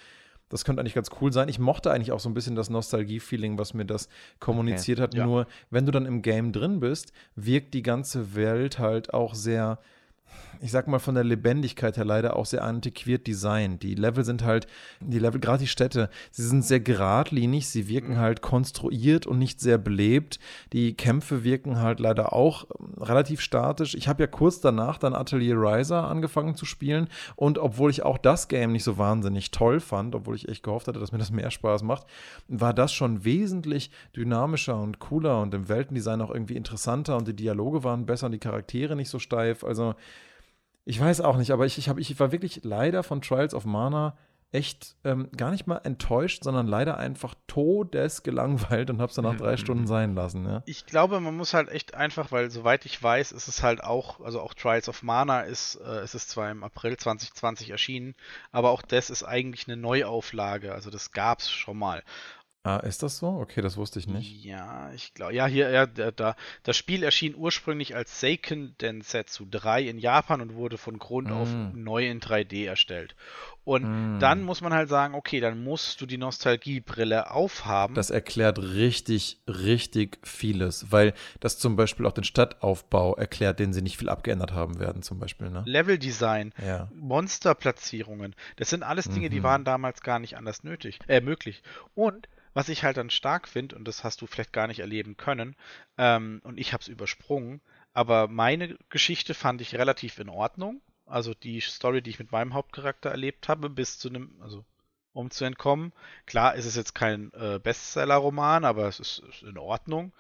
das 0.52 0.66
könnte 0.66 0.82
eigentlich 0.82 0.94
ganz 0.94 1.10
cool 1.22 1.32
sein. 1.32 1.48
Ich 1.50 1.60
mochte 1.60 1.92
eigentlich 1.92 2.12
auch 2.12 2.20
so 2.20 2.30
ein 2.30 2.34
bisschen 2.34 2.56
das 2.56 2.70
Nostalgie-Feeling, 2.70 3.58
was 3.58 3.74
mir 3.74 3.86
das 3.86 4.10
kommuniziert 4.40 5.00
okay. 5.00 5.04
hat. 5.04 5.14
Ja. 5.16 5.26
Nur, 5.26 5.48
wenn 5.70 5.86
du 5.86 5.92
dann 5.92 6.06
im 6.06 6.22
Game 6.22 6.52
drin 6.52 6.80
bist, 6.80 7.14
wirkt 7.36 7.74
die 7.74 7.82
ganze 7.82 8.36
Welt 8.36 8.78
halt 8.78 9.14
auch 9.14 9.34
sehr 9.34 9.80
ich 10.62 10.72
sag 10.72 10.88
mal, 10.88 11.00
von 11.00 11.16
der 11.16 11.24
Lebendigkeit 11.24 11.98
her 11.98 12.06
leider 12.06 12.36
auch 12.36 12.46
sehr 12.46 12.64
antiquiert 12.64 13.26
designt. 13.26 13.82
Die 13.82 13.96
Level 13.96 14.24
sind 14.24 14.44
halt, 14.44 14.68
die 15.00 15.18
Level, 15.18 15.40
gerade 15.40 15.60
die 15.60 15.68
Städte, 15.68 16.10
sie 16.30 16.48
sind 16.48 16.64
sehr 16.64 16.80
geradlinig, 16.80 17.68
sie 17.68 17.88
wirken 17.88 18.14
mhm. 18.14 18.20
halt 18.20 18.42
konstruiert 18.42 19.26
und 19.26 19.40
nicht 19.40 19.60
sehr 19.60 19.80
belebt. 19.80 20.40
Die 20.72 20.94
Kämpfe 20.94 21.44
wirken 21.44 21.80
halt 21.80 22.00
leider 22.00 22.34
auch 22.34 22.66
ähm, 22.80 23.02
relativ 23.02 23.42
statisch. 23.42 23.96
Ich 23.96 24.08
habe 24.08 24.24
ja 24.24 24.28
kurz 24.28 24.62
danach 24.62 25.00
dann 25.00 25.16
Atelier 25.16 25.56
Riser 25.56 26.08
angefangen 26.08 26.56
zu 26.56 26.66
spielen 26.66 27.08
und 27.36 27.58
obwohl 27.58 27.90
ich 27.90 28.04
auch 28.04 28.20
das 28.20 28.48
Game 28.48 28.72
nicht 28.72 28.84
so 28.84 28.98
wahnsinnig 28.98 29.52
toll 29.52 29.80
fand, 29.80 30.14
obwohl 30.14 30.36
ich 30.36 30.48
echt 30.48 30.64
gehofft 30.64 30.88
hatte, 30.88 31.00
dass 31.00 31.12
mir 31.12 31.18
das 31.18 31.32
mehr 31.32 31.50
Spaß 31.50 31.82
macht, 31.84 32.06
war 32.48 32.74
das 32.74 32.94
schon 32.94 33.26
wesentlich 33.26 33.90
dynamischer 34.16 34.80
und 34.80 35.00
cooler 35.00 35.42
und 35.42 35.54
im 35.56 35.70
Weltendesign 35.70 36.22
auch 36.22 36.32
irgendwie 36.32 36.56
interessanter 36.56 37.18
und 37.18 37.28
die 37.28 37.36
Dialoge 37.36 37.84
waren 37.84 38.06
besser 38.06 38.28
und 38.28 38.34
die 38.34 38.40
Charaktere 38.40 38.96
nicht 38.96 39.10
so 39.10 39.18
steif. 39.18 39.64
Also 39.64 39.96
ich 40.86 41.00
weiß 41.00 41.22
auch 41.22 41.38
nicht, 41.38 41.52
aber 41.52 41.66
ich, 41.66 41.78
ich, 41.78 41.90
hab, 41.90 41.98
ich 42.00 42.20
war 42.20 42.32
wirklich 42.32 42.62
leider 42.64 43.04
von 43.04 43.22
Trials 43.22 43.54
of 43.54 43.66
Mana 43.66 44.18
echt 44.52 44.98
ähm, 45.06 45.30
gar 45.36 45.52
nicht 45.52 45.66
mal 45.66 45.78
enttäuscht, 45.78 46.44
sondern 46.44 46.68
leider 46.68 46.98
einfach 46.98 47.36
todesgelangweilt 47.48 48.90
und 48.90 49.00
habe 49.00 49.10
es 49.10 49.16
dann 49.16 49.24
nach 49.24 49.38
drei 49.38 49.56
Stunden 49.56 49.88
sein 49.88 50.14
lassen. 50.14 50.46
Ja. 50.46 50.62
Ich 50.66 50.86
glaube, 50.86 51.22
man 51.22 51.38
muss 51.38 51.54
halt 51.54 51.70
echt 51.70 51.96
einfach, 51.96 52.32
weil 52.34 52.52
soweit 52.52 52.86
ich 52.86 53.02
weiß, 53.02 53.32
ist 53.32 53.48
es 53.48 53.64
halt 53.64 53.82
auch, 53.82 54.20
also 54.20 54.42
auch 54.42 54.54
Trials 54.54 54.90
of 54.90 55.04
Mana 55.04 55.42
ist, 55.42 55.76
äh, 55.76 56.04
ist 56.04 56.16
es 56.16 56.28
zwar 56.28 56.52
im 56.52 56.64
April 56.64 56.98
2020 56.98 57.70
erschienen, 57.70 58.14
aber 58.52 58.72
auch 58.72 58.82
das 58.82 59.10
ist 59.10 59.24
eigentlich 59.24 59.68
eine 59.68 59.78
Neuauflage, 59.78 60.74
also 60.74 60.90
das 60.90 61.12
gab 61.14 61.40
es 61.40 61.50
schon 61.50 61.78
mal. 61.78 62.04
Ah, 62.64 62.78
ist 62.78 63.02
das 63.02 63.18
so? 63.18 63.28
Okay, 63.28 63.62
das 63.62 63.76
wusste 63.76 63.98
ich 63.98 64.06
nicht. 64.06 64.46
Ja, 64.46 64.92
ich 64.94 65.16
glaube, 65.16 65.34
ja, 65.34 65.48
hier, 65.48 65.72
ja, 65.72 65.88
da, 65.88 66.12
da, 66.12 66.36
das 66.62 66.78
Spiel 66.78 67.02
erschien 67.02 67.34
ursprünglich 67.36 67.96
als 67.96 68.20
Seiken 68.20 68.76
Densetsu 68.80 69.48
3 69.50 69.82
in 69.82 69.98
Japan 69.98 70.42
und 70.42 70.54
wurde 70.54 70.78
von 70.78 71.00
Grund 71.00 71.30
mm. 71.30 71.34
auf 71.34 71.50
neu 71.74 72.08
in 72.08 72.20
3D 72.20 72.68
erstellt. 72.68 73.16
Und 73.64 74.18
mm. 74.18 74.20
dann 74.20 74.44
muss 74.44 74.62
man 74.62 74.76
halt 74.76 74.90
sagen, 74.90 75.16
okay, 75.16 75.40
dann 75.40 75.64
musst 75.64 76.02
du 76.02 76.06
die 76.06 76.20
Nostalgiebrille 76.20 77.32
aufhaben. 77.32 77.96
Das 77.96 78.12
erklärt 78.12 78.60
richtig, 78.60 79.42
richtig 79.48 80.20
vieles, 80.22 80.92
weil 80.92 81.16
das 81.40 81.58
zum 81.58 81.76
Beispiel 81.76 82.06
auch 82.06 82.12
den 82.12 82.24
Stadtaufbau 82.24 83.16
erklärt, 83.16 83.60
den 83.60 83.74
sie 83.74 83.82
nicht 83.82 83.98
viel 83.98 84.10
abgeändert 84.10 84.52
haben 84.52 84.80
werden, 84.80 85.02
zum 85.02 85.18
Beispiel. 85.18 85.50
Ne? 85.50 85.64
Leveldesign, 85.66 86.54
ja. 86.64 86.90
Monsterplatzierungen, 86.94 88.36
das 88.58 88.70
sind 88.70 88.84
alles 88.84 89.10
Dinge, 89.10 89.30
mhm. 89.30 89.32
die 89.32 89.42
waren 89.42 89.66
damals 89.66 90.02
gar 90.02 90.20
nicht 90.20 90.38
anders 90.38 90.64
nötig, 90.64 91.00
äh, 91.08 91.22
möglich. 91.22 91.64
Und 91.96 92.28
was 92.54 92.70
ich 92.70 92.84
halt 92.84 92.98
dann 92.98 93.10
stark 93.10 93.48
finde, 93.48 93.76
und 93.76 93.88
das 93.88 94.04
hast 94.04 94.22
du 94.22 94.28
vielleicht 94.28 94.54
gar 94.54 94.68
nicht 94.68 94.80
erleben 94.80 95.18
können, 95.18 95.56
ähm, 95.98 96.42
und 96.44 96.60
ich 96.60 96.74
habe 96.74 96.82
es 96.82 96.88
übersprungen, 96.88 97.62
aber 97.94 98.28
meine 98.28 98.78
Geschichte 98.90 99.34
fand 99.34 99.62
ich 99.62 99.76
relativ 99.76 100.20
in 100.20 100.30
Ordnung. 100.30 100.82
Also 101.06 101.34
die 101.34 101.60
Story, 101.60 102.02
die 102.02 102.12
ich 102.12 102.20
mit 102.20 102.32
meinem 102.32 102.54
Hauptcharakter 102.54 103.10
erlebt 103.10 103.50
habe, 103.50 103.70
bis 103.70 104.00
zu 104.00 104.10
einem, 104.10 104.42
also 104.42 104.66
um 105.14 105.30
zu 105.30 105.44
entkommen. 105.44 105.92
Klar 106.26 106.56
ist 106.56 106.66
es 106.66 106.78
jetzt 106.78 106.96
kein 106.96 107.34
äh, 107.34 107.60
Bestseller-Roman, 107.60 108.64
aber 108.64 108.88
es 108.88 109.02
ist, 109.02 109.20
ist 109.30 109.44
in 109.44 109.58
Ordnung. 109.58 110.14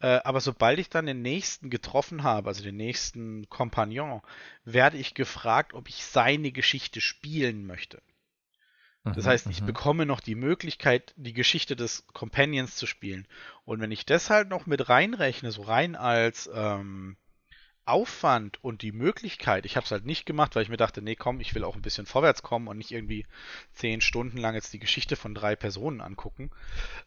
Äh, 0.00 0.20
aber 0.24 0.40
sobald 0.40 0.78
ich 0.78 0.88
dann 0.88 1.04
den 1.04 1.20
nächsten 1.20 1.68
getroffen 1.68 2.22
habe, 2.22 2.48
also 2.48 2.62
den 2.62 2.76
nächsten 2.76 3.48
Kompagnon, 3.50 4.22
werde 4.64 4.96
ich 4.96 5.14
gefragt, 5.14 5.74
ob 5.74 5.88
ich 5.88 6.04
seine 6.04 6.52
Geschichte 6.52 7.02
spielen 7.02 7.66
möchte. 7.66 8.00
Das 9.04 9.24
mhm, 9.24 9.30
heißt, 9.30 9.46
ich 9.46 9.62
mhm. 9.62 9.66
bekomme 9.66 10.06
noch 10.06 10.20
die 10.20 10.34
Möglichkeit, 10.34 11.14
die 11.16 11.32
Geschichte 11.32 11.74
des 11.74 12.06
Companions 12.08 12.76
zu 12.76 12.86
spielen. 12.86 13.26
Und 13.64 13.80
wenn 13.80 13.90
ich 13.90 14.04
das 14.04 14.28
halt 14.28 14.48
noch 14.48 14.66
mit 14.66 14.88
reinrechne, 14.88 15.52
so 15.52 15.62
rein 15.62 15.96
als 15.96 16.50
ähm, 16.52 17.16
Aufwand 17.86 18.62
und 18.62 18.82
die 18.82 18.92
Möglichkeit, 18.92 19.64
ich 19.64 19.76
habe 19.76 19.84
es 19.84 19.90
halt 19.90 20.04
nicht 20.04 20.26
gemacht, 20.26 20.54
weil 20.54 20.62
ich 20.62 20.68
mir 20.68 20.76
dachte, 20.76 21.00
nee, 21.00 21.16
komm, 21.16 21.40
ich 21.40 21.54
will 21.54 21.64
auch 21.64 21.76
ein 21.76 21.82
bisschen 21.82 22.04
vorwärts 22.04 22.42
kommen 22.42 22.68
und 22.68 22.76
nicht 22.76 22.92
irgendwie 22.92 23.26
zehn 23.72 24.02
Stunden 24.02 24.36
lang 24.36 24.54
jetzt 24.54 24.72
die 24.74 24.78
Geschichte 24.78 25.16
von 25.16 25.34
drei 25.34 25.56
Personen 25.56 26.02
angucken. 26.02 26.50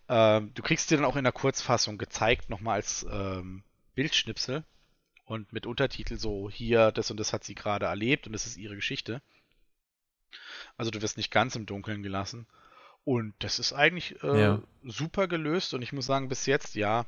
Ähm, 0.10 0.51
du 0.56 0.63
kriegst 0.63 0.89
dir 0.89 0.97
dann 0.97 1.06
auch 1.06 1.15
in 1.15 1.23
der 1.23 1.32
Kurzfassung 1.32 1.99
gezeigt, 1.99 2.49
nochmal 2.49 2.75
als 2.75 3.06
ähm, 3.10 3.63
Bildschnipsel 3.93 4.63
und 5.25 5.53
mit 5.53 5.67
Untertitel 5.67 6.17
so, 6.17 6.49
hier, 6.49 6.91
das 6.91 7.12
und 7.12 7.17
das 7.19 7.34
hat 7.34 7.43
sie 7.43 7.56
gerade 7.56 7.86
erlebt 7.86 8.25
und 8.25 8.34
das 8.34 8.47
ist 8.47 8.58
ihre 8.58 8.75
Geschichte. 8.75 9.21
Also 10.77 10.91
du 10.91 11.01
wirst 11.01 11.17
nicht 11.17 11.31
ganz 11.31 11.55
im 11.55 11.65
Dunkeln 11.65 12.03
gelassen. 12.03 12.47
Und 13.05 13.33
das 13.39 13.59
ist 13.59 13.73
eigentlich 13.73 14.21
äh, 14.23 14.41
ja. 14.41 14.62
super 14.83 15.27
gelöst 15.27 15.73
und 15.73 15.81
ich 15.81 15.91
muss 15.91 16.05
sagen, 16.05 16.29
bis 16.29 16.45
jetzt, 16.45 16.75
ja, 16.75 17.05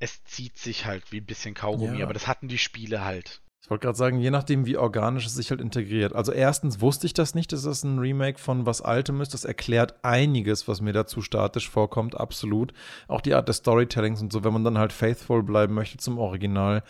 es 0.00 0.24
zieht 0.24 0.58
sich 0.58 0.86
halt 0.86 1.12
wie 1.12 1.20
ein 1.20 1.26
bisschen 1.26 1.54
Kaugummi, 1.54 1.98
ja. 1.98 2.04
aber 2.04 2.14
das 2.14 2.26
hatten 2.26 2.48
die 2.48 2.58
Spiele 2.58 3.04
halt. 3.04 3.40
Ich 3.62 3.70
wollte 3.70 3.84
gerade 3.84 3.98
sagen, 3.98 4.18
je 4.18 4.30
nachdem, 4.30 4.66
wie 4.66 4.76
organisch 4.76 5.26
es 5.26 5.34
sich 5.34 5.50
halt 5.50 5.60
integriert. 5.60 6.14
Also 6.14 6.32
erstens 6.32 6.80
wusste 6.80 7.06
ich 7.06 7.14
das 7.14 7.34
nicht, 7.34 7.52
dass 7.52 7.62
das 7.62 7.84
ein 7.84 7.98
Remake 7.98 8.38
von 8.38 8.66
was 8.66 8.82
Altem 8.82 9.20
ist. 9.20 9.34
Das 9.34 9.44
erklärt 9.44 10.02
einiges, 10.02 10.66
was 10.66 10.80
mir 10.80 10.92
dazu 10.92 11.22
statisch 11.22 11.68
vorkommt, 11.68 12.18
absolut. 12.18 12.72
Auch 13.06 13.20
die 13.20 13.34
Art 13.34 13.48
des 13.48 13.58
Storytellings 13.58 14.22
und 14.22 14.32
so, 14.32 14.42
wenn 14.42 14.54
man 14.54 14.64
dann 14.64 14.78
halt 14.78 14.92
faithful 14.92 15.42
bleiben 15.42 15.74
möchte 15.74 15.98
zum 15.98 16.18
Original 16.18 16.82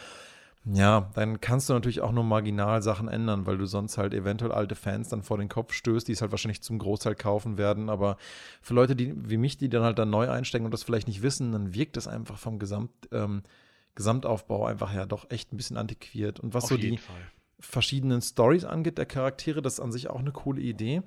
ja, 0.66 1.10
dann 1.14 1.40
kannst 1.40 1.68
du 1.68 1.72
natürlich 1.72 2.02
auch 2.02 2.12
nur 2.12 2.24
marginal 2.24 2.82
Sachen 2.82 3.08
ändern, 3.08 3.46
weil 3.46 3.56
du 3.56 3.64
sonst 3.64 3.96
halt 3.96 4.12
eventuell 4.12 4.52
alte 4.52 4.74
Fans 4.74 5.08
dann 5.08 5.22
vor 5.22 5.38
den 5.38 5.48
Kopf 5.48 5.72
stößt, 5.72 6.06
die 6.06 6.12
es 6.12 6.20
halt 6.20 6.32
wahrscheinlich 6.32 6.62
zum 6.62 6.78
Großteil 6.78 7.14
kaufen 7.14 7.56
werden. 7.56 7.88
Aber 7.88 8.18
für 8.60 8.74
Leute, 8.74 8.94
die 8.94 9.14
wie 9.16 9.38
mich, 9.38 9.56
die 9.56 9.70
dann 9.70 9.82
halt 9.82 9.98
dann 9.98 10.10
neu 10.10 10.28
einsteigen 10.28 10.66
und 10.66 10.72
das 10.72 10.82
vielleicht 10.82 11.08
nicht 11.08 11.22
wissen, 11.22 11.52
dann 11.52 11.74
wirkt 11.74 11.96
es 11.96 12.06
einfach 12.06 12.38
vom 12.38 12.58
Gesamt, 12.58 12.90
ähm, 13.10 13.42
Gesamtaufbau 13.94 14.66
einfach 14.66 14.92
ja 14.94 15.06
doch 15.06 15.30
echt 15.30 15.52
ein 15.52 15.56
bisschen 15.56 15.78
antiquiert. 15.78 16.40
Und 16.40 16.52
was 16.52 16.64
Auf 16.64 16.70
so 16.70 16.76
die 16.76 16.98
Fall. 16.98 17.16
verschiedenen 17.58 18.20
Stories 18.20 18.64
angeht, 18.64 18.98
der 18.98 19.06
Charaktere, 19.06 19.62
das 19.62 19.74
ist 19.74 19.80
an 19.80 19.92
sich 19.92 20.10
auch 20.10 20.20
eine 20.20 20.32
coole 20.32 20.60
Idee. 20.60 21.02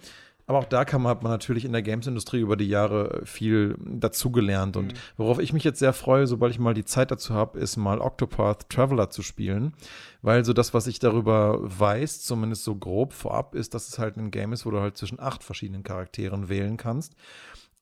Aber 0.45 0.59
auch 0.59 0.65
da 0.65 0.83
kann 0.83 1.01
man, 1.01 1.09
hat 1.09 1.23
man 1.23 1.31
natürlich 1.31 1.63
in 1.63 1.71
der 1.71 1.81
Games-Industrie 1.81 2.39
über 2.39 2.57
die 2.57 2.67
Jahre 2.67 3.21
viel 3.23 3.77
dazugelernt. 3.79 4.75
Und 4.75 4.93
mhm. 4.93 4.97
worauf 5.15 5.39
ich 5.39 5.53
mich 5.53 5.63
jetzt 5.63 5.79
sehr 5.79 5.93
freue, 5.93 6.27
sobald 6.27 6.51
ich 6.51 6.59
mal 6.59 6.73
die 6.73 6.83
Zeit 6.83 7.11
dazu 7.11 7.33
habe, 7.33 7.59
ist 7.59 7.77
mal 7.77 7.99
Octopath 7.99 8.69
Traveler 8.69 9.09
zu 9.09 9.21
spielen. 9.21 9.73
Weil 10.21 10.43
so 10.43 10.53
das, 10.53 10.73
was 10.73 10.87
ich 10.87 10.99
darüber 10.99 11.59
weiß, 11.61 12.23
zumindest 12.23 12.63
so 12.65 12.75
grob 12.75 13.13
vorab, 13.13 13.55
ist, 13.55 13.73
dass 13.73 13.87
es 13.87 13.99
halt 13.99 14.17
ein 14.17 14.31
Game 14.31 14.51
ist, 14.51 14.65
wo 14.65 14.71
du 14.71 14.79
halt 14.79 14.97
zwischen 14.97 15.19
acht 15.19 15.43
verschiedenen 15.43 15.83
Charakteren 15.83 16.49
wählen 16.49 16.77
kannst 16.77 17.15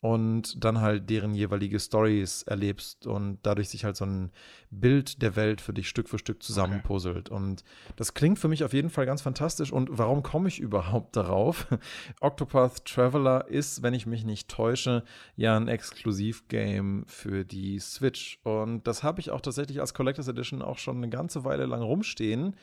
und 0.02 0.64
dann 0.64 0.82
halt 0.82 1.12
deren 1.12 1.36
jeweilige 1.36 1.80
Stories 1.80 2.42
erlebst 2.42 3.06
und 3.06 3.38
dadurch 3.44 3.70
sich 3.70 3.86
halt 3.86 3.96
so 3.96 4.06
ein 4.06 4.32
Bild 4.72 5.22
der 5.22 5.36
Welt 5.36 5.62
für 5.62 5.74
dich 5.74 5.88
Stück 5.88 6.10
für 6.10 6.18
Stück 6.18 6.42
zusammenpuzzelt. 6.42 7.30
Okay. 7.30 7.36
Und 7.36 7.64
das 7.98 8.16
klingt 8.16 8.40
für 8.40 8.48
mich 8.48 8.64
auf 8.64 8.74
jeden 8.74 8.90
Fall 8.90 9.06
ganz 9.06 9.22
fantastisch. 9.22 9.72
Und 9.72 9.90
warum 9.92 10.24
komme 10.24 10.48
ich 10.48 10.60
überhaupt 10.60 11.16
darauf? 11.16 11.68
Octopath 12.20 12.84
Traveler 12.86 13.48
ist, 13.48 13.84
wenn 13.84 13.94
ich 13.94 14.08
mich 14.08 14.26
nicht 14.26 14.50
täusche, 14.50 15.04
ja 15.36 15.56
ein 15.56 15.68
Exklusivgame 15.68 17.04
für 17.06 17.46
die 17.46 17.78
Switch. 17.78 18.40
Und 18.44 18.88
das 18.88 19.04
habe 19.04 19.20
ich 19.20 19.30
auch 19.30 19.42
tatsächlich 19.42 19.82
als 19.82 19.94
Collectors 19.94 20.28
Edition 20.28 20.64
auch 20.64 20.80
schon 20.80 20.98
eine 20.98 21.10
ganze 21.10 21.44
Weile 21.44 21.68
lang 21.68 21.84
rumstehen 21.84 22.56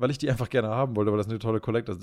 weil 0.00 0.10
ich 0.10 0.18
die 0.18 0.30
einfach 0.30 0.48
gerne 0.48 0.68
haben 0.68 0.96
wollte, 0.96 1.10
weil 1.12 1.18
das 1.18 1.28
eine 1.28 1.38
tolle 1.38 1.60
Collectors 1.60 1.98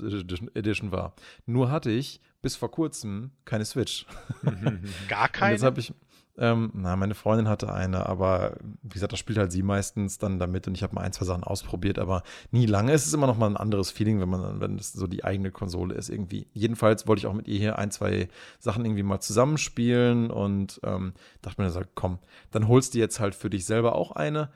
Edition 0.54 0.92
war. 0.92 1.14
Nur 1.46 1.70
hatte 1.70 1.90
ich 1.90 2.20
bis 2.40 2.56
vor 2.56 2.70
kurzem 2.70 3.32
keine 3.44 3.64
Switch. 3.64 4.06
Gar 5.08 5.28
keine? 5.28 5.50
Und 5.50 5.52
jetzt 5.56 5.64
habe 5.64 5.80
ich, 5.80 5.92
ähm, 6.36 6.70
na, 6.74 6.94
meine 6.94 7.16
Freundin 7.16 7.48
hatte 7.48 7.72
eine, 7.72 8.06
aber 8.06 8.56
wie 8.82 8.94
gesagt, 8.94 9.12
das 9.12 9.18
spielt 9.18 9.38
halt 9.38 9.50
sie 9.50 9.64
meistens 9.64 10.18
dann 10.18 10.38
damit 10.38 10.68
und 10.68 10.76
ich 10.76 10.84
habe 10.84 10.94
mal 10.94 11.00
ein, 11.00 11.12
zwei 11.12 11.24
Sachen 11.24 11.42
ausprobiert, 11.42 11.98
aber 11.98 12.22
nie 12.52 12.66
lange. 12.66 12.92
Es 12.92 13.06
ist 13.06 13.14
immer 13.14 13.26
noch 13.26 13.36
mal 13.36 13.50
ein 13.50 13.56
anderes 13.56 13.90
Feeling, 13.90 14.20
wenn 14.20 14.28
man, 14.28 14.60
wenn 14.60 14.76
es 14.76 14.92
so 14.92 15.08
die 15.08 15.24
eigene 15.24 15.50
Konsole 15.50 15.94
ist 15.96 16.08
irgendwie. 16.08 16.46
Jedenfalls 16.52 17.08
wollte 17.08 17.20
ich 17.20 17.26
auch 17.26 17.34
mit 17.34 17.48
ihr 17.48 17.58
hier 17.58 17.78
ein, 17.78 17.90
zwei 17.90 18.28
Sachen 18.60 18.84
irgendwie 18.84 19.02
mal 19.02 19.18
zusammenspielen 19.18 20.30
und 20.30 20.80
ähm, 20.84 21.14
dachte 21.42 21.60
mir, 21.60 21.70
so, 21.70 21.82
komm, 21.96 22.20
dann 22.52 22.68
holst 22.68 22.94
du 22.94 22.98
jetzt 22.98 23.18
halt 23.18 23.34
für 23.34 23.50
dich 23.50 23.64
selber 23.64 23.96
auch 23.96 24.12
eine. 24.12 24.50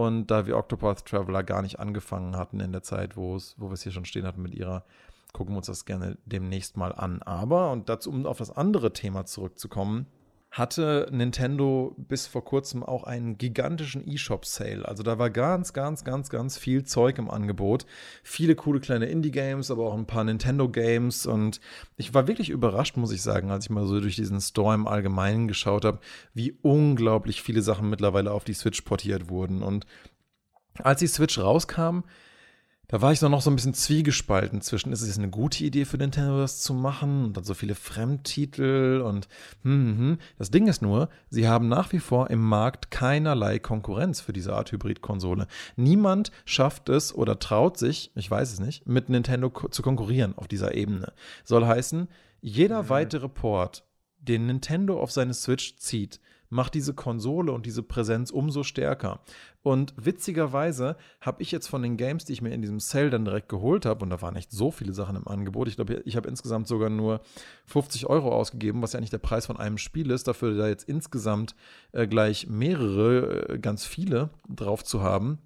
Und 0.00 0.30
da 0.30 0.46
wir 0.46 0.56
Octopath 0.56 1.04
Traveler 1.04 1.42
gar 1.42 1.60
nicht 1.60 1.78
angefangen 1.78 2.34
hatten 2.34 2.58
in 2.60 2.72
der 2.72 2.82
Zeit, 2.82 3.18
wo 3.18 3.36
es, 3.36 3.54
wo 3.58 3.66
wir 3.66 3.74
es 3.74 3.82
hier 3.82 3.92
schon 3.92 4.06
stehen 4.06 4.26
hatten 4.26 4.40
mit 4.40 4.54
ihrer, 4.54 4.82
gucken 5.34 5.52
wir 5.52 5.58
uns 5.58 5.66
das 5.66 5.84
gerne 5.84 6.16
demnächst 6.24 6.78
mal 6.78 6.94
an. 6.94 7.20
Aber, 7.20 7.70
und 7.70 7.90
dazu, 7.90 8.08
um 8.08 8.24
auf 8.24 8.38
das 8.38 8.50
andere 8.50 8.94
Thema 8.94 9.26
zurückzukommen, 9.26 10.06
hatte 10.50 11.08
Nintendo 11.12 11.94
bis 11.96 12.26
vor 12.26 12.44
kurzem 12.44 12.82
auch 12.82 13.04
einen 13.04 13.38
gigantischen 13.38 14.04
eShop-Sale. 14.06 14.86
Also 14.86 15.04
da 15.04 15.16
war 15.18 15.30
ganz, 15.30 15.72
ganz, 15.72 16.02
ganz, 16.02 16.28
ganz 16.28 16.58
viel 16.58 16.82
Zeug 16.82 17.18
im 17.18 17.30
Angebot. 17.30 17.86
Viele 18.24 18.56
coole 18.56 18.80
kleine 18.80 19.06
Indie-Games, 19.06 19.70
aber 19.70 19.84
auch 19.86 19.94
ein 19.94 20.06
paar 20.06 20.24
Nintendo-Games. 20.24 21.26
Und 21.26 21.60
ich 21.96 22.14
war 22.14 22.26
wirklich 22.26 22.50
überrascht, 22.50 22.96
muss 22.96 23.12
ich 23.12 23.22
sagen, 23.22 23.52
als 23.52 23.66
ich 23.66 23.70
mal 23.70 23.86
so 23.86 24.00
durch 24.00 24.16
diesen 24.16 24.40
Store 24.40 24.74
im 24.74 24.88
Allgemeinen 24.88 25.46
geschaut 25.46 25.84
habe, 25.84 26.00
wie 26.34 26.58
unglaublich 26.62 27.42
viele 27.42 27.62
Sachen 27.62 27.88
mittlerweile 27.88 28.32
auf 28.32 28.42
die 28.42 28.54
Switch 28.54 28.80
portiert 28.82 29.28
wurden. 29.28 29.62
Und 29.62 29.86
als 30.82 30.98
die 30.98 31.06
Switch 31.06 31.38
rauskam, 31.38 32.00
da 32.90 33.00
war 33.00 33.12
ich 33.12 33.22
noch 33.22 33.40
so 33.40 33.50
ein 33.50 33.54
bisschen 33.54 33.72
zwiegespalten 33.72 34.62
zwischen, 34.62 34.92
ist 34.92 35.02
es 35.02 35.06
jetzt 35.06 35.18
eine 35.18 35.30
gute 35.30 35.62
Idee 35.62 35.84
für 35.84 35.96
Nintendo, 35.96 36.38
das 36.38 36.60
zu 36.60 36.74
machen 36.74 37.24
und 37.26 37.36
dann 37.36 37.44
so 37.44 37.54
viele 37.54 37.76
Fremdtitel 37.76 39.00
und 39.04 39.28
hm, 39.62 39.70
hm, 39.72 39.98
hm. 39.98 40.18
Das 40.38 40.50
Ding 40.50 40.66
ist 40.66 40.82
nur, 40.82 41.08
sie 41.28 41.46
haben 41.46 41.68
nach 41.68 41.92
wie 41.92 42.00
vor 42.00 42.30
im 42.30 42.40
Markt 42.40 42.90
keinerlei 42.90 43.60
Konkurrenz 43.60 44.20
für 44.20 44.32
diese 44.32 44.54
Art 44.54 44.72
Hybrid-Konsole. 44.72 45.46
Niemand 45.76 46.32
schafft 46.44 46.88
es 46.88 47.14
oder 47.14 47.38
traut 47.38 47.78
sich, 47.78 48.10
ich 48.16 48.28
weiß 48.28 48.52
es 48.52 48.58
nicht, 48.58 48.88
mit 48.88 49.08
Nintendo 49.08 49.52
zu 49.70 49.82
konkurrieren 49.82 50.36
auf 50.36 50.48
dieser 50.48 50.74
Ebene. 50.74 51.12
Soll 51.44 51.66
heißen, 51.66 52.08
jeder 52.40 52.82
mhm. 52.82 52.88
weitere 52.88 53.28
Port, 53.28 53.84
den 54.18 54.46
Nintendo 54.46 55.00
auf 55.00 55.12
seine 55.12 55.34
Switch 55.34 55.76
zieht, 55.76 56.18
macht 56.50 56.74
diese 56.74 56.94
Konsole 56.94 57.52
und 57.52 57.64
diese 57.64 57.82
Präsenz 57.82 58.30
umso 58.30 58.64
stärker. 58.64 59.20
Und 59.62 59.94
witzigerweise 59.96 60.96
habe 61.20 61.42
ich 61.42 61.52
jetzt 61.52 61.68
von 61.68 61.82
den 61.82 61.96
Games, 61.96 62.24
die 62.24 62.32
ich 62.32 62.42
mir 62.42 62.52
in 62.52 62.60
diesem 62.60 62.80
Sale 62.80 63.10
dann 63.10 63.24
direkt 63.24 63.48
geholt 63.48 63.86
habe, 63.86 64.02
und 64.02 64.10
da 64.10 64.20
waren 64.20 64.36
echt 64.36 64.50
so 64.50 64.70
viele 64.70 64.92
Sachen 64.92 65.16
im 65.16 65.28
Angebot, 65.28 65.68
ich 65.68 65.76
glaube, 65.76 66.02
ich 66.04 66.16
habe 66.16 66.28
insgesamt 66.28 66.66
sogar 66.66 66.90
nur 66.90 67.20
50 67.66 68.06
Euro 68.06 68.34
ausgegeben, 68.34 68.82
was 68.82 68.92
ja 68.92 69.00
nicht 69.00 69.12
der 69.12 69.18
Preis 69.18 69.46
von 69.46 69.56
einem 69.56 69.78
Spiel 69.78 70.10
ist, 70.10 70.26
dafür 70.26 70.56
da 70.56 70.68
jetzt 70.68 70.88
insgesamt 70.88 71.54
äh, 71.92 72.06
gleich 72.06 72.48
mehrere, 72.48 73.48
äh, 73.48 73.58
ganz 73.58 73.86
viele 73.86 74.30
drauf 74.48 74.82
zu 74.82 75.02
haben. 75.02 75.38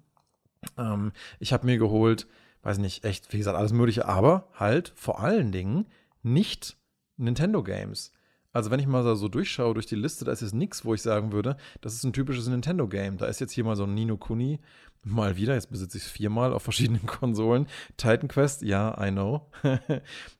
Ähm, 0.77 1.11
ich 1.39 1.53
habe 1.53 1.67
mir 1.67 1.77
geholt, 1.77 2.27
weiß 2.63 2.79
nicht, 2.79 3.03
echt, 3.03 3.31
wie 3.31 3.37
gesagt, 3.37 3.57
alles 3.57 3.73
Mögliche, 3.73 4.07
aber 4.07 4.47
halt 4.53 4.91
vor 4.95 5.19
allen 5.19 5.51
Dingen 5.51 5.85
nicht 6.23 6.77
Nintendo 7.17 7.63
Games. 7.63 8.11
Also 8.55 8.71
wenn 8.71 8.79
ich 8.79 8.87
mal 8.87 9.03
so 9.17 9.27
durchschaue 9.27 9.73
durch 9.73 9.85
die 9.85 9.97
Liste, 9.97 10.23
da 10.23 10.31
ist 10.31 10.41
jetzt 10.41 10.53
nichts, 10.53 10.85
wo 10.85 10.93
ich 10.93 11.01
sagen 11.01 11.33
würde, 11.33 11.57
das 11.81 11.93
ist 11.93 12.05
ein 12.05 12.13
typisches 12.13 12.47
Nintendo-Game. 12.47 13.17
Da 13.17 13.25
ist 13.25 13.41
jetzt 13.41 13.51
hier 13.51 13.65
mal 13.65 13.75
so 13.75 13.83
ein 13.83 13.93
Nino 13.93 14.15
Kuni, 14.15 14.61
mal 15.03 15.35
wieder, 15.35 15.55
jetzt 15.55 15.69
besitze 15.69 15.97
ich 15.97 16.05
es 16.05 16.09
viermal 16.09 16.53
auf 16.53 16.63
verschiedenen 16.63 17.05
Konsolen. 17.05 17.67
Titan 17.97 18.29
Quest, 18.29 18.61
ja, 18.61 18.95
I 18.97 19.11
know. 19.11 19.51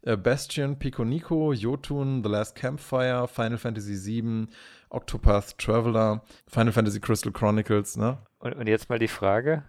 Äh, 0.03 0.15
Bastion, 0.15 0.79
Pico 0.79 1.03
Nico, 1.03 1.51
Jotun, 1.51 2.23
The 2.23 2.29
Last 2.29 2.55
Campfire, 2.55 3.27
Final 3.27 3.57
Fantasy 3.57 3.95
VII, 3.95 4.47
Octopath 4.89 5.57
Traveler, 5.57 6.23
Final 6.47 6.71
Fantasy 6.71 7.01
Crystal 7.01 7.33
Chronicles, 7.33 7.97
ne? 7.97 8.19
Und, 8.37 8.53
und 8.53 8.67
jetzt 8.67 8.87
mal 8.87 8.99
die 8.99 9.09
Frage, 9.09 9.63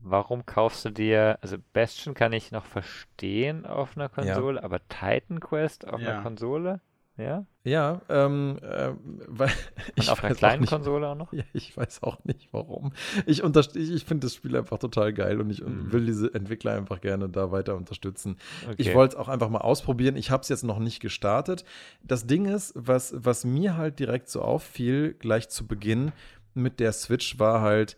warum 0.00 0.46
kaufst 0.46 0.84
du 0.84 0.90
dir, 0.90 1.38
also 1.40 1.56
Bastion 1.72 2.14
kann 2.14 2.32
ich 2.32 2.52
noch 2.52 2.66
verstehen 2.66 3.66
auf 3.66 3.96
einer 3.96 4.08
Konsole, 4.08 4.58
ja. 4.58 4.62
aber 4.62 4.86
Titan 4.86 5.40
Quest 5.40 5.88
auf 5.88 6.00
ja. 6.00 6.10
einer 6.10 6.22
Konsole? 6.22 6.80
Ja? 7.16 7.46
Ja, 7.62 8.02
ähm, 8.08 8.58
äh, 8.62 8.90
weil 9.28 9.50
Und 9.96 10.10
auf 10.10 10.22
einer 10.22 10.34
kleinen 10.34 10.66
Konsole 10.66 11.06
auch 11.08 11.14
noch? 11.14 11.32
Ja, 11.32 11.44
ich 11.52 11.76
weiß 11.76 12.02
auch 12.02 12.18
nicht 12.24 12.48
warum. 12.52 12.92
Ich, 13.24 13.42
ich, 13.42 13.90
ich 13.90 14.04
finde 14.04 14.26
das 14.26 14.34
Spiel 14.34 14.56
einfach 14.56 14.78
total 14.78 15.12
geil 15.12 15.40
und 15.40 15.48
ich 15.48 15.62
mhm. 15.62 15.92
will 15.92 16.04
diese 16.04 16.34
Entwickler 16.34 16.72
einfach 16.72 17.00
gerne 17.00 17.28
da 17.28 17.52
weiter 17.52 17.76
unterstützen. 17.76 18.36
Okay. 18.64 18.74
Ich 18.78 18.94
wollte 18.94 19.14
es 19.14 19.20
auch 19.20 19.28
einfach 19.28 19.48
mal 19.48 19.60
ausprobieren. 19.60 20.16
Ich 20.16 20.30
habe 20.30 20.42
es 20.42 20.48
jetzt 20.48 20.64
noch 20.64 20.80
nicht 20.80 21.00
gestartet. 21.00 21.64
Das 22.02 22.26
Ding 22.26 22.46
ist, 22.46 22.72
was, 22.74 23.14
was 23.16 23.44
mir 23.44 23.76
halt 23.76 24.00
direkt 24.00 24.28
so 24.28 24.42
auffiel, 24.42 25.14
gleich 25.14 25.48
zu 25.48 25.66
Beginn 25.66 26.12
mit 26.52 26.80
der 26.80 26.92
Switch, 26.92 27.38
war 27.38 27.60
halt, 27.60 27.96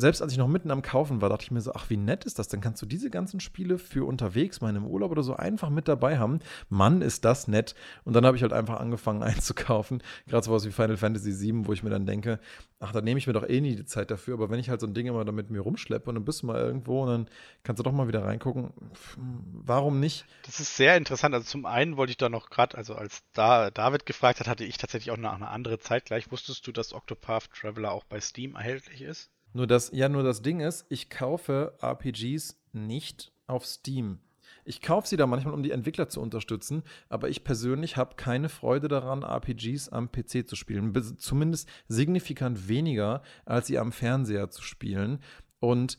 selbst 0.00 0.22
als 0.22 0.30
ich 0.30 0.38
noch 0.38 0.46
mitten 0.46 0.70
am 0.70 0.80
Kaufen 0.80 1.20
war, 1.20 1.28
dachte 1.28 1.42
ich 1.42 1.50
mir 1.50 1.60
so, 1.60 1.72
ach, 1.74 1.90
wie 1.90 1.96
nett 1.96 2.24
ist 2.24 2.38
das? 2.38 2.46
Dann 2.46 2.60
kannst 2.60 2.80
du 2.80 2.86
diese 2.86 3.10
ganzen 3.10 3.40
Spiele 3.40 3.78
für 3.78 4.06
unterwegs, 4.06 4.58
im 4.58 4.86
Urlaub 4.86 5.10
oder 5.10 5.24
so, 5.24 5.34
einfach 5.34 5.70
mit 5.70 5.88
dabei 5.88 6.18
haben. 6.18 6.38
Mann, 6.68 7.02
ist 7.02 7.24
das 7.24 7.48
nett. 7.48 7.74
Und 8.04 8.14
dann 8.14 8.24
habe 8.24 8.36
ich 8.36 8.42
halt 8.42 8.52
einfach 8.52 8.78
angefangen 8.78 9.22
einzukaufen. 9.24 10.00
Gerade 10.28 10.44
sowas 10.44 10.64
wie 10.64 10.70
Final 10.70 10.96
Fantasy 10.96 11.40
VII, 11.40 11.66
wo 11.66 11.72
ich 11.72 11.82
mir 11.82 11.90
dann 11.90 12.06
denke, 12.06 12.38
ach, 12.78 12.92
da 12.92 13.00
nehme 13.00 13.18
ich 13.18 13.26
mir 13.26 13.32
doch 13.32 13.48
eh 13.48 13.60
nie 13.60 13.74
die 13.74 13.86
Zeit 13.86 14.12
dafür. 14.12 14.34
Aber 14.34 14.50
wenn 14.50 14.60
ich 14.60 14.70
halt 14.70 14.80
so 14.80 14.86
ein 14.86 14.94
Ding 14.94 15.06
immer 15.06 15.24
da 15.24 15.32
mit 15.32 15.50
mir 15.50 15.62
rumschleppe 15.62 16.08
und 16.08 16.14
dann 16.14 16.24
bist 16.24 16.42
du 16.42 16.46
mal 16.46 16.60
irgendwo 16.60 17.02
und 17.02 17.08
dann 17.08 17.28
kannst 17.64 17.80
du 17.80 17.82
doch 17.82 17.92
mal 17.92 18.06
wieder 18.06 18.24
reingucken, 18.24 18.72
warum 19.16 19.98
nicht? 19.98 20.26
Das 20.46 20.60
ist 20.60 20.76
sehr 20.76 20.96
interessant. 20.96 21.34
Also 21.34 21.46
zum 21.46 21.66
einen 21.66 21.96
wollte 21.96 22.12
ich 22.12 22.18
da 22.18 22.28
noch 22.28 22.50
gerade, 22.50 22.78
also 22.78 22.94
als 22.94 23.24
da 23.32 23.72
David 23.72 24.06
gefragt 24.06 24.38
hat, 24.38 24.46
hatte 24.46 24.64
ich 24.64 24.78
tatsächlich 24.78 25.10
auch 25.10 25.16
noch 25.16 25.32
eine 25.32 25.48
andere 25.48 25.80
Zeit 25.80 26.04
gleich. 26.04 26.30
Wusstest 26.30 26.64
du, 26.68 26.70
dass 26.70 26.92
Octopath 26.92 27.50
Traveler 27.52 27.90
auch 27.90 28.04
bei 28.04 28.20
Steam 28.20 28.54
erhältlich 28.54 29.02
ist? 29.02 29.32
Nur 29.58 29.66
das, 29.66 29.90
ja, 29.92 30.08
nur 30.08 30.22
das 30.22 30.40
Ding 30.40 30.60
ist, 30.60 30.86
ich 30.88 31.10
kaufe 31.10 31.74
RPGs 31.82 32.62
nicht 32.72 33.32
auf 33.48 33.66
Steam. 33.66 34.20
Ich 34.64 34.80
kaufe 34.80 35.08
sie 35.08 35.16
da 35.16 35.26
manchmal, 35.26 35.52
um 35.52 35.64
die 35.64 35.72
Entwickler 35.72 36.08
zu 36.08 36.20
unterstützen, 36.20 36.84
aber 37.08 37.28
ich 37.28 37.42
persönlich 37.42 37.96
habe 37.96 38.14
keine 38.14 38.50
Freude 38.50 38.86
daran, 38.86 39.24
RPGs 39.24 39.88
am 39.88 40.12
PC 40.12 40.48
zu 40.48 40.54
spielen. 40.54 40.94
Zumindest 41.18 41.68
signifikant 41.88 42.68
weniger, 42.68 43.20
als 43.46 43.66
sie 43.66 43.80
am 43.80 43.90
Fernseher 43.90 44.48
zu 44.48 44.62
spielen. 44.62 45.18
Und 45.58 45.98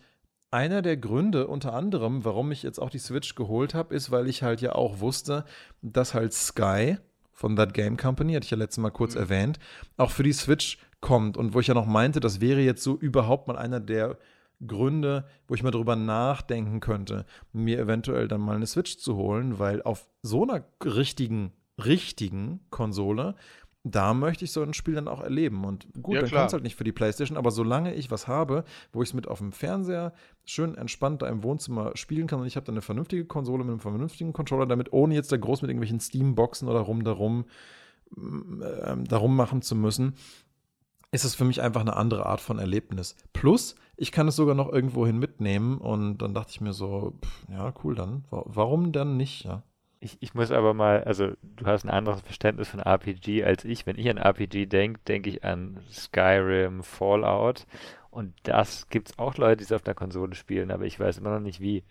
einer 0.52 0.82
der 0.82 0.96
Gründe, 0.96 1.48
unter 1.48 1.74
anderem, 1.74 2.24
warum 2.24 2.54
ich 2.54 2.64
jetzt 2.64 2.80
auch 2.80 2.90
die 2.90 2.98
Switch 2.98 3.36
geholt 3.36 3.74
habe, 3.74 3.94
ist, 3.94 4.10
weil 4.10 4.30
ich 4.30 4.42
halt 4.42 4.62
ja 4.62 4.72
auch 4.72 5.02
wusste, 5.02 5.44
dass 5.82 6.14
halt 6.14 6.32
Sky 6.32 6.96
von 7.34 7.58
That 7.58 7.74
Game 7.74 7.98
Company, 7.98 8.36
hatte 8.36 8.46
ich 8.46 8.52
ja 8.52 8.58
letztes 8.58 8.82
Mal 8.82 8.92
kurz 8.92 9.16
mhm. 9.16 9.22
erwähnt, 9.22 9.60
auch 9.98 10.12
für 10.12 10.24
die 10.24 10.32
Switch 10.32 10.78
kommt 11.02 11.38
und 11.38 11.54
wo 11.54 11.60
ich 11.60 11.68
ja 11.68 11.74
noch 11.74 11.86
meinte, 11.86 12.20
das 12.20 12.42
wäre 12.42 12.62
jetzt 12.62 12.84
so 12.84 12.98
überhaupt 12.98 13.48
mal 13.48 13.58
einer 13.58 13.80
der 13.80 14.18
Gründe, 14.66 15.26
wo 15.48 15.56
ich 15.56 15.64
mal 15.64 15.72
drüber 15.72 15.96
nachdenken 15.96 16.80
könnte, 16.80 17.26
mir 17.54 17.80
eventuell 17.80 18.28
dann 18.28 18.42
mal 18.42 18.56
eine 18.56 18.68
Switch 18.68 18.98
zu 18.98 19.16
holen, 19.16 19.60
weil 19.60 19.82
auf 19.84 20.08
so 20.22 20.44
einer 20.44 20.66
richtigen, 20.84 21.54
richtigen 21.84 22.60
Konsole, 22.70 23.36
da 23.84 24.14
möchte 24.14 24.44
ich 24.44 24.52
so 24.52 24.62
ein 24.62 24.74
Spiel 24.74 24.96
dann 24.96 25.08
auch 25.08 25.22
erleben. 25.22 25.64
Und 25.64 25.88
gut, 26.02 26.16
ja, 26.16 26.22
dann 26.22 26.30
kommt 26.30 26.48
es 26.48 26.54
halt 26.54 26.64
nicht 26.64 26.76
für 26.76 26.84
die 26.84 26.92
Playstation, 26.92 27.38
aber 27.38 27.52
solange 27.52 27.94
ich 27.96 28.12
was 28.12 28.28
habe, 28.28 28.66
wo 28.92 29.02
ich 29.02 29.10
es 29.10 29.14
mit 29.14 29.30
auf 29.30 29.40
dem 29.40 29.54
Fernseher 29.54 30.14
schön 30.44 30.76
entspannt 30.76 31.22
da 31.22 31.28
im 31.28 31.44
Wohnzimmer 31.44 31.96
spielen 31.96 32.28
kann 32.28 32.42
und 32.42 32.48
ich 32.48 32.58
habe 32.58 32.66
dann 32.66 32.76
eine 32.76 32.82
vernünftige 32.82 33.24
Konsole 33.26 33.64
mit 33.64 33.72
einem 33.72 33.80
vernünftigen 33.80 34.34
Controller 34.34 34.66
damit, 34.66 34.92
ohne 34.92 35.16
jetzt 35.16 35.32
da 35.32 35.38
groß 35.38 35.62
mit 35.62 35.70
irgendwelchen 35.70 36.02
Steam-Boxen 36.02 36.68
oder 36.68 36.82
rum 36.82 37.06
darum, 37.06 37.46
äh, 38.18 38.98
darum 38.98 39.38
machen 39.38 39.62
zu 39.62 39.76
müssen, 39.76 40.16
ist 41.12 41.24
es 41.24 41.36
für 41.36 41.46
mich 41.46 41.62
einfach 41.62 41.82
eine 41.82 41.96
andere 41.96 42.26
Art 42.26 42.42
von 42.42 42.60
Erlebnis. 42.60 43.16
Plus, 43.34 43.76
ich 43.98 44.12
kann 44.12 44.28
es 44.28 44.36
sogar 44.36 44.56
noch 44.56 44.72
irgendwohin 44.72 45.18
mitnehmen 45.18 45.80
und 45.80 46.20
dann 46.20 46.34
dachte 46.34 46.52
ich 46.52 46.62
mir 46.62 46.74
so, 46.74 47.14
pff, 47.24 47.46
ja, 47.50 47.74
cool, 47.84 47.96
dann, 47.96 48.26
warum 48.30 48.92
dann 48.92 49.18
nicht, 49.18 49.46
ja? 49.46 49.64
Ich, 50.02 50.18
ich 50.22 50.34
muss 50.34 50.50
aber 50.50 50.74
mal, 50.74 51.04
also 51.04 51.34
du 51.42 51.66
hast 51.66 51.84
ein 51.84 51.90
anderes 51.90 52.22
Verständnis 52.22 52.70
von 52.70 52.80
RPG 52.80 53.44
als 53.44 53.66
ich. 53.66 53.86
Wenn 53.86 53.98
ich 53.98 54.10
an 54.10 54.16
RPG 54.16 54.68
denke, 54.68 55.02
denke 55.06 55.30
ich 55.30 55.44
an 55.44 55.82
Skyrim, 55.92 56.84
Fallout 56.84 57.66
und 58.10 58.34
das 58.44 58.88
gibt 58.88 59.10
es 59.10 59.20
auch 59.20 59.36
Leute, 59.36 59.58
die 59.58 59.64
es 59.66 59.74
auf 59.74 59.82
der 59.82 59.96
Konsole 59.96 60.36
spielen, 60.36 60.72
aber 60.72 60.86
ich 60.86 61.00
weiß 61.00 61.18
immer 61.18 61.32
noch 61.32 61.42
nicht 61.42 61.60
wie. 61.60 61.84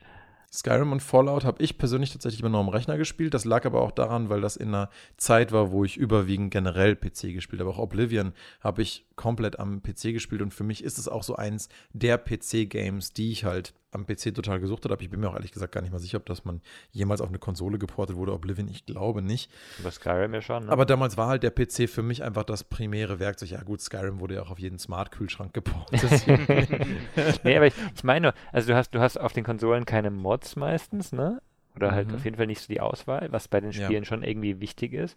Skyrim 0.52 0.92
und 0.92 1.02
Fallout 1.02 1.44
habe 1.44 1.62
ich 1.62 1.76
persönlich 1.76 2.12
tatsächlich 2.12 2.40
immer 2.40 2.48
nur 2.48 2.60
am 2.60 2.68
Rechner 2.68 2.96
gespielt. 2.96 3.34
Das 3.34 3.44
lag 3.44 3.66
aber 3.66 3.82
auch 3.82 3.90
daran, 3.90 4.30
weil 4.30 4.40
das 4.40 4.56
in 4.56 4.68
einer 4.68 4.88
Zeit 5.16 5.52
war, 5.52 5.70
wo 5.70 5.84
ich 5.84 5.96
überwiegend 5.96 6.50
generell 6.50 6.96
PC 6.96 7.34
gespielt 7.34 7.60
habe. 7.60 7.70
Auch 7.70 7.78
Oblivion 7.78 8.32
habe 8.60 8.82
ich 8.82 9.06
komplett 9.14 9.58
am 9.58 9.82
PC 9.82 10.14
gespielt 10.14 10.40
und 10.40 10.54
für 10.54 10.64
mich 10.64 10.82
ist 10.82 10.98
es 10.98 11.08
auch 11.08 11.22
so 11.22 11.36
eins 11.36 11.68
der 11.92 12.16
PC-Games, 12.16 13.12
die 13.12 13.32
ich 13.32 13.44
halt 13.44 13.74
am 13.90 14.06
PC 14.06 14.34
total 14.34 14.60
gesucht 14.60 14.84
habe. 14.84 15.02
Ich 15.02 15.10
bin 15.10 15.20
mir 15.20 15.28
auch 15.28 15.34
ehrlich 15.34 15.52
gesagt 15.52 15.72
gar 15.72 15.80
nicht 15.80 15.92
mal 15.92 15.98
sicher, 15.98 16.18
ob 16.18 16.26
das 16.26 16.44
man 16.44 16.60
jemals 16.92 17.20
auf 17.20 17.28
eine 17.28 17.38
Konsole 17.38 17.78
geportet 17.78 18.16
wurde. 18.16 18.32
Oblivion, 18.32 18.68
ich 18.68 18.86
glaube 18.86 19.22
nicht. 19.22 19.50
Über 19.78 19.90
Skyrim 19.90 20.34
ja 20.34 20.42
schon. 20.42 20.66
Ne? 20.66 20.72
Aber 20.72 20.84
damals 20.84 21.16
war 21.16 21.28
halt 21.28 21.42
der 21.42 21.50
PC 21.50 21.88
für 21.88 22.02
mich 22.02 22.22
einfach 22.22 22.44
das 22.44 22.64
primäre 22.64 23.18
Werkzeug. 23.18 23.50
Ja 23.50 23.62
gut, 23.62 23.80
Skyrim 23.80 24.20
wurde 24.20 24.34
ja 24.34 24.42
auch 24.42 24.50
auf 24.50 24.58
jeden 24.58 24.78
Smart-Kühlschrank 24.78 25.54
geportet. 25.54 26.02
nee, 27.44 27.56
aber 27.56 27.66
ich, 27.66 27.74
ich 27.94 28.04
meine, 28.04 28.34
also 28.52 28.68
du 28.68 28.76
hast, 28.76 28.90
du 28.90 29.00
hast 29.00 29.18
auf 29.18 29.32
den 29.32 29.44
Konsolen 29.44 29.86
keine 29.86 30.10
Mods 30.10 30.56
meistens, 30.56 31.12
ne? 31.12 31.40
Oder 31.74 31.92
halt 31.92 32.08
mhm. 32.08 32.16
auf 32.16 32.24
jeden 32.24 32.36
Fall 32.36 32.48
nicht 32.48 32.60
so 32.60 32.66
die 32.66 32.80
Auswahl, 32.80 33.28
was 33.30 33.48
bei 33.48 33.60
den 33.60 33.72
Spielen 33.72 34.02
ja. 34.02 34.04
schon 34.04 34.22
irgendwie 34.22 34.60
wichtig 34.60 34.92
ist. 34.92 35.16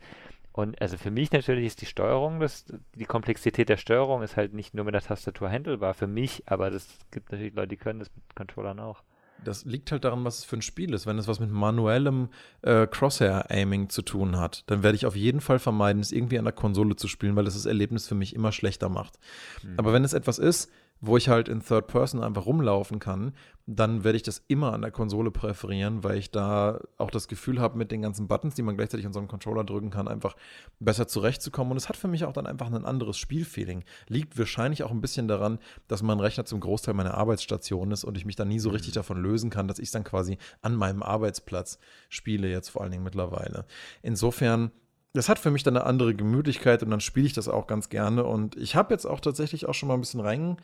Und 0.54 0.82
also 0.82 0.98
für 0.98 1.12
mich 1.12 1.32
natürlich 1.32 1.66
ist 1.66 1.82
die 1.82 1.86
Steuerung, 1.86 2.40
das, 2.40 2.66
die 2.96 3.06
Komplexität 3.06 3.70
der 3.70 3.78
Steuerung 3.78 4.22
ist 4.22 4.36
halt 4.36 4.54
nicht 4.54 4.74
nur 4.74 4.84
mit 4.84 4.94
der 4.94 5.02
Tastatur 5.02 5.50
handelbar 5.50 5.94
für 5.94 6.08
mich, 6.08 6.44
aber 6.46 6.70
das 6.70 6.88
gibt 7.12 7.32
natürlich 7.32 7.54
Leute, 7.54 7.70
die 7.70 7.78
können 7.78 8.00
das 8.00 8.12
mit 8.14 8.36
Controllern 8.36 8.80
auch. 8.80 9.02
Das 9.44 9.66
liegt 9.66 9.92
halt 9.92 10.04
daran, 10.04 10.24
was 10.24 10.40
es 10.40 10.44
für 10.44 10.58
ein 10.58 10.62
Spiel 10.62 10.94
ist. 10.94 11.08
Wenn 11.08 11.18
es 11.18 11.28
was 11.28 11.40
mit 11.40 11.50
manuellem 11.50 12.30
äh, 12.62 12.86
Crosshair-Aiming 12.86 13.90
zu 13.90 14.04
tun 14.04 14.38
hat, 14.38 14.64
dann 14.68 14.84
werde 14.84 14.96
ich 14.96 15.06
auf 15.06 15.16
jeden 15.16 15.42
Fall 15.42 15.58
vermeiden, 15.58 16.02
es 16.02 16.12
irgendwie 16.12 16.38
an 16.38 16.46
der 16.46 16.54
Konsole 16.54 16.96
zu 16.96 17.08
spielen, 17.08 17.36
weil 17.36 17.46
das 17.46 17.56
das 17.56 17.66
Erlebnis 17.66 18.08
für 18.08 18.14
mich 18.14 18.36
immer 18.36 18.52
schlechter 18.52 18.90
macht. 18.90 19.18
Mhm. 19.64 19.76
Aber 19.78 19.94
wenn 19.94 20.04
es 20.04 20.14
etwas 20.14 20.38
ist, 20.38 20.70
wo 21.02 21.18
ich 21.18 21.30
halt 21.30 21.50
in 21.50 21.62
Third 21.62 21.88
Person 21.88 22.24
einfach 22.24 22.46
rumlaufen 22.46 23.00
kann, 23.00 23.34
dann 23.66 24.04
werde 24.04 24.18
ich 24.18 24.24
das 24.24 24.44
immer 24.48 24.72
an 24.74 24.82
der 24.82 24.92
Konsole 24.92 25.32
präferieren, 25.32 26.04
weil 26.04 26.18
ich 26.18 26.30
da 26.30 26.80
auch 26.98 27.10
das 27.10 27.28
Gefühl 27.28 27.60
habe, 27.60 27.78
mit 27.78 27.92
den 27.92 28.04
ganzen 28.04 28.28
Buttons, 28.28 28.54
die 28.54 28.62
man 28.62 28.76
gleichzeitig 28.76 29.08
an 29.08 29.14
so 29.14 29.20
einem 29.20 29.28
Controller 29.28 29.64
drücken 29.64 29.90
kann, 29.90 30.08
einfach 30.08 30.36
besser 30.80 31.08
zurechtzukommen. 31.08 31.72
Und 31.72 31.78
es 31.78 31.90
hat 31.90 31.98
für 31.98 32.08
mich 32.08 32.24
auch 32.26 32.34
dann 32.34 32.46
einfach 32.46 32.72
ein 32.72 32.86
anderes 32.86 33.18
Spielfeeling. 33.18 33.84
Liegt 34.08 34.38
wahrscheinlich 34.38 34.84
auch 34.84 34.92
ein 34.92 35.02
bisschen 35.02 35.28
daran, 35.28 35.58
dass 35.88 36.04
mein 36.04 36.20
Rechner 36.20 36.46
zum 36.46 36.60
Großteil 36.60 36.94
meiner 36.94 37.16
Arbeitsstation 37.16 37.92
ist 37.92 38.04
und 38.04 38.16
ich 38.16 38.26
mich 38.26 38.36
dann 38.36 38.50
nie 38.50 38.60
so 38.60 38.70
richtig 38.70 38.92
mhm. 38.92 38.96
davon 38.96 39.22
lösen 39.22 39.50
kann, 39.50 39.68
dass 39.68 39.80
ich 39.80 39.90
dann 39.90 40.04
quasi 40.04 40.38
an 40.62 40.76
meinem 40.76 41.02
Arbeitsplatz 41.02 41.80
spiele, 42.10 42.48
jetzt 42.48 42.70
vor 42.70 42.84
allen 42.84 42.92
Dingen 42.92 43.04
mittlerweile. 43.04 43.66
Insofern 44.04 44.72
das 45.14 45.28
hat 45.28 45.40
für 45.40 45.52
mich 45.52 45.64
dann 45.64 45.76
eine 45.76 45.86
andere 45.86 46.16
Gemütlichkeit 46.16 46.84
und 46.84 46.90
dann 46.90 47.02
spiele 47.02 47.26
ich 47.26 47.34
das 47.34 47.50
auch 47.50 47.68
ganz 47.68 47.90
gerne. 47.90 48.24
Und 48.24 48.56
ich 48.56 48.78
habe 48.78 48.94
jetzt 48.94 49.06
auch 49.06 49.20
tatsächlich 49.20 49.68
auch 49.68 49.74
schon 49.74 49.88
mal 49.88 49.96
ein 49.96 50.00
bisschen 50.00 50.22
rein 50.22 50.56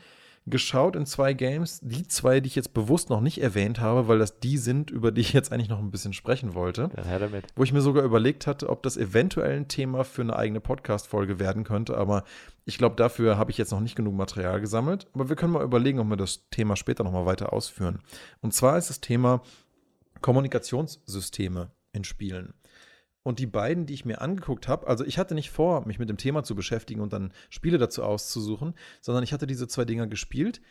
geschaut 0.50 0.96
in 0.96 1.06
zwei 1.06 1.34
Games. 1.34 1.80
Die 1.84 2.08
zwei, 2.08 2.40
die 2.40 2.48
ich 2.48 2.56
jetzt 2.56 2.74
bewusst 2.74 3.10
noch 3.10 3.22
nicht 3.22 3.42
erwähnt 3.42 3.80
habe, 3.80 4.08
weil 4.08 4.18
das 4.18 4.40
die 4.40 4.58
sind, 4.58 4.90
über 4.90 5.12
die 5.12 5.22
ich 5.22 5.34
jetzt 5.34 5.52
eigentlich 5.52 5.70
noch 5.70 5.80
ein 5.80 5.92
bisschen 5.92 6.14
sprechen 6.14 6.54
wollte. 6.54 6.90
Ja, 6.96 7.20
damit. 7.20 7.46
Wo 7.56 7.64
ich 7.64 7.74
mir 7.74 7.82
sogar 7.82 8.04
überlegt 8.04 8.48
hatte, 8.48 8.70
ob 8.70 8.84
das 8.84 8.98
eventuell 8.98 9.58
ein 9.58 9.68
Thema 9.68 10.04
für 10.04 10.22
eine 10.22 10.36
eigene 10.36 10.62
Podcast-Folge 10.62 11.40
werden 11.40 11.64
könnte. 11.64 11.98
Aber 11.98 12.24
ich 12.66 12.78
glaube, 12.78 12.96
dafür 12.96 13.38
habe 13.38 13.52
ich 13.52 13.58
jetzt 13.58 13.72
noch 13.72 13.82
nicht 13.82 13.96
genug 13.96 14.16
Material 14.16 14.62
gesammelt. 14.62 15.08
Aber 15.14 15.30
wir 15.30 15.36
können 15.36 15.54
mal 15.54 15.64
überlegen, 15.64 16.00
ob 16.00 16.08
wir 16.08 16.18
das 16.18 16.50
Thema 16.50 16.76
später 16.76 17.04
nochmal 17.04 17.26
weiter 17.26 17.54
ausführen. 17.54 18.00
Und 18.42 18.54
zwar 18.54 18.78
ist 18.78 18.90
das 18.90 19.02
Thema 19.02 19.42
Kommunikationssysteme 20.22 21.72
in 21.92 22.04
Spielen. 22.04 22.54
Und 23.28 23.40
die 23.40 23.46
beiden, 23.46 23.86
die 23.86 23.94
ich 23.94 24.06
mir 24.06 24.22
angeguckt 24.22 24.70
habe, 24.70 24.88
also 24.88 25.04
ich 25.04 25.20
hatte 25.20 25.36
nicht 25.36 25.52
vor, 25.52 25.86
mich 25.86 26.00
mit 26.00 26.08
dem 26.08 26.16
Thema 26.16 26.44
zu 26.44 26.56
beschäftigen 26.56 27.02
und 27.02 27.12
dann 27.12 27.34
Spiele 27.50 27.78
dazu 27.78 28.02
auszusuchen, 28.02 28.74
sondern 29.02 29.22
ich 29.22 29.34
hatte 29.34 29.46
diese 29.46 29.68
zwei 29.68 29.84
Dinger 29.84 30.08
gespielt 30.08 30.62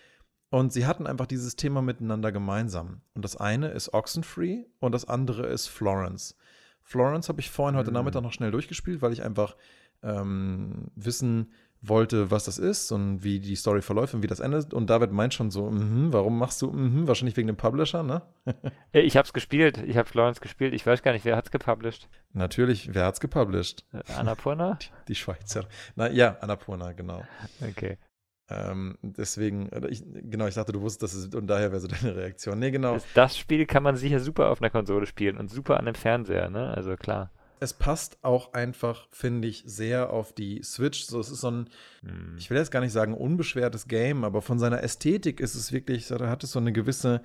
und 0.49 0.73
sie 0.73 0.87
hatten 0.87 1.07
einfach 1.07 1.27
dieses 1.27 1.57
Thema 1.57 1.83
miteinander 1.83 2.33
gemeinsam. 2.33 3.03
Und 3.13 3.27
das 3.27 3.37
eine 3.37 3.69
ist 3.69 3.93
Oxenfree 3.93 4.65
und 4.79 4.93
das 4.93 5.05
andere 5.05 5.49
ist 5.49 5.67
Florence. 5.67 6.35
Florence 6.81 7.29
habe 7.29 7.43
ich 7.43 7.51
vorhin 7.51 7.77
heute 7.77 7.91
mhm. 7.91 7.97
Nachmittag 7.97 8.23
noch 8.23 8.33
schnell 8.33 8.53
durchgespielt, 8.53 9.03
weil 9.03 9.13
ich 9.13 9.23
einfach 9.23 9.55
ähm, 10.03 10.87
wissen 10.95 11.53
wollte, 11.83 12.31
was 12.31 12.45
das 12.45 12.59
ist 12.59 12.91
und 12.93 13.23
wie 13.23 13.41
die 13.41 13.57
Story 13.57 13.83
verläuft 13.83 14.15
und 14.15 14.23
wie 14.23 14.27
das 14.27 14.41
endet. 14.41 14.75
Und 14.75 14.91
David 14.91 15.13
meint 15.13 15.35
schon 15.35 15.51
so, 15.51 15.71
mm 15.71 16.13
warum 16.13 16.39
machst 16.39 16.63
du, 16.63 16.71
mm 16.71 17.07
wahrscheinlich 17.07 17.37
wegen 17.37 17.47
dem 17.47 17.57
Publisher, 17.57 18.03
ne? 18.03 18.23
ich 18.93 19.17
hab's 19.17 19.33
gespielt, 19.33 19.83
ich 19.87 19.97
hab 19.97 20.09
Florence 20.09 20.41
gespielt, 20.41 20.75
ich 20.75 20.87
weiß 20.87 21.03
gar 21.03 21.13
nicht, 21.13 21.25
wer 21.25 21.37
hat's 21.37 21.51
gepublished? 21.51 22.09
Natürlich, 22.33 22.95
wer 22.95 23.07
hat's 23.07 23.21
gepublished? 23.21 23.85
Äh, 23.93 24.13
Annapurna? 24.15 24.75
die, 24.83 24.87
die 25.09 25.15
Schweizer. 25.15 25.67
Na 25.95 26.11
ja, 26.11 26.37
Annapurna, 26.41 26.93
genau. 26.93 27.23
Okay. 27.61 27.99
Ähm, 28.49 28.97
deswegen, 29.03 29.71
ich, 29.89 30.05
genau, 30.05 30.47
ich 30.47 30.55
dachte, 30.55 30.73
du 30.73 30.81
wusstest, 30.81 31.03
das 31.03 31.15
ist, 31.15 31.35
und 31.35 31.49
daher 31.49 31.73
wäre 31.73 31.81
so 31.81 31.89
deine 31.89 32.15
Reaktion. 32.15 32.59
Nee, 32.59 32.71
genau. 32.71 32.95
Das, 32.95 33.07
das, 33.15 33.39
Spiel 33.39 33.67
kann 33.67 33.83
man 33.83 33.97
sicher 33.97 34.21
super 34.21 34.51
auf 34.51 34.63
einer 34.63 34.71
Konsole 34.71 35.07
spielen 35.07 35.37
und 35.37 35.51
super 35.51 35.75
an 35.75 35.87
einem 35.87 35.97
Fernseher, 35.97 36.49
ne? 36.49 36.73
Also 36.73 36.97
klar. 36.97 37.33
Es 37.59 37.73
passt 37.73 38.19
auch 38.23 38.53
einfach, 38.53 39.09
finde 39.11 39.49
ich, 39.49 39.63
sehr 39.67 40.11
auf 40.11 40.33
die 40.33 40.63
Switch. 40.63 41.05
So, 41.05 41.21
es 41.21 41.31
ist 41.31 41.41
so 41.41 41.51
ein, 41.51 41.71
hm. 42.03 42.37
ich 42.39 42.51
will 42.51 42.59
jetzt 42.59 42.71
gar 42.71 42.81
nicht 42.81 42.93
sagen 42.93 43.15
unbeschwertes 43.15 43.89
Game, 43.89 44.25
aber 44.25 44.43
von 44.43 44.59
seiner 44.59 44.83
Ästhetik 44.83 45.41
ist 45.41 45.55
es 45.55 45.73
wirklich, 45.73 46.07
da 46.09 46.29
hat 46.29 46.45
es 46.45 46.53
so 46.53 46.59
eine 46.59 46.73
gewisse 46.73 47.23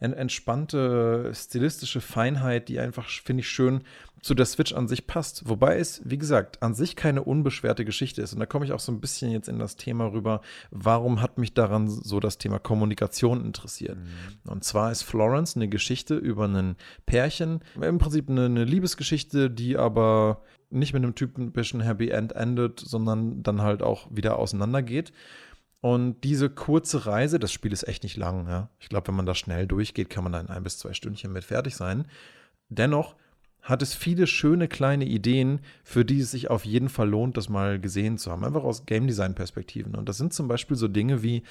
entspannte 0.00 1.30
stilistische 1.34 2.00
Feinheit, 2.00 2.68
die 2.68 2.80
einfach, 2.80 3.08
finde 3.08 3.42
ich, 3.42 3.48
schön 3.48 3.82
zu 4.22 4.34
der 4.34 4.46
Switch 4.46 4.72
an 4.74 4.88
sich 4.88 5.06
passt. 5.06 5.48
Wobei 5.48 5.78
es, 5.78 6.02
wie 6.04 6.18
gesagt, 6.18 6.62
an 6.62 6.74
sich 6.74 6.96
keine 6.96 7.22
unbeschwerte 7.22 7.84
Geschichte 7.84 8.20
ist. 8.22 8.32
Und 8.32 8.40
da 8.40 8.46
komme 8.46 8.64
ich 8.64 8.72
auch 8.72 8.80
so 8.80 8.92
ein 8.92 9.00
bisschen 9.00 9.30
jetzt 9.30 9.48
in 9.48 9.58
das 9.58 9.76
Thema 9.76 10.12
rüber, 10.12 10.42
warum 10.70 11.22
hat 11.22 11.38
mich 11.38 11.54
daran 11.54 11.88
so 11.88 12.20
das 12.20 12.38
Thema 12.38 12.58
Kommunikation 12.58 13.44
interessiert. 13.44 13.96
Mhm. 13.96 14.50
Und 14.50 14.64
zwar 14.64 14.92
ist 14.92 15.02
Florence 15.02 15.56
eine 15.56 15.68
Geschichte 15.68 16.16
über 16.16 16.46
ein 16.46 16.76
Pärchen, 17.06 17.60
im 17.80 17.98
Prinzip 17.98 18.28
eine, 18.28 18.46
eine 18.46 18.64
Liebesgeschichte, 18.64 19.50
die 19.50 19.76
aber 19.76 20.42
nicht 20.70 20.92
mit 20.92 21.02
einem 21.02 21.14
typischen 21.14 21.80
Happy 21.80 22.10
End 22.10 22.32
endet, 22.32 22.78
sondern 22.80 23.42
dann 23.42 23.62
halt 23.62 23.82
auch 23.82 24.06
wieder 24.10 24.38
auseinandergeht. 24.38 25.12
Und 25.80 26.20
diese 26.24 26.50
kurze 26.50 27.06
Reise, 27.06 27.38
das 27.38 27.52
Spiel 27.52 27.72
ist 27.72 27.88
echt 27.88 28.02
nicht 28.02 28.16
lang. 28.16 28.46
Ja? 28.48 28.68
Ich 28.78 28.88
glaube, 28.88 29.08
wenn 29.08 29.14
man 29.14 29.26
da 29.26 29.34
schnell 29.34 29.66
durchgeht, 29.66 30.10
kann 30.10 30.24
man 30.24 30.32
da 30.32 30.40
in 30.40 30.48
ein 30.48 30.62
bis 30.62 30.78
zwei 30.78 30.92
Stündchen 30.92 31.32
mit 31.32 31.44
fertig 31.44 31.74
sein. 31.74 32.04
Dennoch 32.68 33.16
hat 33.62 33.82
es 33.82 33.94
viele 33.94 34.26
schöne 34.26 34.68
kleine 34.68 35.04
Ideen, 35.04 35.60
für 35.84 36.04
die 36.04 36.20
es 36.20 36.30
sich 36.30 36.50
auf 36.50 36.64
jeden 36.64 36.88
Fall 36.88 37.08
lohnt, 37.08 37.36
das 37.36 37.48
mal 37.48 37.78
gesehen 37.80 38.18
zu 38.18 38.30
haben. 38.30 38.44
Einfach 38.44 38.64
aus 38.64 38.86
Game 38.86 39.06
Design 39.06 39.34
Perspektiven. 39.34 39.94
Und 39.94 40.08
das 40.08 40.18
sind 40.18 40.32
zum 40.32 40.48
Beispiel 40.48 40.76
so 40.76 40.88
Dinge 40.88 41.22
wie, 41.22 41.42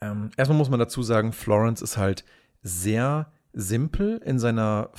ähm, 0.00 0.30
erstmal 0.36 0.58
muss 0.58 0.70
man 0.70 0.80
dazu 0.80 1.02
sagen, 1.02 1.32
Florence 1.32 1.82
ist 1.82 1.96
halt 1.96 2.24
sehr 2.62 3.32
simpel 3.52 4.20
in 4.24 4.38
seiner 4.38 4.90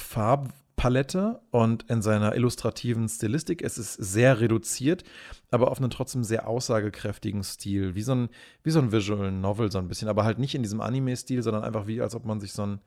Farbpalette 0.81 1.39
und 1.51 1.83
in 1.91 2.01
seiner 2.01 2.35
illustrativen 2.35 3.07
Stilistik. 3.07 3.61
Es 3.61 3.77
ist 3.77 3.93
sehr 3.93 4.39
reduziert, 4.39 5.03
aber 5.51 5.69
auf 5.69 5.77
einen 5.77 5.91
trotzdem 5.91 6.23
sehr 6.23 6.47
aussagekräftigen 6.47 7.43
Stil. 7.43 7.93
Wie 7.93 8.01
so 8.01 8.15
ein, 8.15 8.29
wie 8.63 8.71
so 8.71 8.79
ein 8.79 8.91
Visual 8.91 9.31
Novel, 9.31 9.71
so 9.71 9.77
ein 9.77 9.87
bisschen. 9.87 10.07
Aber 10.07 10.23
halt 10.23 10.39
nicht 10.39 10.55
in 10.55 10.63
diesem 10.63 10.81
Anime-Stil, 10.81 11.43
sondern 11.43 11.63
einfach 11.63 11.85
wie, 11.85 12.01
als 12.01 12.15
ob 12.15 12.25
man 12.25 12.39
sich 12.39 12.53
so 12.53 12.65
ein 12.65 12.81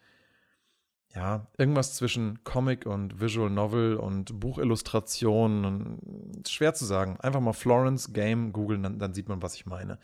ja, 1.14 1.46
irgendwas 1.56 1.94
zwischen 1.94 2.42
Comic 2.42 2.86
und 2.86 3.20
Visual 3.20 3.48
Novel 3.48 3.94
und 3.94 4.40
Buchillustration. 4.40 6.00
Schwer 6.48 6.74
zu 6.74 6.86
sagen. 6.86 7.18
Einfach 7.20 7.40
mal 7.40 7.52
Florence 7.52 8.12
Game 8.12 8.52
googeln, 8.52 8.82
dann, 8.82 8.98
dann 8.98 9.14
sieht 9.14 9.28
man, 9.28 9.40
was 9.40 9.54
ich 9.54 9.66
meine. 9.66 10.00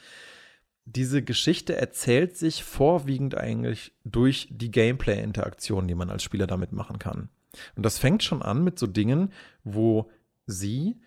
Diese 0.84 1.22
Geschichte 1.22 1.74
erzählt 1.74 2.36
sich 2.36 2.62
vorwiegend 2.62 3.36
eigentlich 3.36 3.92
durch 4.04 4.46
die 4.52 4.70
Gameplay-Interaktion, 4.70 5.88
die 5.88 5.96
man 5.96 6.10
als 6.10 6.22
Spieler 6.22 6.46
damit 6.46 6.70
machen 6.70 7.00
kann. 7.00 7.30
Und 7.76 7.84
das 7.84 7.98
fängt 7.98 8.22
schon 8.22 8.42
an 8.42 8.64
mit 8.64 8.78
so 8.78 8.86
Dingen, 8.86 9.32
wo 9.64 10.10
sie 10.46 11.00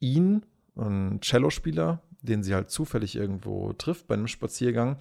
ihn, 0.00 0.44
ein 0.76 1.20
Cellospieler, 1.22 2.02
den 2.22 2.42
sie 2.42 2.54
halt 2.54 2.70
zufällig 2.70 3.16
irgendwo 3.16 3.72
trifft 3.72 4.06
bei 4.06 4.14
einem 4.14 4.28
Spaziergang, 4.28 4.98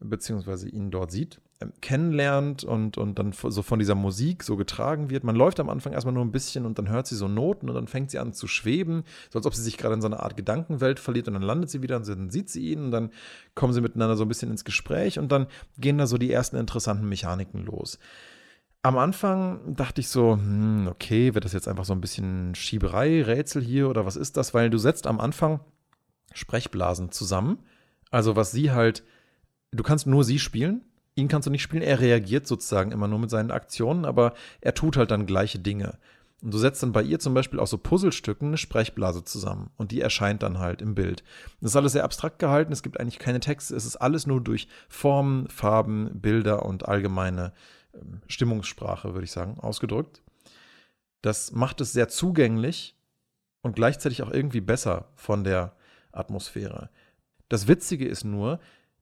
beziehungsweise 0.00 0.68
ihn 0.68 0.90
dort 0.90 1.10
sieht, 1.10 1.40
ähm, 1.60 1.72
kennenlernt 1.80 2.64
und, 2.64 2.98
und 2.98 3.18
dann 3.18 3.32
so 3.32 3.62
von 3.62 3.78
dieser 3.78 3.94
Musik 3.94 4.42
so 4.42 4.56
getragen 4.56 5.08
wird. 5.08 5.24
Man 5.24 5.36
läuft 5.36 5.60
am 5.60 5.70
Anfang 5.70 5.92
erstmal 5.92 6.14
nur 6.14 6.24
ein 6.24 6.32
bisschen 6.32 6.66
und 6.66 6.78
dann 6.78 6.88
hört 6.88 7.06
sie 7.06 7.16
so 7.16 7.28
Noten 7.28 7.68
und 7.68 7.74
dann 7.74 7.86
fängt 7.86 8.10
sie 8.10 8.18
an 8.18 8.32
zu 8.32 8.46
schweben, 8.46 9.04
so 9.30 9.38
als 9.38 9.46
ob 9.46 9.54
sie 9.54 9.62
sich 9.62 9.78
gerade 9.78 9.94
in 9.94 10.00
so 10.00 10.08
eine 10.08 10.20
Art 10.20 10.36
Gedankenwelt 10.36 10.98
verliert 10.98 11.28
und 11.28 11.34
dann 11.34 11.42
landet 11.42 11.70
sie 11.70 11.82
wieder 11.82 11.96
und 11.96 12.08
dann 12.08 12.30
sieht 12.30 12.50
sie 12.50 12.72
ihn 12.72 12.86
und 12.86 12.90
dann 12.90 13.10
kommen 13.54 13.72
sie 13.72 13.80
miteinander 13.80 14.16
so 14.16 14.24
ein 14.24 14.28
bisschen 14.28 14.50
ins 14.50 14.64
Gespräch 14.64 15.18
und 15.18 15.30
dann 15.30 15.46
gehen 15.78 15.98
da 15.98 16.06
so 16.06 16.18
die 16.18 16.32
ersten 16.32 16.56
interessanten 16.56 17.08
Mechaniken 17.08 17.64
los. 17.64 17.98
Am 18.84 18.98
Anfang 18.98 19.74
dachte 19.74 20.02
ich 20.02 20.08
so, 20.08 20.34
hm, 20.34 20.88
okay, 20.88 21.34
wird 21.34 21.46
das 21.46 21.54
jetzt 21.54 21.68
einfach 21.68 21.86
so 21.86 21.94
ein 21.94 22.02
bisschen 22.02 22.54
Schieberei, 22.54 23.22
Rätsel 23.22 23.62
hier 23.62 23.88
oder 23.88 24.04
was 24.04 24.14
ist 24.14 24.36
das? 24.36 24.52
Weil 24.52 24.68
du 24.68 24.76
setzt 24.76 25.06
am 25.06 25.20
Anfang 25.20 25.60
Sprechblasen 26.34 27.10
zusammen. 27.10 27.60
Also 28.10 28.36
was 28.36 28.52
sie 28.52 28.72
halt 28.72 29.02
du 29.70 29.82
kannst 29.82 30.06
nur 30.06 30.22
sie 30.22 30.38
spielen. 30.38 30.82
Ihn 31.14 31.28
kannst 31.28 31.46
du 31.46 31.50
nicht 31.50 31.62
spielen. 31.62 31.82
Er 31.82 32.00
reagiert 32.00 32.46
sozusagen 32.46 32.92
immer 32.92 33.08
nur 33.08 33.18
mit 33.18 33.30
seinen 33.30 33.52
Aktionen, 33.52 34.04
aber 34.04 34.34
er 34.60 34.74
tut 34.74 34.98
halt 34.98 35.10
dann 35.10 35.24
gleiche 35.24 35.60
Dinge. 35.60 35.96
Und 36.42 36.52
du 36.52 36.58
setzt 36.58 36.82
dann 36.82 36.92
bei 36.92 37.02
ihr 37.02 37.18
zum 37.20 37.32
Beispiel 37.32 37.60
aus 37.60 37.70
so 37.70 37.78
Puzzlestücken 37.78 38.48
eine 38.48 38.58
Sprechblase 38.58 39.24
zusammen 39.24 39.70
und 39.78 39.92
die 39.92 40.02
erscheint 40.02 40.42
dann 40.42 40.58
halt 40.58 40.82
im 40.82 40.94
Bild. 40.94 41.24
Das 41.62 41.70
ist 41.70 41.76
alles 41.76 41.92
sehr 41.92 42.04
abstrakt 42.04 42.38
gehalten, 42.38 42.70
es 42.70 42.82
gibt 42.82 43.00
eigentlich 43.00 43.18
keine 43.18 43.40
Texte, 43.40 43.74
es 43.74 43.86
ist 43.86 43.96
alles 43.96 44.26
nur 44.26 44.42
durch 44.42 44.68
Formen, 44.90 45.48
Farben, 45.48 46.20
Bilder 46.20 46.66
und 46.66 46.86
allgemeine 46.86 47.54
Stimmungssprache, 48.28 49.14
würde 49.14 49.24
ich 49.24 49.32
sagen, 49.32 49.58
ausgedrückt. 49.60 50.22
Das 51.22 51.52
macht 51.52 51.80
es 51.80 51.92
sehr 51.92 52.08
zugänglich 52.08 52.96
und 53.62 53.76
gleichzeitig 53.76 54.22
auch 54.22 54.30
irgendwie 54.30 54.60
besser 54.60 55.08
von 55.16 55.44
der 55.44 55.74
Atmosphäre. 56.12 56.90
Das 57.48 57.66
Witzige 57.68 58.06
ist 58.06 58.24
nur, 58.24 58.60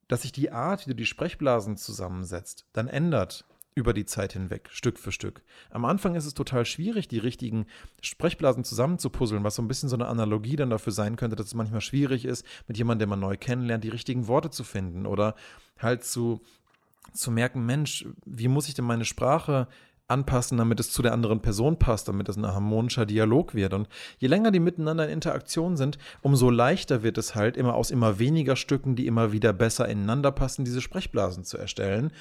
dass 0.09 0.23
sich 0.23 0.33
die 0.33 0.51
Art, 0.51 0.87
wie 0.87 0.91
du 0.91 0.97
die 0.97 1.07
Sprechblasen 1.07 1.77
zusammensetzt, 1.77 2.67
dann 2.73 2.89
ändert 2.89 3.45
über 3.75 3.95
die 3.95 4.05
Zeit 4.05 4.35
hinweg, 4.35 4.69
Stück 4.71 4.99
für 4.99 5.13
Stück. 5.13 5.43
Am 5.71 5.85
Anfang 5.85 6.15
ist 6.15 6.27
es 6.27 6.35
total 6.35 6.67
schwierig, 6.67 7.09
die 7.09 7.19
richtigen 7.19 7.67
Sprechblasen 8.03 8.65
zusammenzupuzzeln, 8.65 9.45
was 9.45 9.55
so 9.55 9.63
ein 9.63 9.69
bisschen 9.69 9.89
so 9.89 9.97
eine 9.97 10.09
Analogie 10.09 10.57
dann 10.57 10.71
dafür 10.71 10.93
sein 10.93 11.17
könnte, 11.17 11.37
dass 11.37 11.47
es 11.47 11.55
manchmal 11.55 11.81
schwierig 11.81 12.25
ist, 12.25 12.45
mit 12.69 12.77
jemandem, 12.77 13.07
den 13.07 13.11
man 13.11 13.21
neu 13.21 13.37
kennenlernt, 13.37 13.85
die 13.85 13.89
richtigen 13.89 14.27
Worte 14.27 14.51
zu 14.51 14.65
finden 14.65 15.07
oder 15.07 15.35
halt 15.79 16.05
zu, 16.05 16.43
zu 17.13 17.31
merken, 17.31 17.67
Mensch, 17.67 18.07
wie 18.25 18.49
muss 18.49 18.69
ich 18.69 18.75
denn 18.75 18.85
meine 18.85 19.05
Sprache 19.05 19.69
anpassen, 20.09 20.59
damit 20.59 20.79
es 20.79 20.93
zu 20.93 21.03
der 21.03 21.13
anderen 21.13 21.41
Person 21.41 21.79
passt, 21.79 22.09
damit 22.09 22.29
es 22.29 22.37
ein 22.37 22.47
harmonischer 22.47 23.07
Dialog 23.07 23.55
wird. 23.55 23.73
Und 23.75 23.89
je 24.19 24.29
länger 24.29 24.51
die 24.51 24.61
miteinander 24.61 25.07
in 25.07 25.15
Interaktion 25.15 25.77
sind, 25.77 25.99
umso 26.21 26.51
leichter 26.51 27.03
wird 27.03 27.19
es 27.19 27.35
halt, 27.35 27.57
immer 27.57 27.75
aus 27.75 27.91
immer 27.91 28.19
weniger 28.19 28.57
Stücken, 28.57 28.95
die 28.95 29.07
immer 29.07 29.33
wieder 29.33 29.53
besser 29.53 29.89
ineinander 29.89 30.31
passen, 30.31 30.65
diese 30.65 30.81
Sprechblasen 30.81 31.45
zu 31.45 31.57
erstellen. 31.57 32.13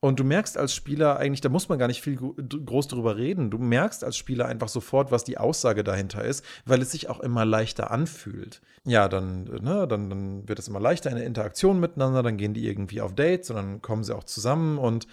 Und 0.00 0.20
du 0.20 0.24
merkst 0.24 0.58
als 0.58 0.74
Spieler 0.74 1.18
eigentlich, 1.18 1.40
da 1.40 1.48
muss 1.48 1.68
man 1.68 1.78
gar 1.78 1.88
nicht 1.88 2.02
viel 2.02 2.16
groß 2.16 2.88
drüber 2.88 3.16
reden. 3.16 3.50
Du 3.50 3.58
merkst 3.58 4.04
als 4.04 4.16
Spieler 4.16 4.46
einfach 4.46 4.68
sofort, 4.68 5.10
was 5.10 5.24
die 5.24 5.38
Aussage 5.38 5.84
dahinter 5.84 6.22
ist, 6.22 6.44
weil 6.66 6.82
es 6.82 6.92
sich 6.92 7.08
auch 7.08 7.20
immer 7.20 7.44
leichter 7.44 7.90
anfühlt. 7.90 8.60
Ja, 8.84 9.08
dann, 9.08 9.44
ne, 9.44 9.88
dann, 9.88 10.10
dann 10.10 10.48
wird 10.48 10.58
es 10.58 10.68
immer 10.68 10.80
leichter 10.80 11.10
in 11.10 11.16
der 11.16 11.26
Interaktion 11.26 11.80
miteinander, 11.80 12.22
dann 12.22 12.36
gehen 12.36 12.52
die 12.52 12.66
irgendwie 12.66 13.00
auf 13.00 13.14
Dates 13.14 13.50
und 13.50 13.56
dann 13.56 13.82
kommen 13.82 14.04
sie 14.04 14.14
auch 14.14 14.24
zusammen 14.24 14.78
und 14.78 15.06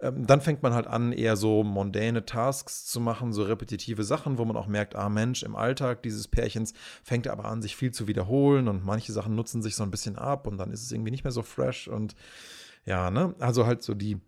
ähm, 0.00 0.26
dann 0.26 0.42
fängt 0.42 0.62
man 0.62 0.74
halt 0.74 0.86
an, 0.86 1.12
eher 1.12 1.36
so 1.36 1.64
mondäne 1.64 2.26
Tasks 2.26 2.84
zu 2.84 3.00
machen, 3.00 3.32
so 3.32 3.42
repetitive 3.44 4.04
Sachen, 4.04 4.36
wo 4.36 4.44
man 4.44 4.56
auch 4.56 4.66
merkt, 4.66 4.94
ah 4.94 5.08
Mensch, 5.08 5.42
im 5.42 5.56
Alltag 5.56 6.02
dieses 6.02 6.28
Pärchens 6.28 6.74
fängt 7.02 7.26
er 7.26 7.32
aber 7.32 7.46
an, 7.46 7.62
sich 7.62 7.76
viel 7.76 7.92
zu 7.92 8.06
wiederholen 8.06 8.68
und 8.68 8.84
manche 8.84 9.12
Sachen 9.12 9.34
nutzen 9.34 9.62
sich 9.62 9.74
so 9.74 9.82
ein 9.82 9.90
bisschen 9.90 10.16
ab 10.16 10.46
und 10.46 10.58
dann 10.58 10.70
ist 10.70 10.82
es 10.82 10.92
irgendwie 10.92 11.10
nicht 11.10 11.24
mehr 11.24 11.32
so 11.32 11.42
fresh 11.42 11.88
und 11.88 12.14
ja, 12.86 13.10
ne? 13.10 13.34
Also 13.38 13.66
halt 13.66 13.82
so 13.82 13.94
die, 13.94 14.18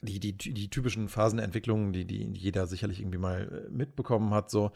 die, 0.00 0.20
die, 0.20 0.32
die 0.32 0.70
typischen 0.70 1.08
Phasenentwicklungen, 1.08 1.92
die, 1.92 2.04
die 2.06 2.32
jeder 2.32 2.66
sicherlich 2.66 3.00
irgendwie 3.00 3.18
mal 3.18 3.66
äh, 3.66 3.70
mitbekommen 3.70 4.32
hat, 4.32 4.50
so. 4.50 4.72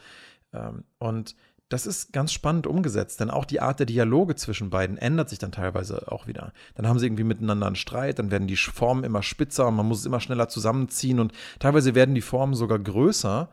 Ähm, 0.53 0.85
und 0.99 1.37
das 1.71 1.87
ist 1.87 2.13
ganz 2.13 2.33
spannend 2.33 2.67
umgesetzt, 2.67 3.21
denn 3.21 3.31
auch 3.31 3.45
die 3.47 3.61
Art 3.61 3.79
der 3.79 3.87
Dialoge 3.87 4.35
zwischen 4.37 4.69
beiden 4.69 4.99
ändert 4.99 5.31
sich 5.31 5.39
dann 5.39 5.51
teilweise 5.51 6.13
auch 6.13 6.27
wieder. 6.27 6.53
Dann 6.75 6.87
haben 6.87 6.99
sie 6.99 7.07
irgendwie 7.07 7.25
miteinander 7.25 7.67
einen 7.67 7.77
Streit, 7.77 8.19
dann 8.19 8.31
werden 8.31 8.47
die 8.47 8.57
Formen 8.57 9.03
immer 9.03 9.23
spitzer 9.23 9.67
und 9.67 9.77
man 9.77 9.87
muss 9.87 10.01
es 10.01 10.07
immer 10.07 10.21
schneller 10.21 10.49
zusammenziehen 10.49 11.21
und 11.21 11.33
teilweise 11.59 11.95
werden 11.95 12.15
die 12.15 12.21
Formen 12.21 12.55
sogar 12.55 12.79
größer, 12.79 13.49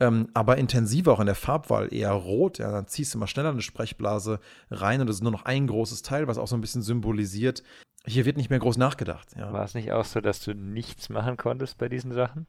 ähm, 0.00 0.28
aber 0.34 0.58
intensiver 0.58 1.12
auch 1.12 1.20
in 1.20 1.26
der 1.26 1.34
Farbwahl, 1.34 1.92
eher 1.92 2.12
rot. 2.12 2.58
Ja, 2.58 2.70
dann 2.70 2.88
ziehst 2.88 3.14
du 3.14 3.18
immer 3.18 3.26
schneller 3.26 3.50
eine 3.50 3.62
Sprechblase 3.62 4.38
rein 4.70 5.00
und 5.00 5.08
es 5.08 5.16
ist 5.16 5.22
nur 5.22 5.32
noch 5.32 5.46
ein 5.46 5.66
großes 5.66 6.02
Teil, 6.02 6.28
was 6.28 6.38
auch 6.38 6.48
so 6.48 6.56
ein 6.56 6.60
bisschen 6.60 6.82
symbolisiert. 6.82 7.62
Hier 8.06 8.24
wird 8.24 8.36
nicht 8.36 8.50
mehr 8.50 8.58
groß 8.58 8.76
nachgedacht. 8.76 9.34
Ja. 9.36 9.52
War 9.52 9.64
es 9.64 9.74
nicht 9.74 9.92
auch 9.92 10.04
so, 10.04 10.20
dass 10.20 10.40
du 10.40 10.54
nichts 10.54 11.08
machen 11.08 11.36
konntest 11.36 11.78
bei 11.78 11.88
diesen 11.88 12.12
Sachen? 12.12 12.46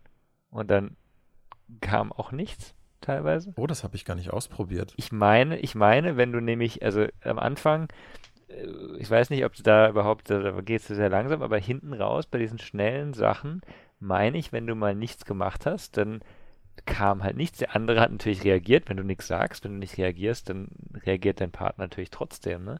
Und 0.50 0.70
dann 0.70 0.96
kam 1.82 2.12
auch 2.12 2.32
nichts? 2.32 2.76
teilweise. 3.02 3.54
Oh, 3.56 3.68
das 3.68 3.84
habe 3.84 3.96
ich 3.96 4.06
gar 4.06 4.16
nicht 4.16 4.32
ausprobiert. 4.32 4.94
Ich 4.98 5.12
meine, 5.12 5.58
ich 5.60 5.76
meine, 5.76 6.18
wenn 6.18 6.32
du 6.32 6.40
nämlich, 6.40 6.84
also 6.84 7.06
am 7.24 7.40
Anfang, 7.40 7.88
äh, 8.50 8.66
ich 8.98 9.10
weiß 9.10 9.30
nicht, 9.30 9.46
ob 9.46 9.56
du 9.56 9.64
da 9.64 9.90
überhaupt, 9.90 10.30
da 10.30 10.62
gehst 10.62 10.90
du 10.90 10.96
sehr 10.96 11.10
langsam, 11.10 11.42
aber 11.42 11.58
hinten 11.58 11.94
raus 11.94 12.26
bei 12.28 12.38
diesen 12.38 12.60
schnellen 12.60 13.14
Sachen, 13.14 13.62
meine 14.00 14.38
ich, 14.38 14.52
wenn 14.52 14.68
du 14.68 14.76
mal 14.76 14.96
nichts 14.96 15.26
gemacht 15.26 15.66
hast, 15.66 15.98
dann 15.98 16.22
kam 16.86 17.24
halt 17.24 17.38
nichts. 17.38 17.58
Der 17.58 17.76
andere 17.76 18.00
hat 18.00 18.12
natürlich 18.12 18.44
reagiert, 18.44 18.90
wenn 18.90 18.98
du 18.98 19.04
nichts 19.04 19.28
sagst. 19.28 19.64
Wenn 19.64 19.74
du 19.74 19.80
nicht 19.80 19.98
reagierst, 19.98 20.50
dann 20.50 20.68
reagiert 21.06 21.42
dein 21.42 21.52
Partner 21.52 21.86
natürlich 21.86 22.12
trotzdem. 22.12 22.64
Ne? 22.66 22.80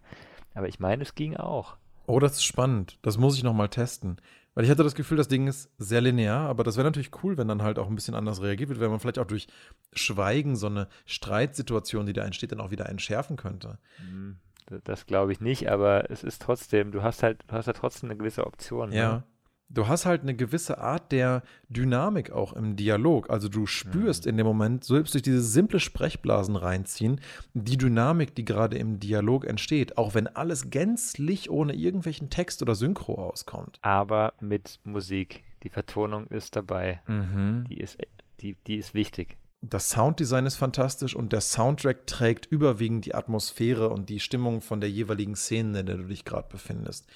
Aber 0.54 0.68
ich 0.68 0.80
meine, 0.80 1.02
es 1.02 1.16
ging 1.16 1.36
auch. 1.36 1.78
Oh, 2.08 2.20
das 2.20 2.34
ist 2.34 2.46
spannend. 2.46 2.98
Das 3.04 3.18
muss 3.18 3.38
ich 3.38 3.44
nochmal 3.44 3.70
testen. 3.70 4.20
Weil 4.56 4.64
ich 4.64 4.72
hatte 4.72 4.84
das 4.84 4.96
Gefühl, 4.96 5.18
das 5.18 5.28
Ding 5.28 5.46
ist 5.46 5.70
sehr 5.78 6.02
linear, 6.02 6.50
aber 6.50 6.64
das 6.64 6.78
wäre 6.78 6.88
natürlich 6.88 7.12
cool, 7.22 7.38
wenn 7.38 7.48
dann 7.48 7.62
halt 7.62 7.78
auch 7.78 7.88
ein 7.88 7.94
bisschen 7.94 8.16
anders 8.16 8.42
reagiert 8.42 8.70
wird, 8.70 8.80
wenn 8.80 8.90
man 8.90 9.00
vielleicht 9.00 9.20
auch 9.20 9.28
durch 9.28 9.48
Schweigen 9.94 10.56
so 10.56 10.66
eine 10.66 10.88
Streitsituation, 11.06 12.08
die 12.08 12.14
da 12.14 12.24
entsteht, 12.24 12.54
dann 12.54 12.62
auch 12.62 12.72
wieder 12.72 12.90
entschärfen 12.90 13.36
könnte. 13.36 13.78
Hm, 13.98 14.38
das 14.84 15.06
glaube 15.06 15.32
ich 15.32 15.42
nicht, 15.42 15.70
aber 15.70 16.10
es 16.10 16.24
ist 16.24 16.42
trotzdem, 16.42 16.92
du 16.92 17.04
hast 17.04 17.22
halt, 17.22 17.44
du 17.48 17.54
hast 17.54 17.68
ja 17.68 17.74
trotzdem 17.74 18.10
eine 18.10 18.18
gewisse 18.18 18.48
Option. 18.48 18.92
Ja. 18.92 19.14
Ne? 19.18 19.24
Du 19.70 19.88
hast 19.88 20.06
halt 20.06 20.22
eine 20.22 20.36
gewisse 20.36 20.78
Art 20.78 21.12
der 21.12 21.44
Dynamik 21.70 22.32
auch 22.32 22.54
im 22.54 22.76
Dialog. 22.76 23.30
Also 23.30 23.50
du 23.50 23.66
spürst 23.66 24.26
mhm. 24.26 24.30
in 24.30 24.38
dem 24.38 24.48
Moment, 24.48 24.84
selbst 24.84 25.14
durch 25.14 25.24
diese 25.24 25.42
simple 25.42 25.80
Sprechblasen 25.80 26.56
reinziehen, 26.56 27.22
die 27.54 27.78
Dynamik, 27.78 28.36
die 28.36 28.46
gerade 28.46 28.78
im 28.78 29.00
Dialog 29.00 29.46
entsteht, 29.46 29.98
auch 29.98 30.14
wenn 30.14 30.28
alles 30.28 30.70
gänzlich 30.70 31.50
ohne 31.50 31.74
irgendwelchen 31.74 32.30
Text 32.30 32.62
oder 32.62 32.76
Synchro 32.76 33.16
auskommt. 33.16 33.80
Aber 33.82 34.34
mit 34.40 34.80
Musik. 34.84 35.44
Die 35.64 35.70
Vertonung 35.70 36.28
ist 36.28 36.56
dabei. 36.56 37.02
Mhm. 37.08 37.66
Die, 37.70 37.78
ist, 37.78 37.98
die, 38.40 38.56
die 38.68 38.78
ist 38.78 38.94
wichtig. 38.94 39.38
Das 39.62 39.90
Sounddesign 39.90 40.46
ist 40.46 40.56
fantastisch 40.56 41.16
und 41.16 41.34
der 41.34 41.42
Soundtrack 41.42 42.06
trägt 42.06 42.46
überwiegend 42.46 43.06
die 43.06 43.16
Atmosphäre 43.16 43.90
und 43.90 44.08
die 44.08 44.20
Stimmung 44.20 44.62
von 44.62 44.80
der 44.80 44.90
jeweiligen 44.90 45.36
Szene, 45.36 45.80
in 45.80 45.86
der 45.88 45.98
du 45.98 46.04
dich 46.04 46.26
gerade 46.26 46.48
befindest. 46.48 47.08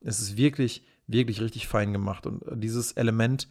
Es 0.00 0.20
ist 0.20 0.36
wirklich 0.36 0.84
wirklich 1.12 1.40
richtig 1.40 1.66
fein 1.66 1.92
gemacht. 1.92 2.26
Und 2.26 2.42
dieses 2.62 2.92
Element 2.92 3.48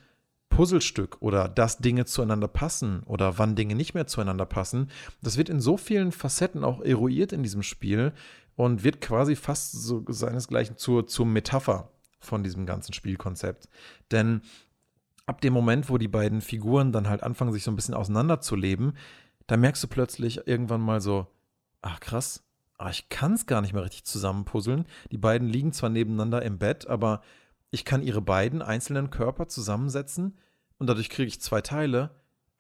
Puzzlestück 0.50 1.18
oder 1.22 1.48
dass 1.48 1.78
Dinge 1.78 2.06
zueinander 2.06 2.48
passen 2.48 3.04
oder 3.06 3.38
wann 3.38 3.56
Dinge 3.56 3.76
nicht 3.76 3.94
mehr 3.94 4.08
zueinander 4.08 4.46
passen, 4.46 4.90
das 5.22 5.38
wird 5.38 5.50
in 5.50 5.62
so 5.62 5.78
vielen 5.78 6.12
Facetten 6.12 6.64
auch 6.64 6.82
eruiert 6.82 7.32
in 7.32 7.44
diesem 7.44 7.64
Spiel 7.64 8.14
und 8.56 8.84
wird 8.84 9.00
quasi 9.00 9.36
fast 9.36 9.72
so 9.72 10.04
seinesgleichen 10.08 10.76
zur, 10.78 11.08
zur 11.08 11.26
Metapher 11.26 11.92
von 12.20 12.44
diesem 12.44 12.66
ganzen 12.66 12.94
Spielkonzept. 12.94 13.70
Denn 14.12 14.42
ab 15.26 15.40
dem 15.42 15.54
Moment, 15.54 15.90
wo 15.90 15.98
die 15.98 16.08
beiden 16.08 16.42
Figuren 16.42 16.92
dann 16.92 17.08
halt 17.08 17.24
anfangen, 17.24 17.54
sich 17.54 17.64
so 17.64 17.72
ein 17.72 17.76
bisschen 17.76 17.94
auseinanderzuleben, 17.94 18.98
da 19.48 19.56
merkst 19.56 19.84
du 19.84 19.88
plötzlich 19.88 20.46
irgendwann 20.48 20.82
mal 20.82 21.00
so, 21.00 21.28
ach 21.82 22.00
krass, 22.00 22.44
ah, 22.78 22.90
ich 22.90 23.10
kann 23.10 23.34
es 23.34 23.46
gar 23.46 23.62
nicht 23.62 23.74
mehr 23.74 23.84
richtig 23.84 24.04
zusammenpuzzeln. 24.06 24.86
Die 25.12 25.18
beiden 25.18 25.48
liegen 25.48 25.72
zwar 25.72 25.90
nebeneinander 25.90 26.42
im 26.42 26.58
Bett, 26.58 26.88
aber 26.88 27.22
ich 27.72 27.86
kann 27.86 28.04
ihre 28.04 28.22
beiden 28.22 28.62
einzelnen 28.62 29.10
Körper 29.10 29.48
zusammensetzen 29.48 30.38
und 30.78 30.88
dadurch 30.88 31.10
kriege 31.10 31.28
ich 31.28 31.42
zwei 31.42 31.62
Teile, 31.62 32.12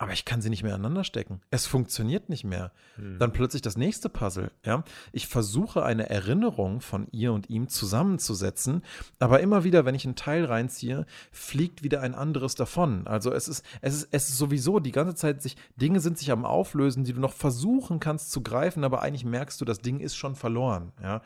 aber 0.02 0.14
ich 0.14 0.24
kann 0.24 0.42
sie 0.42 0.50
nicht 0.50 0.64
mehr 0.64 0.76
aneinander 0.76 1.04
stecken. 1.04 1.42
Es 1.52 1.68
funktioniert 1.68 2.30
nicht 2.30 2.46
mehr. 2.46 2.72
Hm. 2.96 3.20
Dann 3.20 3.34
plötzlich 3.34 3.62
das 3.62 3.76
nächste 3.76 4.08
Puzzle, 4.08 4.50
ja. 4.66 4.86
Ich 5.12 5.28
versuche 5.28 5.84
eine 5.84 6.10
Erinnerung 6.10 6.80
von 6.80 7.08
ihr 7.12 7.34
und 7.34 7.50
ihm 7.50 7.68
zusammenzusetzen, 7.68 8.84
aber 9.20 9.42
immer 9.42 9.66
wieder, 9.66 9.84
wenn 9.84 9.96
ich 9.96 10.06
einen 10.06 10.16
Teil 10.16 10.46
reinziehe, 10.46 11.06
fliegt 11.34 11.84
wieder 11.84 12.00
ein 12.00 12.16
anderes 12.16 12.56
davon. 12.56 13.08
Also 13.08 13.34
es 13.34 13.50
ist, 13.50 13.66
es 13.82 13.94
ist, 13.94 14.08
es 14.12 14.30
ist 14.30 14.38
sowieso 14.38 14.80
die 14.80 14.94
ganze 14.94 15.16
Zeit 15.16 15.42
sich, 15.42 15.58
Dinge 15.76 16.00
sind 16.00 16.18
sich 16.18 16.32
am 16.32 16.46
Auflösen, 16.46 17.04
die 17.04 17.12
du 17.12 17.20
noch 17.20 17.34
versuchen 17.34 18.00
kannst 18.00 18.32
zu 18.32 18.42
greifen, 18.42 18.86
aber 18.86 19.02
eigentlich 19.02 19.26
merkst 19.26 19.60
du, 19.60 19.66
das 19.66 19.80
Ding 19.80 20.00
ist 20.00 20.16
schon 20.16 20.36
verloren, 20.36 20.94
ja. 21.04 21.22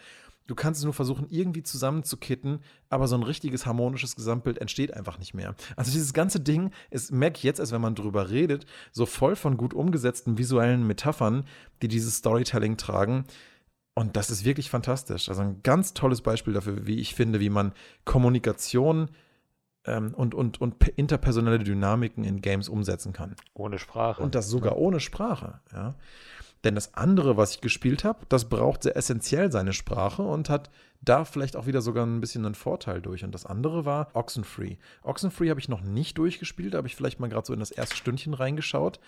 Du 0.47 0.55
kannst 0.55 0.79
es 0.79 0.83
nur 0.83 0.93
versuchen, 0.93 1.27
irgendwie 1.29 1.63
zusammenzukitten, 1.63 2.59
aber 2.89 3.07
so 3.07 3.15
ein 3.15 3.23
richtiges 3.23 3.65
harmonisches 3.65 4.15
Gesamtbild 4.15 4.57
entsteht 4.57 4.93
einfach 4.93 5.17
nicht 5.17 5.33
mehr. 5.33 5.55
Also 5.77 5.91
dieses 5.91 6.13
ganze 6.13 6.39
Ding 6.39 6.71
ist, 6.89 7.11
merke 7.11 7.37
ich 7.37 7.43
jetzt, 7.43 7.59
als 7.59 7.71
wenn 7.71 7.81
man 7.81 7.95
drüber 7.95 8.29
redet, 8.29 8.65
so 8.91 9.05
voll 9.05 9.35
von 9.35 9.55
gut 9.55 9.73
umgesetzten 9.73 10.37
visuellen 10.37 10.85
Metaphern, 10.85 11.45
die 11.81 11.87
dieses 11.87 12.17
Storytelling 12.17 12.75
tragen. 12.77 13.25
Und 13.95 14.17
das 14.17 14.29
ist 14.29 14.43
wirklich 14.43 14.69
fantastisch. 14.69 15.29
Also 15.29 15.41
ein 15.41 15.61
ganz 15.63 15.93
tolles 15.93 16.21
Beispiel 16.21 16.53
dafür, 16.53 16.87
wie 16.87 16.99
ich 16.99 17.15
finde, 17.15 17.39
wie 17.39 17.49
man 17.49 17.73
Kommunikation 18.05 19.11
ähm, 19.85 20.13
und, 20.13 20.33
und, 20.33 20.59
und 20.59 20.87
interpersonelle 20.89 21.59
Dynamiken 21.59 22.23
in 22.23 22.41
Games 22.41 22.69
umsetzen 22.69 23.13
kann. 23.13 23.35
Ohne 23.53 23.79
Sprache. 23.79 24.21
Und 24.23 24.35
das 24.35 24.49
sogar 24.49 24.77
ohne 24.77 24.99
Sprache, 24.99 25.59
ja. 25.71 25.95
Denn 26.63 26.75
das 26.75 26.93
andere, 26.93 27.35
was 27.35 27.51
ich 27.55 27.61
gespielt 27.61 28.03
habe, 28.03 28.25
das 28.29 28.47
braucht 28.47 28.83
sehr 28.83 28.95
essentiell 28.95 29.51
seine 29.51 29.73
Sprache 29.73 30.21
und 30.21 30.49
hat 30.49 30.69
da 31.01 31.25
vielleicht 31.25 31.57
auch 31.57 31.65
wieder 31.65 31.81
sogar 31.81 32.05
ein 32.05 32.21
bisschen 32.21 32.45
einen 32.45 32.55
Vorteil 32.55 33.01
durch. 33.01 33.23
Und 33.23 33.33
das 33.33 33.45
andere 33.45 33.83
war 33.83 34.09
Oxenfree. 34.13 34.77
Oxenfree 35.01 35.49
habe 35.49 35.59
ich 35.59 35.67
noch 35.67 35.81
nicht 35.81 36.17
durchgespielt, 36.17 36.73
da 36.73 36.77
habe 36.77 36.87
ich 36.87 36.95
vielleicht 36.95 37.19
mal 37.19 37.27
gerade 37.27 37.45
so 37.45 37.53
in 37.53 37.59
das 37.59 37.71
erste 37.71 37.97
Stündchen 37.97 38.33
reingeschaut. 38.33 38.99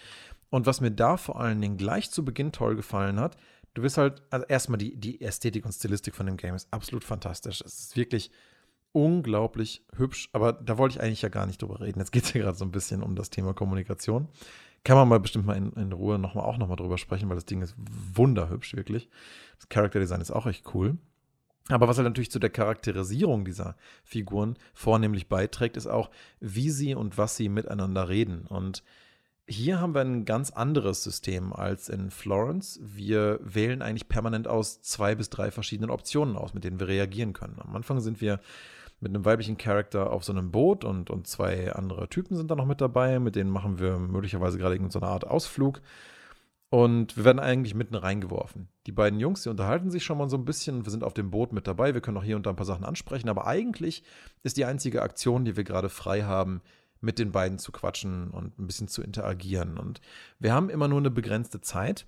Und 0.49 0.65
was 0.65 0.81
mir 0.81 0.91
da 0.91 1.17
vor 1.17 1.39
allen 1.39 1.61
Dingen 1.61 1.77
gleich 1.77 2.11
zu 2.11 2.25
Beginn 2.25 2.51
toll 2.51 2.75
gefallen 2.75 3.19
hat, 3.19 3.37
du 3.73 3.83
wirst 3.83 3.97
halt, 3.97 4.21
also 4.29 4.45
erstmal 4.47 4.77
die, 4.77 4.95
die 4.97 5.21
Ästhetik 5.21 5.65
und 5.65 5.71
Stilistik 5.71 6.15
von 6.15 6.25
dem 6.25 6.37
Game 6.37 6.55
ist 6.55 6.67
absolut 6.71 7.03
fantastisch. 7.03 7.61
Es 7.61 7.79
ist 7.79 7.97
wirklich 7.97 8.31
unglaublich 8.91 9.83
hübsch, 9.97 10.29
aber 10.33 10.53
da 10.53 10.77
wollte 10.77 10.95
ich 10.95 11.01
eigentlich 11.01 11.21
ja 11.21 11.29
gar 11.29 11.45
nicht 11.45 11.61
drüber 11.61 11.81
reden. 11.81 11.99
Jetzt 11.99 12.11
geht 12.11 12.23
es 12.23 12.33
ja 12.33 12.41
gerade 12.41 12.57
so 12.57 12.65
ein 12.65 12.71
bisschen 12.71 13.03
um 13.03 13.15
das 13.15 13.29
Thema 13.29 13.53
Kommunikation. 13.53 14.29
Kann 14.85 14.97
man 14.97 15.09
mal 15.09 15.19
bestimmt 15.19 15.47
mal 15.47 15.57
in, 15.57 15.73
in 15.73 15.91
Ruhe 15.91 16.19
noch 16.19 16.35
mal, 16.35 16.43
auch 16.43 16.57
nochmal 16.57 16.77
drüber 16.77 16.99
sprechen, 16.99 17.27
weil 17.27 17.35
das 17.35 17.45
Ding 17.45 17.63
ist 17.63 17.75
wunderhübsch, 18.13 18.75
wirklich. 18.75 19.09
Das 19.57 19.67
Charakterdesign 19.67 20.21
ist 20.21 20.29
auch 20.29 20.45
echt 20.45 20.75
cool. 20.75 20.97
Aber 21.69 21.87
was 21.87 21.97
halt 21.97 22.05
natürlich 22.05 22.29
zu 22.29 22.37
der 22.37 22.51
Charakterisierung 22.51 23.45
dieser 23.45 23.75
Figuren 24.03 24.57
vornehmlich 24.75 25.27
beiträgt, 25.27 25.75
ist 25.75 25.87
auch, 25.87 26.11
wie 26.39 26.69
sie 26.69 26.93
und 26.93 27.17
was 27.17 27.35
sie 27.35 27.49
miteinander 27.49 28.09
reden. 28.09 28.45
Und 28.45 28.83
hier 29.47 29.81
haben 29.81 29.95
wir 29.95 30.01
ein 30.01 30.23
ganz 30.23 30.51
anderes 30.51 31.03
System 31.03 31.51
als 31.51 31.89
in 31.89 32.11
Florence. 32.11 32.79
Wir 32.83 33.39
wählen 33.41 33.81
eigentlich 33.81 34.07
permanent 34.07 34.47
aus 34.47 34.83
zwei 34.83 35.15
bis 35.15 35.31
drei 35.31 35.49
verschiedenen 35.49 35.89
Optionen 35.89 36.35
aus, 36.35 36.53
mit 36.53 36.63
denen 36.63 36.79
wir 36.79 36.87
reagieren 36.87 37.33
können. 37.33 37.57
Am 37.59 37.75
Anfang 37.75 38.01
sind 38.01 38.21
wir 38.21 38.39
mit 38.99 39.13
einem 39.13 39.25
weiblichen 39.25 39.57
Charakter 39.57 40.11
auf 40.11 40.23
so 40.23 40.31
einem 40.31 40.51
Boot 40.51 40.83
und, 40.83 41.09
und 41.09 41.27
zwei 41.27 41.73
andere 41.73 42.09
Typen 42.09 42.35
sind 42.35 42.49
da 42.49 42.55
noch 42.55 42.65
mit 42.65 42.81
dabei. 42.81 43.19
Mit 43.19 43.35
denen 43.35 43.49
machen 43.49 43.79
wir 43.79 43.97
möglicherweise 43.97 44.57
gerade 44.57 44.75
irgendeine 44.75 45.05
Art 45.05 45.27
Ausflug. 45.27 45.81
Und 46.69 47.15
wir 47.15 47.25
werden 47.25 47.39
eigentlich 47.39 47.75
mitten 47.75 47.95
reingeworfen. 47.95 48.67
Die 48.87 48.91
beiden 48.91 49.19
Jungs, 49.19 49.43
die 49.43 49.49
unterhalten 49.49 49.91
sich 49.91 50.03
schon 50.03 50.17
mal 50.17 50.29
so 50.29 50.37
ein 50.37 50.45
bisschen. 50.45 50.85
Wir 50.85 50.91
sind 50.91 51.03
auf 51.03 51.13
dem 51.13 51.31
Boot 51.31 51.53
mit 51.53 51.67
dabei. 51.67 51.93
Wir 51.93 52.01
können 52.01 52.17
auch 52.17 52.23
hier 52.23 52.35
und 52.35 52.45
da 52.45 52.49
ein 52.49 52.55
paar 52.55 52.65
Sachen 52.65 52.85
ansprechen. 52.85 53.29
Aber 53.29 53.47
eigentlich 53.47 54.03
ist 54.43 54.57
die 54.57 54.65
einzige 54.65 55.01
Aktion, 55.01 55.45
die 55.45 55.55
wir 55.55 55.63
gerade 55.63 55.89
frei 55.89 56.23
haben, 56.23 56.61
mit 57.01 57.19
den 57.19 57.31
beiden 57.31 57.59
zu 57.59 57.71
quatschen 57.71 58.31
und 58.31 58.57
ein 58.57 58.67
bisschen 58.67 58.87
zu 58.87 59.03
interagieren. 59.03 59.77
Und 59.77 60.01
wir 60.39 60.53
haben 60.53 60.69
immer 60.69 60.87
nur 60.87 60.99
eine 60.99 61.11
begrenzte 61.11 61.61
Zeit 61.61 62.07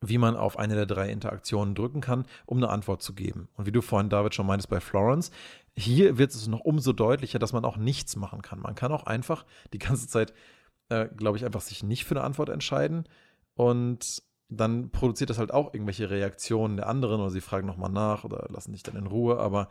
wie 0.00 0.18
man 0.18 0.36
auf 0.36 0.58
eine 0.58 0.74
der 0.74 0.86
drei 0.86 1.10
Interaktionen 1.10 1.74
drücken 1.74 2.00
kann, 2.00 2.26
um 2.44 2.58
eine 2.58 2.68
Antwort 2.68 3.02
zu 3.02 3.14
geben. 3.14 3.48
Und 3.56 3.66
wie 3.66 3.72
du 3.72 3.80
vorhin, 3.80 4.10
David, 4.10 4.34
schon 4.34 4.46
meintest 4.46 4.68
bei 4.68 4.80
Florence, 4.80 5.30
hier 5.74 6.18
wird 6.18 6.30
es 6.30 6.46
noch 6.48 6.60
umso 6.60 6.92
deutlicher, 6.92 7.38
dass 7.38 7.52
man 7.52 7.64
auch 7.64 7.76
nichts 7.76 8.16
machen 8.16 8.42
kann. 8.42 8.60
Man 8.60 8.74
kann 8.74 8.92
auch 8.92 9.04
einfach 9.04 9.44
die 9.72 9.78
ganze 9.78 10.08
Zeit, 10.08 10.32
äh, 10.88 11.06
glaube 11.16 11.38
ich, 11.38 11.44
einfach 11.44 11.60
sich 11.60 11.82
nicht 11.82 12.04
für 12.04 12.14
eine 12.14 12.24
Antwort 12.24 12.48
entscheiden 12.48 13.04
und 13.54 14.22
dann 14.48 14.90
produziert 14.90 15.30
das 15.30 15.38
halt 15.38 15.52
auch 15.52 15.74
irgendwelche 15.74 16.08
Reaktionen 16.08 16.76
der 16.76 16.88
anderen 16.88 17.20
oder 17.20 17.30
sie 17.30 17.40
fragen 17.40 17.66
nochmal 17.66 17.90
nach 17.90 18.24
oder 18.24 18.46
lassen 18.50 18.72
dich 18.72 18.82
dann 18.82 18.96
in 18.96 19.06
Ruhe. 19.06 19.38
Aber 19.38 19.68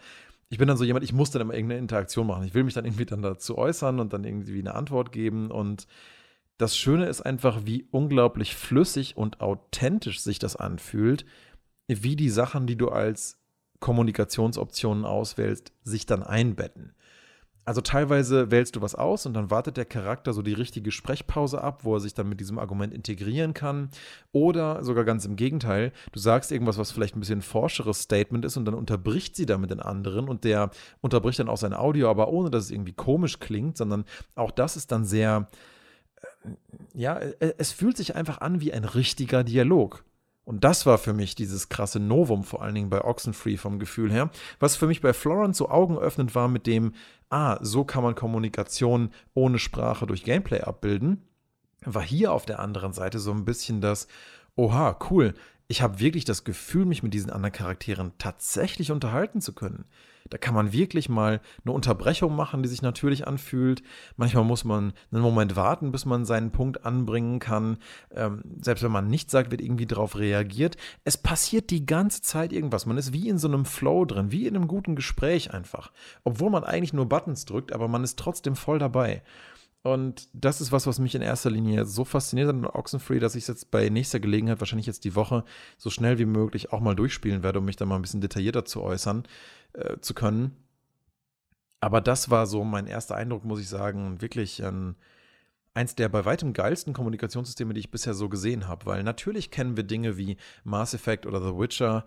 ich 0.49 0.57
bin 0.57 0.67
dann 0.67 0.77
so 0.77 0.83
jemand, 0.83 1.05
ich 1.05 1.13
muss 1.13 1.31
dann 1.31 1.41
immer 1.41 1.53
irgendeine 1.53 1.79
Interaktion 1.79 2.27
machen. 2.27 2.43
Ich 2.43 2.53
will 2.53 2.63
mich 2.63 2.73
dann 2.73 2.85
irgendwie 2.85 3.05
dann 3.05 3.21
dazu 3.21 3.57
äußern 3.57 3.99
und 3.99 4.11
dann 4.11 4.25
irgendwie 4.25 4.59
eine 4.59 4.75
Antwort 4.75 5.11
geben 5.11 5.49
und 5.49 5.87
das 6.57 6.77
Schöne 6.77 7.07
ist 7.07 7.21
einfach, 7.21 7.65
wie 7.65 7.87
unglaublich 7.91 8.55
flüssig 8.55 9.17
und 9.17 9.41
authentisch 9.41 10.21
sich 10.21 10.39
das 10.39 10.55
anfühlt, 10.55 11.25
wie 11.87 12.15
die 12.15 12.29
Sachen, 12.29 12.67
die 12.67 12.77
du 12.77 12.89
als 12.89 13.39
Kommunikationsoptionen 13.79 15.05
auswählst, 15.05 15.73
sich 15.83 16.05
dann 16.05 16.23
einbetten. 16.23 16.95
Also 17.67 17.81
teilweise 17.81 18.51
wählst 18.51 18.75
du 18.75 18.81
was 18.81 18.93
aus 18.93 19.25
und 19.25 19.33
dann 19.33 19.49
wartet 19.49 19.75
der 19.75 19.85
Charakter 19.85 20.33
so 20.33 20.43
die 20.43 20.53
richtige 20.53 20.91
Sprechpause 20.91 21.61
ab, 21.61 21.83
wo 21.83 21.95
er 21.95 21.99
sich 21.99 22.13
dann 22.13 22.29
mit 22.29 22.39
diesem 22.39 22.59
Argument 22.59 22.93
integrieren 22.93 23.55
kann. 23.55 23.89
Oder 24.31 24.83
sogar 24.83 25.03
ganz 25.03 25.25
im 25.25 25.35
Gegenteil, 25.35 25.91
du 26.11 26.19
sagst 26.19 26.51
irgendwas, 26.51 26.77
was 26.77 26.91
vielleicht 26.91 27.15
ein 27.15 27.21
bisschen 27.21 27.41
forscheres 27.41 28.01
Statement 28.01 28.45
ist 28.45 28.55
und 28.55 28.65
dann 28.65 28.75
unterbricht 28.75 29.35
sie 29.35 29.47
damit 29.47 29.71
den 29.71 29.79
anderen 29.79 30.29
und 30.29 30.43
der 30.43 30.69
unterbricht 31.01 31.39
dann 31.39 31.49
auch 31.49 31.57
sein 31.57 31.73
Audio, 31.73 32.07
aber 32.07 32.27
ohne 32.29 32.51
dass 32.51 32.65
es 32.65 32.71
irgendwie 32.71 32.93
komisch 32.93 33.39
klingt, 33.39 33.77
sondern 33.77 34.05
auch 34.35 34.51
das 34.51 34.77
ist 34.77 34.91
dann 34.91 35.03
sehr, 35.03 35.47
ja, 36.95 37.17
äh, 37.17 37.53
es 37.57 37.71
fühlt 37.71 37.97
sich 37.97 38.15
einfach 38.15 38.41
an 38.41 38.61
wie 38.61 38.73
ein 38.73 38.85
richtiger 38.85 39.43
Dialog. 39.43 40.03
Und 40.43 40.63
das 40.63 40.85
war 40.85 40.99
für 40.99 41.13
mich 41.13 41.33
dieses 41.33 41.69
krasse 41.69 41.99
Novum, 41.99 42.43
vor 42.43 42.61
allen 42.61 42.75
Dingen 42.75 42.89
bei 42.91 43.03
Oxenfree 43.03 43.57
vom 43.57 43.79
Gefühl 43.79 44.11
her, 44.11 44.29
was 44.59 44.75
für 44.75 44.85
mich 44.85 45.01
bei 45.01 45.11
Florence 45.11 45.57
so 45.57 45.69
augenöffnend 45.69 46.35
war 46.35 46.47
mit 46.47 46.67
dem, 46.67 46.93
ah, 47.29 47.57
so 47.61 47.83
kann 47.83 48.03
man 48.03 48.13
Kommunikation 48.13 49.09
ohne 49.33 49.57
Sprache 49.57 50.05
durch 50.05 50.23
Gameplay 50.23 50.61
abbilden, 50.61 51.23
war 51.83 52.03
hier 52.03 52.31
auf 52.31 52.45
der 52.45 52.59
anderen 52.59 52.93
Seite 52.93 53.17
so 53.17 53.31
ein 53.31 53.43
bisschen 53.43 53.81
das, 53.81 54.07
oha, 54.55 54.97
cool, 55.09 55.33
ich 55.67 55.81
habe 55.81 55.99
wirklich 55.99 56.25
das 56.25 56.43
Gefühl, 56.43 56.85
mich 56.85 57.03
mit 57.03 57.13
diesen 57.13 57.31
anderen 57.31 57.53
Charakteren 57.53 58.13
tatsächlich 58.17 58.91
unterhalten 58.91 59.41
zu 59.41 59.53
können. 59.53 59.85
Da 60.29 60.39
kann 60.39 60.55
man 60.55 60.73
wirklich 60.73 61.07
mal 61.07 61.39
eine 61.63 61.71
Unterbrechung 61.71 62.35
machen, 62.35 62.63
die 62.63 62.69
sich 62.69 62.81
natürlich 62.81 63.27
anfühlt. 63.27 63.83
Manchmal 64.15 64.43
muss 64.43 64.63
man 64.63 64.93
einen 65.11 65.21
Moment 65.21 65.55
warten, 65.55 65.91
bis 65.91 66.05
man 66.05 66.25
seinen 66.25 66.51
Punkt 66.51 66.83
anbringen 66.83 67.37
kann. 67.39 67.77
Ähm, 68.11 68.41
selbst 68.59 68.83
wenn 68.83 68.91
man 68.91 69.07
nichts 69.07 69.31
sagt, 69.31 69.51
wird 69.51 69.61
irgendwie 69.61 69.85
darauf 69.85 70.17
reagiert. 70.17 70.77
Es 71.03 71.17
passiert 71.17 71.69
die 71.69 71.85
ganze 71.85 72.23
Zeit 72.23 72.53
irgendwas. 72.53 72.87
Man 72.87 72.97
ist 72.97 73.13
wie 73.13 73.29
in 73.29 73.37
so 73.37 73.47
einem 73.47 73.65
Flow 73.65 74.03
drin, 74.05 74.31
wie 74.31 74.47
in 74.47 74.55
einem 74.55 74.67
guten 74.67 74.95
Gespräch 74.95 75.53
einfach. 75.53 75.91
Obwohl 76.23 76.49
man 76.49 76.63
eigentlich 76.63 76.93
nur 76.93 77.07
Buttons 77.07 77.45
drückt, 77.45 77.71
aber 77.71 77.87
man 77.87 78.03
ist 78.03 78.17
trotzdem 78.17 78.55
voll 78.55 78.79
dabei. 78.79 79.21
Und 79.85 80.29
das 80.33 80.61
ist 80.61 80.71
was, 80.71 80.87
was 80.87 80.97
mich 80.97 81.13
in 81.13 81.21
erster 81.21 81.51
Linie 81.51 81.85
so 81.85 82.05
fasziniert 82.05 82.47
hat 82.47 82.55
an 82.55 82.65
Oxenfree, 82.65 83.19
dass 83.19 83.35
ich 83.35 83.43
es 83.43 83.47
jetzt 83.47 83.69
bei 83.69 83.87
nächster 83.89 84.19
Gelegenheit, 84.19 84.59
wahrscheinlich 84.59 84.87
jetzt 84.87 85.03
die 85.03 85.13
Woche, 85.13 85.43
so 85.77 85.91
schnell 85.91 86.17
wie 86.17 86.25
möglich 86.25 86.73
auch 86.73 86.79
mal 86.79 86.95
durchspielen 86.95 87.43
werde, 87.43 87.59
um 87.59 87.65
mich 87.65 87.75
da 87.75 87.85
mal 87.85 87.97
ein 87.97 88.01
bisschen 88.01 88.19
detaillierter 88.19 88.65
zu 88.65 88.81
äußern 88.81 89.27
äh, 89.73 89.99
zu 89.99 90.15
können. 90.15 90.57
Aber 91.81 92.01
das 92.01 92.31
war 92.31 92.47
so 92.47 92.63
mein 92.63 92.87
erster 92.87 93.13
Eindruck, 93.13 93.45
muss 93.45 93.59
ich 93.59 93.69
sagen, 93.69 94.23
wirklich 94.23 94.65
ein, 94.65 94.95
eins 95.75 95.93
der 95.93 96.09
bei 96.09 96.25
weitem 96.25 96.53
geilsten 96.53 96.93
Kommunikationssysteme, 96.93 97.75
die 97.75 97.81
ich 97.81 97.91
bisher 97.91 98.15
so 98.15 98.27
gesehen 98.27 98.67
habe. 98.67 98.87
Weil 98.87 99.03
natürlich 99.03 99.51
kennen 99.51 99.77
wir 99.77 99.83
Dinge 99.83 100.17
wie 100.17 100.37
Mass 100.63 100.95
Effect 100.95 101.27
oder 101.27 101.39
The 101.41 101.59
Witcher, 101.59 102.05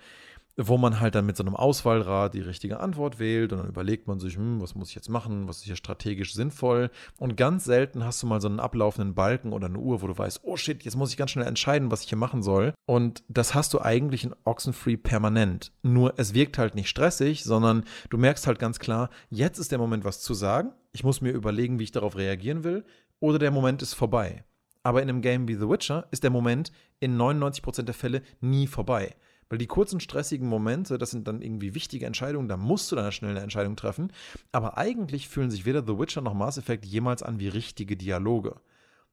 wo 0.61 0.77
man 0.77 0.99
halt 0.99 1.15
dann 1.15 1.25
mit 1.25 1.37
so 1.37 1.45
einem 1.45 1.55
Auswahlrad 1.55 2.35
die 2.35 2.41
richtige 2.41 2.81
Antwort 2.81 3.21
wählt 3.21 3.53
und 3.53 3.61
dann 3.61 3.69
überlegt 3.69 4.09
man 4.09 4.19
sich, 4.19 4.35
hm, 4.35 4.61
was 4.61 4.75
muss 4.75 4.89
ich 4.89 4.97
jetzt 4.97 5.09
machen, 5.09 5.47
was 5.47 5.59
ist 5.59 5.65
hier 5.65 5.77
strategisch 5.77 6.35
sinnvoll. 6.35 6.91
Und 7.17 7.37
ganz 7.37 7.65
selten 7.65 8.05
hast 8.05 8.23
du 8.23 8.27
mal 8.27 8.41
so 8.41 8.49
einen 8.49 8.59
ablaufenden 8.59 9.15
Balken 9.15 9.53
oder 9.53 9.67
eine 9.67 9.79
Uhr, 9.79 10.03
wo 10.03 10.09
du 10.09 10.19
weißt, 10.19 10.41
oh 10.43 10.57
shit, 10.57 10.83
jetzt 10.83 10.97
muss 10.97 11.11
ich 11.11 11.17
ganz 11.17 11.31
schnell 11.31 11.47
entscheiden, 11.47 11.93
was 11.93 12.03
ich 12.03 12.09
hier 12.09 12.19
machen 12.19 12.43
soll. 12.43 12.75
Und 12.87 13.23
das 13.29 13.55
hast 13.55 13.73
du 13.73 13.81
eigentlich 13.81 14.25
in 14.25 14.35
Oxenfree 14.45 14.97
permanent. 14.97 15.71
Nur 15.83 16.15
es 16.17 16.35
wirkt 16.35 16.59
halt 16.59 16.75
nicht 16.75 16.89
stressig, 16.89 17.45
sondern 17.45 17.85
du 18.11 18.19
merkst 18.19 18.49
halt 18.49 18.59
ganz 18.59 18.81
klar, 18.81 19.11
jetzt 19.31 19.59
ist 19.59 19.71
der 19.71 19.79
Moment, 19.79 20.05
was 20.05 20.21
zu 20.21 20.35
sagen. 20.35 20.73
Ich 20.93 21.05
muss 21.05 21.21
mir 21.21 21.31
überlegen, 21.31 21.79
wie 21.79 21.85
ich 21.85 21.93
darauf 21.93 22.17
reagieren 22.17 22.65
will. 22.65 22.85
Oder 23.21 23.39
der 23.39 23.53
Moment 23.53 23.81
ist 23.83 23.95
vorbei. 23.95 24.45
Aber 24.83 25.03
in 25.03 25.09
einem 25.09 25.23
Game 25.23 25.47
wie 25.47 25.55
The 25.55 25.69
Witcher 25.69 26.07
ist 26.11 26.25
der 26.25 26.31
Moment 26.31 26.73
in 26.99 27.17
99% 27.17 27.83
der 27.83 27.95
Fälle 27.95 28.23
nie 28.41 28.67
vorbei. 28.67 29.15
Weil 29.49 29.59
die 29.59 29.67
kurzen, 29.67 30.01
stressigen 30.01 30.47
Momente, 30.47 30.99
das 30.99 31.11
sind 31.11 31.27
dann 31.27 31.41
irgendwie 31.41 31.75
wichtige 31.75 32.07
Entscheidungen, 32.07 32.49
da 32.49 32.57
musst 32.57 32.93
du 32.93 32.97
dann 32.97 33.13
schnell 33.13 33.31
eine 33.31 33.41
Entscheidung 33.41 33.77
treffen. 33.77 34.13
Aber 34.53 34.77
eigentlich 34.77 35.29
fühlen 35.29 35.51
sich 35.51 35.65
weder 35.65 35.83
The 35.87 35.99
Witcher 35.99 36.21
noch 36.21 36.35
Mass 36.35 36.59
Effect 36.59 36.85
jemals 36.85 37.23
an 37.23 37.41
wie 37.41 37.49
richtige 37.49 37.97
Dialoge. 37.97 38.57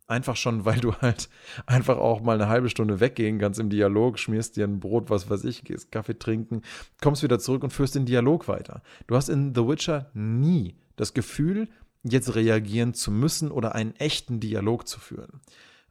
Einfach 0.07 0.35
schon, 0.35 0.65
weil 0.65 0.79
du 0.79 0.93
halt 0.93 1.29
einfach 1.65 1.97
auch 1.97 2.21
mal 2.21 2.35
eine 2.39 2.49
halbe 2.49 2.69
Stunde 2.69 2.99
weggehen 2.99 3.39
kannst 3.39 3.59
im 3.59 3.69
Dialog, 3.69 4.19
schmierst 4.19 4.55
dir 4.55 4.65
ein 4.65 4.79
Brot, 4.79 5.09
was 5.09 5.29
weiß 5.29 5.45
ich, 5.45 5.63
gehst 5.63 5.91
Kaffee 5.91 6.19
trinken, 6.19 6.61
kommst 7.01 7.23
wieder 7.23 7.39
zurück 7.39 7.63
und 7.63 7.71
führst 7.71 7.95
den 7.95 8.05
Dialog 8.05 8.47
weiter. 8.47 8.83
Du 9.07 9.15
hast 9.15 9.29
in 9.29 9.55
The 9.55 9.67
Witcher 9.67 10.11
nie 10.13 10.75
das 10.95 11.13
Gefühl, 11.13 11.69
jetzt 12.03 12.35
reagieren 12.35 12.93
zu 12.93 13.09
müssen 13.09 13.49
oder 13.49 13.73
einen 13.73 13.95
echten 13.95 14.39
Dialog 14.39 14.87
zu 14.87 14.99
führen. 14.99 15.41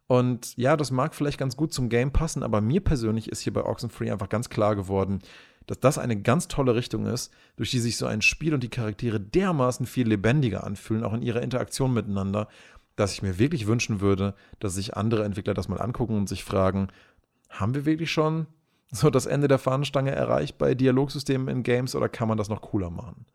Und 0.07 0.55
ja, 0.55 0.77
das 0.77 0.91
mag 0.91 1.15
vielleicht 1.15 1.39
ganz 1.39 1.57
gut 1.57 1.73
zum 1.73 1.89
Game 1.89 2.11
passen, 2.11 2.43
aber 2.43 2.61
mir 2.61 2.81
persönlich 2.81 3.29
ist 3.29 3.41
hier 3.41 3.53
bei 3.53 3.63
Oxenfree 3.63 4.11
einfach 4.11 4.29
ganz 4.29 4.49
klar 4.49 4.75
geworden, 4.75 5.19
dass 5.65 5.79
das 5.79 5.97
eine 5.97 6.21
ganz 6.21 6.47
tolle 6.47 6.75
Richtung 6.75 7.07
ist, 7.07 7.33
durch 7.55 7.71
die 7.71 7.79
sich 7.79 7.97
so 7.97 8.05
ein 8.05 8.21
Spiel 8.21 8.53
und 8.53 8.61
die 8.61 8.69
Charaktere 8.69 9.19
dermaßen 9.19 9.87
viel 9.87 10.07
lebendiger 10.07 10.63
anfühlen, 10.63 11.03
auch 11.03 11.13
in 11.13 11.23
ihrer 11.23 11.41
Interaktion 11.41 11.91
miteinander, 11.91 12.47
dass 12.95 13.13
ich 13.13 13.23
mir 13.23 13.39
wirklich 13.39 13.65
wünschen 13.65 13.99
würde, 13.99 14.35
dass 14.59 14.75
sich 14.75 14.95
andere 14.95 15.25
Entwickler 15.25 15.55
das 15.55 15.67
mal 15.67 15.81
angucken 15.81 16.17
und 16.17 16.29
sich 16.29 16.43
fragen, 16.43 16.89
haben 17.49 17.73
wir 17.73 17.85
wirklich 17.85 18.11
schon 18.11 18.45
so 18.91 19.09
das 19.09 19.25
Ende 19.25 19.47
der 19.47 19.59
Fahnenstange 19.59 20.11
erreicht 20.11 20.57
bei 20.57 20.75
Dialogsystemen 20.75 21.47
in 21.47 21.63
Games 21.63 21.95
oder 21.95 22.09
kann 22.09 22.27
man 22.27 22.37
das 22.37 22.49
noch 22.49 22.61
cooler 22.61 22.91
machen? 22.91 23.25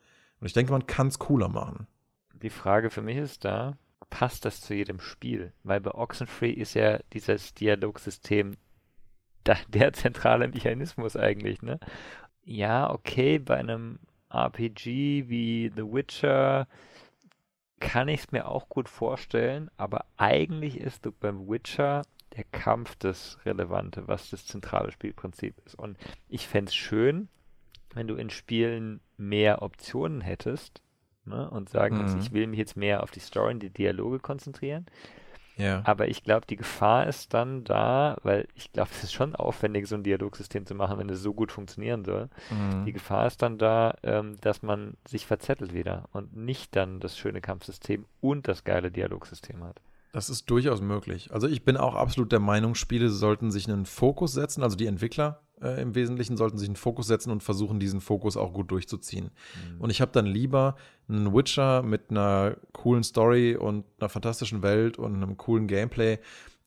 Und 0.41 0.47
ich 0.47 0.53
denke, 0.53 0.73
man 0.73 0.87
kann 0.87 1.09
es 1.09 1.19
cooler 1.19 1.49
machen. 1.49 1.87
Die 2.43 2.49
Frage 2.51 2.91
für 2.91 3.03
mich 3.03 3.19
ist 3.19 3.45
da, 3.45 3.77
passt 4.09 4.45
das 4.45 4.61
zu 4.61 4.75
jedem 4.75 5.01
Spiel? 5.01 5.53
Weil 5.63 5.81
bei 5.81 5.93
Oxenfree 5.93 6.51
ist 6.51 6.75
ja 6.75 6.99
dieses 7.13 7.55
Dialogsystem 7.55 8.57
der 9.69 9.93
zentrale 9.93 10.49
Mechanismus 10.49 11.17
eigentlich, 11.17 11.63
ne? 11.63 11.79
Ja, 12.43 12.91
okay, 12.91 13.39
bei 13.39 13.57
einem 13.57 13.99
RPG 14.31 15.29
wie 15.29 15.71
The 15.75 15.83
Witcher 15.83 16.67
kann 17.81 18.09
ich 18.09 18.21
es 18.21 18.33
mir 18.33 18.47
auch 18.47 18.69
gut 18.69 18.89
vorstellen, 18.89 19.71
aber 19.77 20.05
eigentlich 20.17 20.79
ist 20.79 21.09
beim 21.21 21.49
Witcher 21.49 22.03
der 22.37 22.45
Kampf 22.45 22.95
das 22.97 23.39
Relevante, 23.45 24.07
was 24.07 24.31
das 24.31 24.47
zentrale 24.47 24.93
Spielprinzip 24.93 25.57
ist. 25.65 25.75
Und 25.75 25.99
ich 26.29 26.47
fände 26.47 26.69
es 26.69 26.75
schön, 26.75 27.29
wenn 27.95 28.07
du 28.07 28.15
in 28.15 28.31
Spielen 28.31 29.01
mehr 29.17 29.63
Optionen 29.63 30.21
hättest, 30.21 30.83
ne? 31.31 31.49
und 31.51 31.69
sagen 31.69 31.97
mhm. 31.97 32.19
ich 32.21 32.33
will 32.33 32.47
mich 32.47 32.59
jetzt 32.59 32.77
mehr 32.77 33.03
auf 33.03 33.11
die 33.11 33.21
Story 33.21 33.55
und 33.55 33.63
die 33.63 33.71
Dialoge 33.71 34.19
konzentrieren. 34.19 34.87
Ja. 35.57 35.83
Aber 35.85 36.09
ich 36.09 36.23
glaube, 36.23 36.47
die 36.47 36.57
Gefahr 36.57 37.07
ist 37.07 37.35
dann 37.35 37.65
da, 37.65 38.17
weil 38.23 38.49
ich 38.55 38.73
glaube, 38.73 38.91
es 38.93 39.05
ist 39.05 39.13
schon 39.13 39.35
aufwendig, 39.35 39.87
so 39.87 39.95
ein 39.95 40.03
Dialogsystem 40.03 40.67
zu 40.67 40.75
machen, 40.75 40.99
wenn 40.99 41.09
es 41.09 41.21
so 41.21 41.35
gut 41.35 41.53
funktionieren 41.53 42.05
soll. 42.05 42.29
Mhm. 42.51 42.87
Die 42.87 42.93
Gefahr 42.93 43.27
ist 43.27 43.43
dann 43.43 43.59
da, 43.59 43.97
ähm, 44.03 44.37
dass 44.41 44.63
man 44.63 44.95
sich 45.07 45.27
verzettelt 45.27 45.75
wieder 45.75 46.09
und 46.13 46.35
nicht 46.35 46.75
dann 46.77 47.01
das 47.01 47.19
schöne 47.19 47.41
Kampfsystem 47.41 48.07
und 48.21 48.49
das 48.49 48.65
geile 48.65 48.91
Dialogsystem 48.91 49.63
hat. 49.63 49.81
Das 50.13 50.29
ist 50.29 50.51
durchaus 50.51 50.81
möglich. 50.81 51.33
Also 51.33 51.47
ich 51.47 51.65
bin 51.65 51.77
auch 51.77 51.95
absolut 51.95 52.33
der 52.33 52.41
Meinung, 52.41 52.75
Spiele 52.75 53.11
sollten 53.11 53.53
sich 53.53 53.69
einen 53.69 53.87
Fokus 53.87 54.33
setzen, 54.33 54.63
also 54.63 54.77
die 54.77 54.87
Entwickler 54.87 55.43
äh, 55.63 55.81
im 55.81 55.95
Wesentlichen 55.95 56.37
sollten 56.37 56.59
sich 56.59 56.69
einen 56.69 56.77
Fokus 56.77 57.07
setzen 57.07 57.31
und 57.31 57.43
versuchen, 57.43 57.81
diesen 57.81 58.01
Fokus 58.01 58.37
auch 58.37 58.53
gut 58.53 58.71
durchzuziehen. 58.71 59.27
Mhm. 59.27 59.81
Und 59.81 59.91
ich 59.91 60.01
habe 60.01 60.13
dann 60.13 60.27
lieber 60.27 60.77
einen 61.09 61.35
Witcher 61.35 61.83
mit 61.83 62.11
einer 62.11 62.57
coolen 62.73 63.03
Story 63.03 63.57
und 63.57 63.85
einer 63.99 64.09
fantastischen 64.09 64.63
Welt 64.63 64.99
und 64.99 65.15
einem 65.15 65.37
coolen 65.37 65.67
Gameplay, 65.67 66.19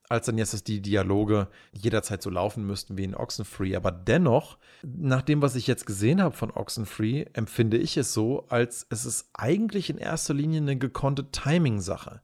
als 0.10 0.26
dann 0.26 0.38
jetzt, 0.38 0.54
dass 0.54 0.64
die 0.64 0.82
Dialoge 0.82 1.48
jederzeit 1.72 2.22
so 2.22 2.30
laufen 2.30 2.68
müssten 2.68 2.98
wie 2.98 3.04
in 3.04 3.16
Oxenfree. 3.16 3.76
Aber 3.76 3.91
dennoch, 3.91 4.58
nach 4.84 5.22
dem, 5.22 5.41
was 5.41 5.56
ich 5.56 5.66
jetzt 5.66 5.86
gesehen 5.86 6.22
habe 6.22 6.36
von 6.36 6.52
Oxenfree, 6.52 7.26
empfinde 7.34 7.78
ich 7.78 7.98
es 7.98 8.14
so, 8.14 8.46
als 8.50 8.86
es 8.89 9.06
ist 9.06 9.30
eigentlich 9.34 9.89
in 9.89 9.98
erster 9.98 10.34
Linie 10.34 10.62
eine 10.62 10.78
gekonnte 10.78 11.32
Timing-Sache. 11.32 12.22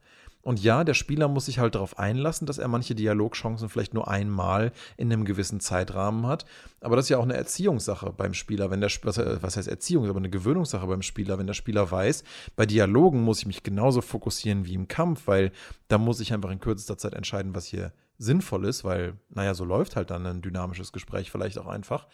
Und 0.50 0.64
ja, 0.64 0.84
der 0.84 0.96
Spieler 0.96 1.28
muss 1.28 1.46
sich 1.46 1.60
halt 1.60 1.76
darauf 1.76 2.00
einlassen, 2.00 2.48
dass 2.48 2.58
er 2.58 2.68
manche 2.68 2.96
Dialogchancen 2.96 3.70
vielleicht 3.70 3.94
nur 3.94 4.08
einmal 4.08 4.72
in 4.98 5.14
einem 5.14 5.24
gewissen 5.24 5.60
Zeitrahmen 5.60 6.26
hat. 6.26 6.44
Aber 6.82 6.96
das 6.96 7.06
ist 7.06 7.10
ja 7.10 7.20
auch 7.20 7.24
eine 7.24 7.36
Erziehungssache 7.36 8.12
beim 8.12 8.34
Spieler, 8.34 8.72
wenn 8.72 8.82
der 8.82 8.90
was 8.90 9.58
heißt 9.58 9.68
Erziehung, 9.68 10.10
aber 10.10 10.18
eine 10.18 10.32
Gewöhnungssache 10.32 10.88
beim 10.88 11.04
Spieler, 11.04 11.38
wenn 11.38 11.46
der 11.46 11.54
Spieler 11.54 11.92
weiß, 11.92 12.24
bei 12.56 12.66
Dialogen 12.66 13.22
muss 13.22 13.42
ich 13.42 13.46
mich 13.46 13.62
genauso 13.62 14.02
fokussieren 14.02 14.66
wie 14.66 14.74
im 14.74 14.88
Kampf, 14.88 15.28
weil 15.28 15.52
da 15.88 16.00
muss 16.00 16.20
ich 16.20 16.34
einfach 16.34 16.50
in 16.50 16.60
kürzester 16.60 16.98
Zeit 16.98 17.14
entscheiden, 17.14 17.54
was 17.54 17.68
hier 17.68 17.94
sinnvoll 18.18 18.66
ist, 18.66 18.84
weil, 18.84 19.20
naja, 19.30 19.54
so 19.54 19.66
läuft 19.66 19.96
halt 19.96 20.10
dann 20.10 20.26
ein 20.26 20.42
dynamisches 20.42 20.92
Gespräch 20.92 21.30
vielleicht 21.30 21.60
auch 21.60 21.68
einfach. 21.68 22.08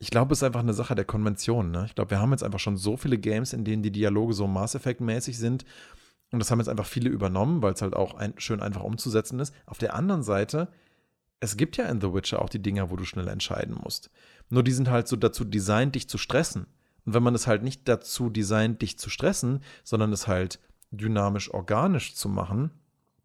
Ich 0.00 0.10
glaube, 0.10 0.32
es 0.32 0.40
ist 0.40 0.42
einfach 0.42 0.58
eine 0.58 0.74
Sache 0.74 0.96
der 0.96 1.04
Konvention. 1.04 1.70
Ne? 1.70 1.84
Ich 1.86 1.94
glaube, 1.94 2.10
wir 2.10 2.18
haben 2.18 2.32
jetzt 2.32 2.42
einfach 2.42 2.58
schon 2.58 2.76
so 2.76 2.96
viele 2.96 3.18
Games, 3.18 3.52
in 3.52 3.64
denen 3.64 3.84
die 3.84 3.92
Dialoge 3.92 4.34
so 4.34 4.48
Mass 4.48 4.74
Effect-mäßig 4.74 5.38
sind 5.38 5.64
und 6.32 6.38
das 6.38 6.50
haben 6.50 6.58
jetzt 6.58 6.68
einfach 6.68 6.86
viele 6.86 7.10
übernommen, 7.10 7.62
weil 7.62 7.74
es 7.74 7.82
halt 7.82 7.94
auch 7.94 8.14
ein, 8.14 8.34
schön 8.38 8.62
einfach 8.62 8.82
umzusetzen 8.82 9.38
ist. 9.38 9.54
Auf 9.66 9.78
der 9.78 9.94
anderen 9.94 10.22
Seite, 10.22 10.68
es 11.40 11.58
gibt 11.58 11.76
ja 11.76 11.84
in 11.86 12.00
The 12.00 12.12
Witcher 12.14 12.40
auch 12.40 12.48
die 12.48 12.62
Dinger, 12.62 12.90
wo 12.90 12.96
du 12.96 13.04
schnell 13.04 13.28
entscheiden 13.28 13.76
musst. 13.80 14.10
Nur 14.48 14.62
die 14.62 14.72
sind 14.72 14.90
halt 14.90 15.08
so 15.08 15.16
dazu 15.16 15.44
designt, 15.44 15.94
dich 15.94 16.08
zu 16.08 16.16
stressen. 16.16 16.66
Und 17.04 17.14
wenn 17.14 17.22
man 17.22 17.34
es 17.34 17.46
halt 17.46 17.62
nicht 17.62 17.86
dazu 17.86 18.30
designt, 18.30 18.80
dich 18.80 18.98
zu 18.98 19.10
stressen, 19.10 19.62
sondern 19.84 20.12
es 20.12 20.26
halt 20.26 20.58
dynamisch 20.90 21.52
organisch 21.52 22.14
zu 22.14 22.28
machen, 22.30 22.70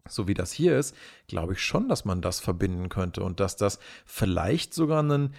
so 0.06 0.28
wie 0.28 0.34
das 0.34 0.52
hier 0.52 0.78
ist, 0.78 0.94
glaube 1.28 1.54
ich 1.54 1.60
schon, 1.60 1.88
dass 1.88 2.04
man 2.04 2.20
das 2.20 2.40
verbinden 2.40 2.88
könnte 2.88 3.22
und 3.22 3.40
dass 3.40 3.56
das 3.56 3.78
vielleicht 4.04 4.74
sogar 4.74 5.00
einen 5.00 5.34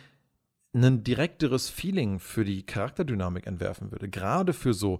ein 0.73 1.03
direkteres 1.03 1.69
Feeling 1.69 2.19
für 2.19 2.45
die 2.45 2.63
Charakterdynamik 2.63 3.47
entwerfen 3.47 3.91
würde. 3.91 4.07
Gerade 4.07 4.53
für 4.53 4.73
so 4.73 4.99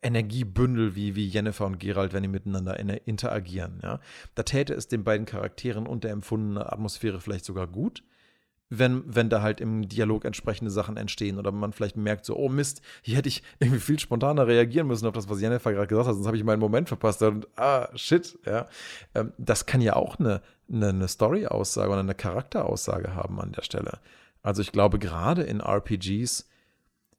Energiebündel 0.00 0.94
wie, 0.94 1.16
wie 1.16 1.26
Jennifer 1.26 1.66
und 1.66 1.80
Gerald, 1.80 2.12
wenn 2.12 2.22
die 2.22 2.28
miteinander 2.28 2.78
interagieren. 3.06 3.80
Ja? 3.82 4.00
Da 4.34 4.44
täte 4.44 4.74
es 4.74 4.86
den 4.86 5.02
beiden 5.02 5.26
Charakteren 5.26 5.86
und 5.86 6.04
der 6.04 6.12
empfundenen 6.12 6.62
Atmosphäre 6.62 7.20
vielleicht 7.20 7.44
sogar 7.44 7.66
gut, 7.66 8.04
wenn, 8.74 9.02
wenn 9.06 9.28
da 9.28 9.42
halt 9.42 9.60
im 9.60 9.86
Dialog 9.86 10.24
entsprechende 10.24 10.70
Sachen 10.70 10.96
entstehen 10.96 11.38
oder 11.38 11.52
man 11.52 11.72
vielleicht 11.72 11.96
merkt, 11.96 12.24
so, 12.24 12.36
oh 12.36 12.48
Mist, 12.48 12.80
hier 13.02 13.18
hätte 13.18 13.28
ich 13.28 13.42
irgendwie 13.58 13.80
viel 13.80 13.98
spontaner 13.98 14.46
reagieren 14.46 14.86
müssen 14.86 15.06
auf 15.06 15.12
das, 15.12 15.28
was 15.28 15.42
Jennifer 15.42 15.72
gerade 15.72 15.88
gesagt 15.88 16.08
hat, 16.08 16.14
sonst 16.14 16.26
habe 16.26 16.38
ich 16.38 16.44
meinen 16.44 16.60
Moment 16.60 16.88
verpasst 16.88 17.20
und 17.22 17.46
ah, 17.56 17.88
shit, 17.94 18.38
ja. 18.46 18.68
Ähm, 19.14 19.32
das 19.36 19.66
kann 19.66 19.82
ja 19.82 19.96
auch 19.96 20.18
eine, 20.18 20.40
eine, 20.72 20.88
eine 20.88 21.08
Story-Aussage 21.08 21.90
oder 21.90 22.00
eine 22.00 22.14
Charakteraussage 22.14 23.14
haben 23.14 23.40
an 23.40 23.52
der 23.52 23.62
Stelle. 23.62 23.98
Also 24.42 24.62
ich 24.62 24.72
glaube, 24.72 24.98
gerade 24.98 25.42
in 25.42 25.60
RPGs 25.60 26.48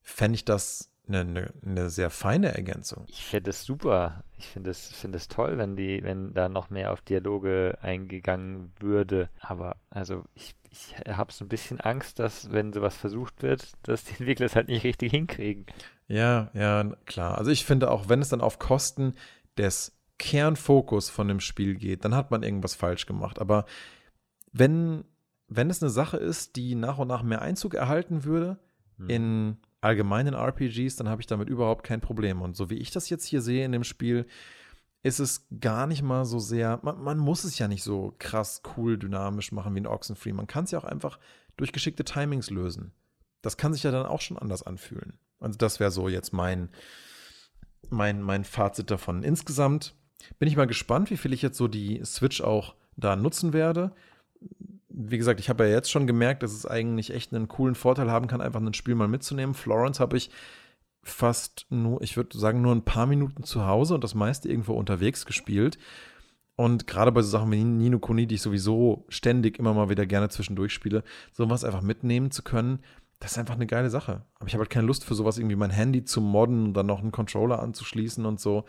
fände 0.02 0.36
ich 0.36 0.46
das 0.46 0.90
eine, 1.08 1.20
eine, 1.20 1.54
eine 1.66 1.90
sehr 1.90 2.10
feine 2.10 2.56
Ergänzung. 2.56 3.06
Ich 3.08 3.24
finde 3.26 3.50
es 3.50 3.64
super. 3.64 4.24
Ich 4.38 4.48
finde 4.48 4.72
es 4.72 4.88
find 4.88 5.30
toll, 5.30 5.58
wenn 5.58 5.76
die, 5.76 6.04
wenn 6.04 6.34
da 6.34 6.50
noch 6.50 6.70
mehr 6.70 6.92
auf 6.92 7.02
Dialoge 7.02 7.78
eingegangen 7.82 8.72
würde. 8.80 9.30
Aber 9.40 9.78
also 9.90 10.24
ich, 10.34 10.56
ich 10.70 10.96
habe 11.08 11.32
so 11.32 11.46
ein 11.46 11.50
bisschen 11.50 11.80
Angst, 11.80 12.20
dass, 12.20 12.52
wenn 12.52 12.74
sowas 12.74 12.96
versucht 12.96 13.42
wird, 13.42 13.74
dass 13.84 14.06
die 14.06 14.12
Entwickler 14.12 14.46
es 14.46 14.56
halt 14.56 14.68
nicht 14.68 14.84
richtig 14.84 15.12
hinkriegen. 15.12 15.66
Ja, 16.08 16.52
ja, 16.54 16.84
klar. 17.06 17.38
Also 17.38 17.52
ich 17.52 17.66
finde 17.66 17.92
auch, 17.92 18.10
wenn 18.10 18.22
es 18.22 18.30
dann 18.30 18.42
auf 18.42 18.60
Kosten 18.60 19.16
des 19.58 19.98
Kernfokus 20.20 21.10
von 21.10 21.28
dem 21.28 21.40
Spiel 21.40 21.76
geht, 21.76 22.06
dann 22.06 22.16
hat 22.16 22.32
man 22.32 22.44
irgendwas 22.44 22.76
falsch 22.76 23.06
gemacht. 23.06 23.40
Aber 23.40 23.66
wenn, 24.52 25.06
wenn 25.56 25.70
es 25.70 25.82
eine 25.82 25.90
Sache 25.90 26.18
ist, 26.18 26.56
die 26.56 26.76
nach 26.76 26.98
und 26.98 27.08
nach 27.08 27.24
mehr 27.24 27.42
Einzug 27.42 27.74
erhalten 27.74 28.24
würde 28.24 28.58
hm. 28.98 29.10
in 29.10 29.58
allgemeinen 29.82 30.34
RPGs, 30.34 30.96
dann 30.96 31.10
habe 31.10 31.22
ich 31.22 31.28
damit 31.28 31.50
überhaupt 31.50 31.84
kein 31.84 32.02
Problem. 32.02 32.42
Und 32.42 32.56
so 32.56 32.70
wie 32.70 32.78
ich 32.78 32.92
das 32.92 33.10
jetzt 33.10 33.26
hier 33.26 33.42
sehe 33.42 33.66
in 33.66 33.72
dem 33.72 33.84
Spiel, 33.84 34.26
ist 35.04 35.20
es 35.20 35.48
gar 35.60 35.86
nicht 35.86 36.02
mal 36.02 36.24
so 36.24 36.40
sehr, 36.40 36.80
man, 36.82 37.04
man 37.04 37.18
muss 37.18 37.44
es 37.44 37.60
ja 37.60 37.68
nicht 37.68 37.84
so 37.84 38.16
krass 38.20 38.62
cool 38.78 38.98
dynamisch 38.98 39.52
machen 39.52 39.76
wie 39.76 39.82
ein 39.82 39.88
Oxenfree. 39.88 40.32
Man 40.32 40.48
kann 40.48 40.64
es 40.64 40.72
ja 40.72 40.80
auch 40.80 40.86
einfach 40.86 41.20
durch 41.58 41.74
geschickte 41.74 42.06
Timings 42.06 42.50
lösen. 42.50 42.94
Das 43.42 43.58
kann 43.58 43.74
sich 43.74 43.84
ja 43.84 43.92
dann 43.92 44.06
auch 44.06 44.22
schon 44.22 44.38
anders 44.38 44.64
anfühlen. 44.64 45.20
Also 45.42 45.58
das 45.58 45.82
wäre 45.82 45.92
so 45.92 46.08
jetzt 46.08 46.32
mein, 46.32 46.70
mein, 47.90 48.22
mein 48.22 48.46
Fazit 48.46 48.90
davon. 48.90 49.24
Insgesamt 49.24 49.94
bin 50.40 50.48
ich 50.48 50.56
mal 50.56 50.68
gespannt, 50.68 51.12
wie 51.12 51.18
viel 51.18 51.34
ich 51.34 51.42
jetzt 51.42 51.58
so 51.58 51.68
die 51.68 52.02
Switch 52.06 52.40
auch 52.40 52.76
da 52.96 53.18
nutzen 53.18 53.52
werde 53.52 53.94
wie 54.94 55.18
gesagt, 55.18 55.40
ich 55.40 55.50
habe 55.50 55.66
ja 55.66 55.72
jetzt 55.72 55.92
schon 55.92 56.08
gemerkt, 56.08 56.44
dass 56.44 56.54
es 56.54 56.66
eigentlich 56.66 57.14
echt 57.14 57.34
einen 57.34 57.48
coolen 57.48 57.76
Vorteil 57.76 58.12
haben 58.12 58.28
kann, 58.28 58.42
einfach 58.42 58.62
ein 58.62 58.74
Spiel 58.74 58.96
mal 58.96 59.08
mitzunehmen. 59.08 59.56
Florence 59.56 60.00
habe 60.00 60.18
ich 60.18 60.30
fast 61.02 61.66
nur, 61.70 62.02
ich 62.02 62.16
würde 62.16 62.38
sagen, 62.38 62.62
nur 62.62 62.74
ein 62.74 62.86
paar 62.86 63.08
Minuten 63.08 63.44
zu 63.44 63.66
Hause 63.66 63.96
und 63.96 64.04
das 64.04 64.16
meiste 64.16 64.50
irgendwo 64.50 64.74
unterwegs 64.74 65.26
gespielt. 65.26 65.78
Und 66.56 66.86
gerade 66.86 67.12
bei 67.12 67.24
so 67.24 67.30
Sachen 67.30 67.52
wie 67.52 67.64
Nino 67.64 67.98
Kuni, 67.98 68.28
die 68.28 68.36
ich 68.36 68.44
sowieso 68.44 69.06
ständig 69.10 69.58
immer 69.58 69.74
mal 69.74 69.90
wieder 69.90 70.06
gerne 70.06 70.30
zwischendurch 70.30 70.72
spiele, 70.72 71.04
sowas 71.32 71.64
einfach 71.64 71.82
mitnehmen 71.82 72.30
zu 72.30 72.44
können, 72.44 72.80
das 73.20 73.32
ist 73.32 73.38
einfach 73.40 73.56
eine 73.56 73.66
geile 73.66 73.90
Sache. 73.90 74.24
Aber 74.36 74.48
ich 74.48 74.54
habe 74.54 74.62
halt 74.62 74.70
keine 74.70 74.86
Lust 74.86 75.04
für 75.04 75.16
sowas 75.16 75.40
irgendwie 75.40 75.56
mein 75.56 75.72
Handy 75.72 76.06
zu 76.06 76.22
modden 76.22 76.66
und 76.66 76.74
dann 76.74 76.86
noch 76.86 77.02
einen 77.02 77.12
Controller 77.12 77.62
anzuschließen 77.62 78.26
und 78.26 78.40
so. 78.40 78.66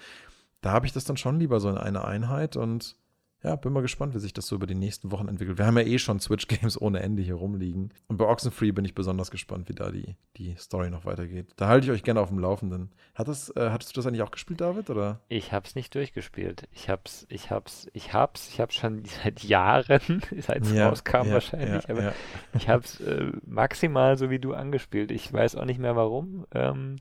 Da 0.62 0.72
habe 0.72 0.86
ich 0.86 0.92
das 0.92 1.04
dann 1.04 1.18
schon 1.18 1.38
lieber 1.38 1.60
so 1.60 1.68
in 1.68 1.76
einer 1.76 2.06
Einheit 2.06 2.56
und 2.56 2.96
ja, 3.44 3.56
bin 3.56 3.74
mal 3.74 3.82
gespannt, 3.82 4.14
wie 4.14 4.18
sich 4.20 4.32
das 4.32 4.46
so 4.46 4.56
über 4.56 4.66
die 4.66 4.74
nächsten 4.74 5.12
Wochen 5.12 5.28
entwickelt. 5.28 5.58
Wir 5.58 5.66
haben 5.66 5.76
ja 5.76 5.84
eh 5.84 5.98
schon 5.98 6.18
Switch-Games 6.18 6.80
ohne 6.80 7.00
Ende 7.00 7.22
hier 7.22 7.34
rumliegen. 7.34 7.92
Und 8.08 8.16
bei 8.16 8.24
Oxenfree 8.24 8.72
bin 8.72 8.86
ich 8.86 8.94
besonders 8.94 9.30
gespannt, 9.30 9.68
wie 9.68 9.74
da 9.74 9.90
die, 9.90 10.16
die 10.38 10.54
Story 10.56 10.88
noch 10.88 11.04
weitergeht. 11.04 11.52
Da 11.56 11.68
halte 11.68 11.86
ich 11.86 11.92
euch 11.92 12.02
gerne 12.02 12.20
auf 12.20 12.30
dem 12.30 12.38
Laufenden. 12.38 12.90
Hat 13.14 13.28
das, 13.28 13.54
äh, 13.54 13.68
hattest 13.68 13.94
du 13.94 14.00
das 14.00 14.06
eigentlich 14.06 14.22
auch 14.22 14.30
gespielt, 14.30 14.62
David? 14.62 14.88
Oder? 14.88 15.20
Ich 15.28 15.52
hab's 15.52 15.74
nicht 15.74 15.94
durchgespielt. 15.94 16.66
Ich 16.72 16.88
hab's, 16.88 17.26
ich 17.28 17.50
hab's, 17.50 17.86
ich 17.92 18.14
hab's, 18.14 18.48
ich 18.48 18.60
hab's 18.60 18.76
schon 18.76 19.04
seit 19.22 19.44
Jahren, 19.44 20.22
seit 20.38 20.62
es 20.62 20.72
ja, 20.72 20.88
rauskam 20.88 21.26
ja, 21.26 21.34
wahrscheinlich, 21.34 21.84
ja, 21.84 21.90
aber 21.90 22.12
ich 22.54 22.70
hab's 22.70 23.00
äh, 23.00 23.30
maximal 23.44 24.16
so 24.16 24.30
wie 24.30 24.38
du 24.38 24.54
angespielt. 24.54 25.10
Ich 25.10 25.30
weiß 25.30 25.56
auch 25.56 25.66
nicht 25.66 25.78
mehr 25.78 25.96
warum. 25.96 26.46
Ähm, 26.54 26.96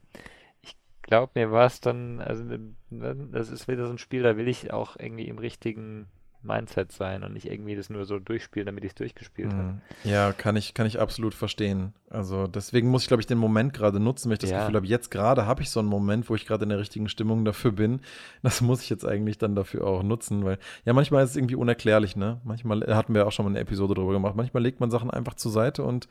ich 0.62 0.76
glaube, 1.04 1.32
mir 1.36 1.54
war 1.54 1.68
es 1.68 1.80
dann, 1.80 2.20
also 2.20 2.44
das 2.90 3.50
ist 3.50 3.70
wieder 3.70 3.86
so 3.86 3.94
ein 3.94 3.98
Spiel, 3.98 4.24
da 4.24 4.36
will 4.36 4.50
ich 4.50 4.74
auch 4.74 4.98
irgendwie 5.00 5.30
im 5.30 5.38
richtigen 5.38 6.08
Mindset 6.44 6.92
sein 6.92 7.24
und 7.24 7.34
nicht 7.34 7.50
irgendwie 7.50 7.76
das 7.76 7.90
nur 7.90 8.06
so 8.06 8.20
durchspielen, 8.20 8.66
damit 8.66 8.84
ich 8.84 8.92
es 8.92 8.96
durchgespielt 8.96 9.54
mhm. 9.54 9.58
habe. 9.58 9.82
Ja, 10.04 10.34
kann 10.34 10.56
ich, 10.56 10.74
kann 10.74 10.86
ich 10.86 11.00
absolut 11.00 11.34
verstehen. 11.34 11.94
Also 12.10 12.48
deswegen 12.48 12.90
muss 12.90 13.04
ich, 13.04 13.08
glaube 13.08 13.22
ich, 13.22 13.28
den 13.28 13.38
Moment 13.38 13.74
gerade 13.74 14.00
nutzen, 14.00 14.30
weil 14.30 14.34
ich 14.34 14.40
das 14.40 14.52
ja. 14.52 14.60
Gefühl 14.60 14.76
habe, 14.76 14.86
jetzt 14.86 15.10
gerade 15.10 15.46
habe 15.46 15.62
ich 15.62 15.70
so 15.70 15.80
einen 15.80 15.90
Moment, 15.90 16.30
wo 16.30 16.36
ich 16.36 16.46
gerade 16.46 16.64
in 16.64 16.70
der 16.70 16.80
richtigen 16.80 17.10
Stimmung 17.10 17.46
dafür 17.46 17.72
bin. 17.72 18.02
Das 18.44 18.62
muss 18.62 18.82
ich 18.82 18.90
jetzt 18.90 19.06
eigentlich 19.06 19.38
dann 19.38 19.56
dafür 19.56 19.88
auch 19.88 20.04
nutzen, 20.04 20.44
weil 20.44 20.60
ja, 20.86 20.94
manchmal 20.94 21.24
ist 21.24 21.32
es 21.32 21.36
irgendwie 21.38 21.56
unerklärlich, 21.56 22.16
ne? 22.16 22.42
Manchmal 22.44 22.82
hatten 22.96 23.16
wir 23.16 23.26
auch 23.26 23.32
schon 23.32 23.46
mal 23.46 23.52
eine 23.52 23.60
Episode 23.60 23.96
darüber 23.96 24.14
gemacht. 24.14 24.36
Manchmal 24.36 24.62
legt 24.62 24.80
man 24.80 24.92
Sachen 24.92 25.10
einfach 25.10 25.36
zur 25.36 25.52
Seite 25.52 25.84
und 25.84 26.08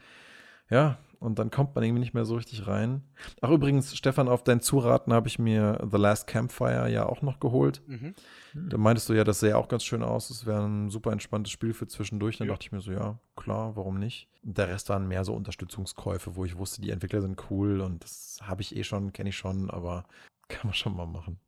ja, 0.70 0.98
und 1.22 1.38
dann 1.38 1.50
kommt 1.50 1.74
man 1.76 1.84
irgendwie 1.84 2.00
nicht 2.00 2.14
mehr 2.14 2.24
so 2.24 2.34
richtig 2.34 2.66
rein. 2.66 3.02
Ach, 3.40 3.50
übrigens, 3.50 3.96
Stefan, 3.96 4.28
auf 4.28 4.42
dein 4.42 4.60
Zuraten 4.60 5.12
habe 5.12 5.28
ich 5.28 5.38
mir 5.38 5.78
The 5.88 5.96
Last 5.96 6.26
Campfire 6.26 6.90
ja 6.90 7.06
auch 7.06 7.22
noch 7.22 7.38
geholt. 7.38 7.80
Mhm. 7.86 8.14
Da 8.54 8.76
meintest 8.76 9.08
du 9.08 9.12
ja, 9.12 9.22
das 9.22 9.38
sähe 9.38 9.56
auch 9.56 9.68
ganz 9.68 9.84
schön 9.84 10.02
aus. 10.02 10.30
Es 10.30 10.46
wäre 10.46 10.66
ein 10.66 10.90
super 10.90 11.12
entspanntes 11.12 11.52
Spiel 11.52 11.74
für 11.74 11.86
zwischendurch. 11.86 12.38
Dann 12.38 12.48
ja. 12.48 12.54
dachte 12.54 12.66
ich 12.66 12.72
mir 12.72 12.80
so, 12.80 12.90
ja, 12.90 13.20
klar, 13.36 13.76
warum 13.76 14.00
nicht? 14.00 14.28
Der 14.42 14.66
Rest 14.66 14.88
waren 14.88 15.06
mehr 15.06 15.24
so 15.24 15.32
Unterstützungskäufe, 15.34 16.34
wo 16.34 16.44
ich 16.44 16.58
wusste, 16.58 16.82
die 16.82 16.90
Entwickler 16.90 17.20
sind 17.20 17.40
cool 17.50 17.80
und 17.80 18.02
das 18.02 18.40
habe 18.42 18.62
ich 18.62 18.74
eh 18.74 18.82
schon, 18.82 19.12
kenne 19.12 19.28
ich 19.28 19.36
schon, 19.36 19.70
aber 19.70 20.04
kann 20.48 20.62
man 20.64 20.74
schon 20.74 20.96
mal 20.96 21.06
machen. 21.06 21.38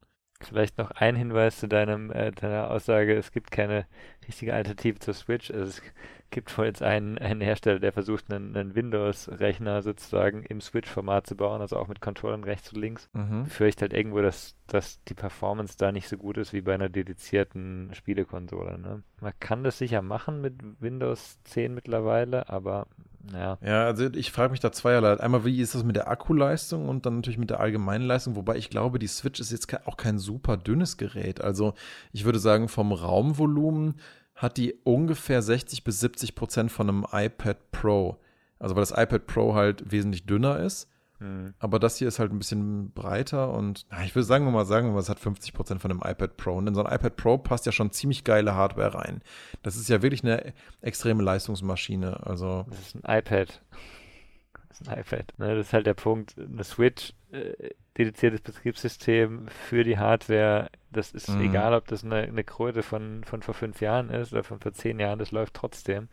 Vielleicht 0.45 0.79
noch 0.79 0.91
ein 0.93 1.17
Hinweis 1.17 1.59
zu 1.59 1.69
deinem, 1.69 2.11
äh, 2.11 2.33
deiner 2.33 2.71
Aussage, 2.71 3.15
es 3.15 3.33
gibt 3.33 3.51
keine 3.51 3.87
richtige 4.27 4.55
Alternative 4.55 4.99
zur 4.99 5.15
Switch. 5.15 5.51
Also 5.51 5.65
es 5.65 5.83
gibt 6.31 6.57
wohl 6.59 6.67
jetzt 6.67 6.83
einen, 6.83 7.17
einen 7.19 7.41
Hersteller, 7.41 7.79
der 7.79 7.93
versucht, 7.93 8.33
einen, 8.33 8.57
einen 8.57 8.75
Windows-Rechner 8.75 9.83
sozusagen 9.83 10.43
im 10.43 10.61
Switch-Format 10.61 11.27
zu 11.27 11.37
bauen, 11.37 11.61
also 11.61 11.77
auch 11.77 11.89
mit 11.89 12.01
Controllern 12.01 12.45
rechts 12.45 12.73
und 12.73 12.81
links. 12.81 13.09
Mhm. 13.13 13.47
Fürchte 13.47 13.83
halt 13.83 13.93
irgendwo, 13.93 14.21
dass, 14.21 14.57
dass 14.67 15.03
die 15.05 15.15
Performance 15.15 15.77
da 15.79 15.93
nicht 15.93 16.09
so 16.09 16.17
gut 16.17 16.37
ist 16.37 16.53
wie 16.53 16.61
bei 16.61 16.75
einer 16.75 16.89
dedizierten 16.89 17.91
Spielekonsole. 17.95 18.79
Ne? 18.79 19.03
Man 19.21 19.33
kann 19.39 19.63
das 19.63 19.79
sicher 19.79 20.03
machen 20.03 20.41
mit 20.41 20.55
Windows 20.81 21.39
10 21.45 21.73
mittlerweile, 21.73 22.49
aber 22.49 22.89
ja. 23.33 23.59
Ja, 23.65 23.85
also 23.85 24.07
ich 24.07 24.33
frage 24.33 24.51
mich 24.51 24.61
da 24.61 24.73
zweierlei. 24.73 25.19
Einmal, 25.21 25.45
wie 25.45 25.61
ist 25.61 25.75
das 25.75 25.85
mit 25.85 25.97
der 25.97 26.09
Akkuleistung 26.09 26.89
und 26.89 27.07
dann 27.07 27.17
natürlich 27.17 27.39
mit 27.39 27.51
der 27.51 27.61
allgemeinen 27.61 28.05
Leistung, 28.05 28.37
wobei 28.37 28.57
ich 28.57 28.71
glaube, 28.71 28.99
die 28.99 29.07
Switch 29.07 29.41
ist 29.41 29.53
jetzt 29.53 29.87
auch 29.87 29.97
kein 29.97 30.19
super 30.19 30.57
dünnes 30.57 30.97
Gerät. 30.97 31.41
Also 31.41 31.75
ich 32.13 32.25
würde 32.25 32.39
sagen, 32.39 32.69
vom 32.69 32.93
Raumvolumen 32.93 33.95
hat 34.35 34.57
die 34.57 34.75
ungefähr 34.85 35.43
60 35.43 35.85
bis 35.85 36.01
70 36.01 36.35
Prozent 36.35 36.73
von 36.73 36.89
einem 36.89 37.07
iPad 37.11 37.71
Pro. 37.71 38.19
Also 38.59 38.75
weil 38.75 38.83
das 38.83 38.91
iPad 38.91 39.27
Pro 39.27 39.55
halt 39.55 39.91
wesentlich 39.91 40.27
dünner 40.27 40.59
ist. 40.59 40.89
Mhm. 41.25 41.55
Aber 41.59 41.79
das 41.79 41.97
hier 41.97 42.09
ist 42.09 42.19
halt 42.19 42.33
ein 42.33 42.39
bisschen 42.39 42.93
breiter 42.93 43.53
und 43.53 43.87
na, 43.91 44.05
ich 44.05 44.15
würde 44.15 44.25
sagen 44.25 44.45
wir 44.45 44.53
mal 44.53 44.67
sagen, 44.67 44.95
es 44.97 45.09
hat 45.09 45.19
50 45.19 45.55
Prozent 45.55 45.81
von 45.81 45.91
einem 45.91 46.01
iPad 46.05 46.37
Pro. 46.37 46.57
Und 46.57 46.67
in 46.67 46.75
so 46.75 46.85
ein 46.85 46.95
iPad 46.95 47.17
Pro 47.17 47.39
passt 47.39 47.67
ja 47.67 47.73
schon 47.73 47.91
ziemlich 47.91 48.25
geile 48.25 48.55
Hardware 48.55 48.95
rein. 48.95 49.23
Das 49.63 49.77
ist 49.77 49.89
ja 49.89 50.03
wirklich 50.03 50.23
eine 50.23 50.53
extreme 50.83 51.23
Leistungsmaschine. 51.23 52.27
Also 52.27 52.67
das 52.69 52.81
ist 52.81 52.97
ein 52.97 53.19
iPad. 53.19 53.63
Das 54.69 54.81
ist 54.81 54.89
ein 54.89 54.99
iPad. 54.99 55.39
Ne, 55.39 55.57
das 55.57 55.69
ist 55.69 55.73
halt 55.73 55.87
der 55.87 55.95
Punkt. 55.95 56.37
Eine 56.37 56.65
Switch, 56.65 57.15
äh, 57.33 57.71
dediziertes 57.97 58.41
Betriebssystem 58.43 59.49
für 59.49 59.85
die 59.85 59.99
Hardware. 59.99 60.69
Das 60.93 61.13
ist 61.13 61.31
mhm. 61.31 61.43
egal, 61.43 61.75
ob 61.75 61.89
das 61.89 62.05
eine, 62.05 62.17
eine 62.17 62.45
Kröte 62.45 62.83
von, 62.83 63.25
von 63.25 63.43
vor 63.43 63.55
fünf 63.55 63.81
Jahren 63.81 64.11
ist 64.11 64.33
oder 64.33 64.45
von 64.45 64.59
vor 64.59 64.73
zehn 64.73 64.99
Jahren, 65.01 65.19
das 65.19 65.31
läuft 65.31 65.55
trotzdem. 65.55 66.09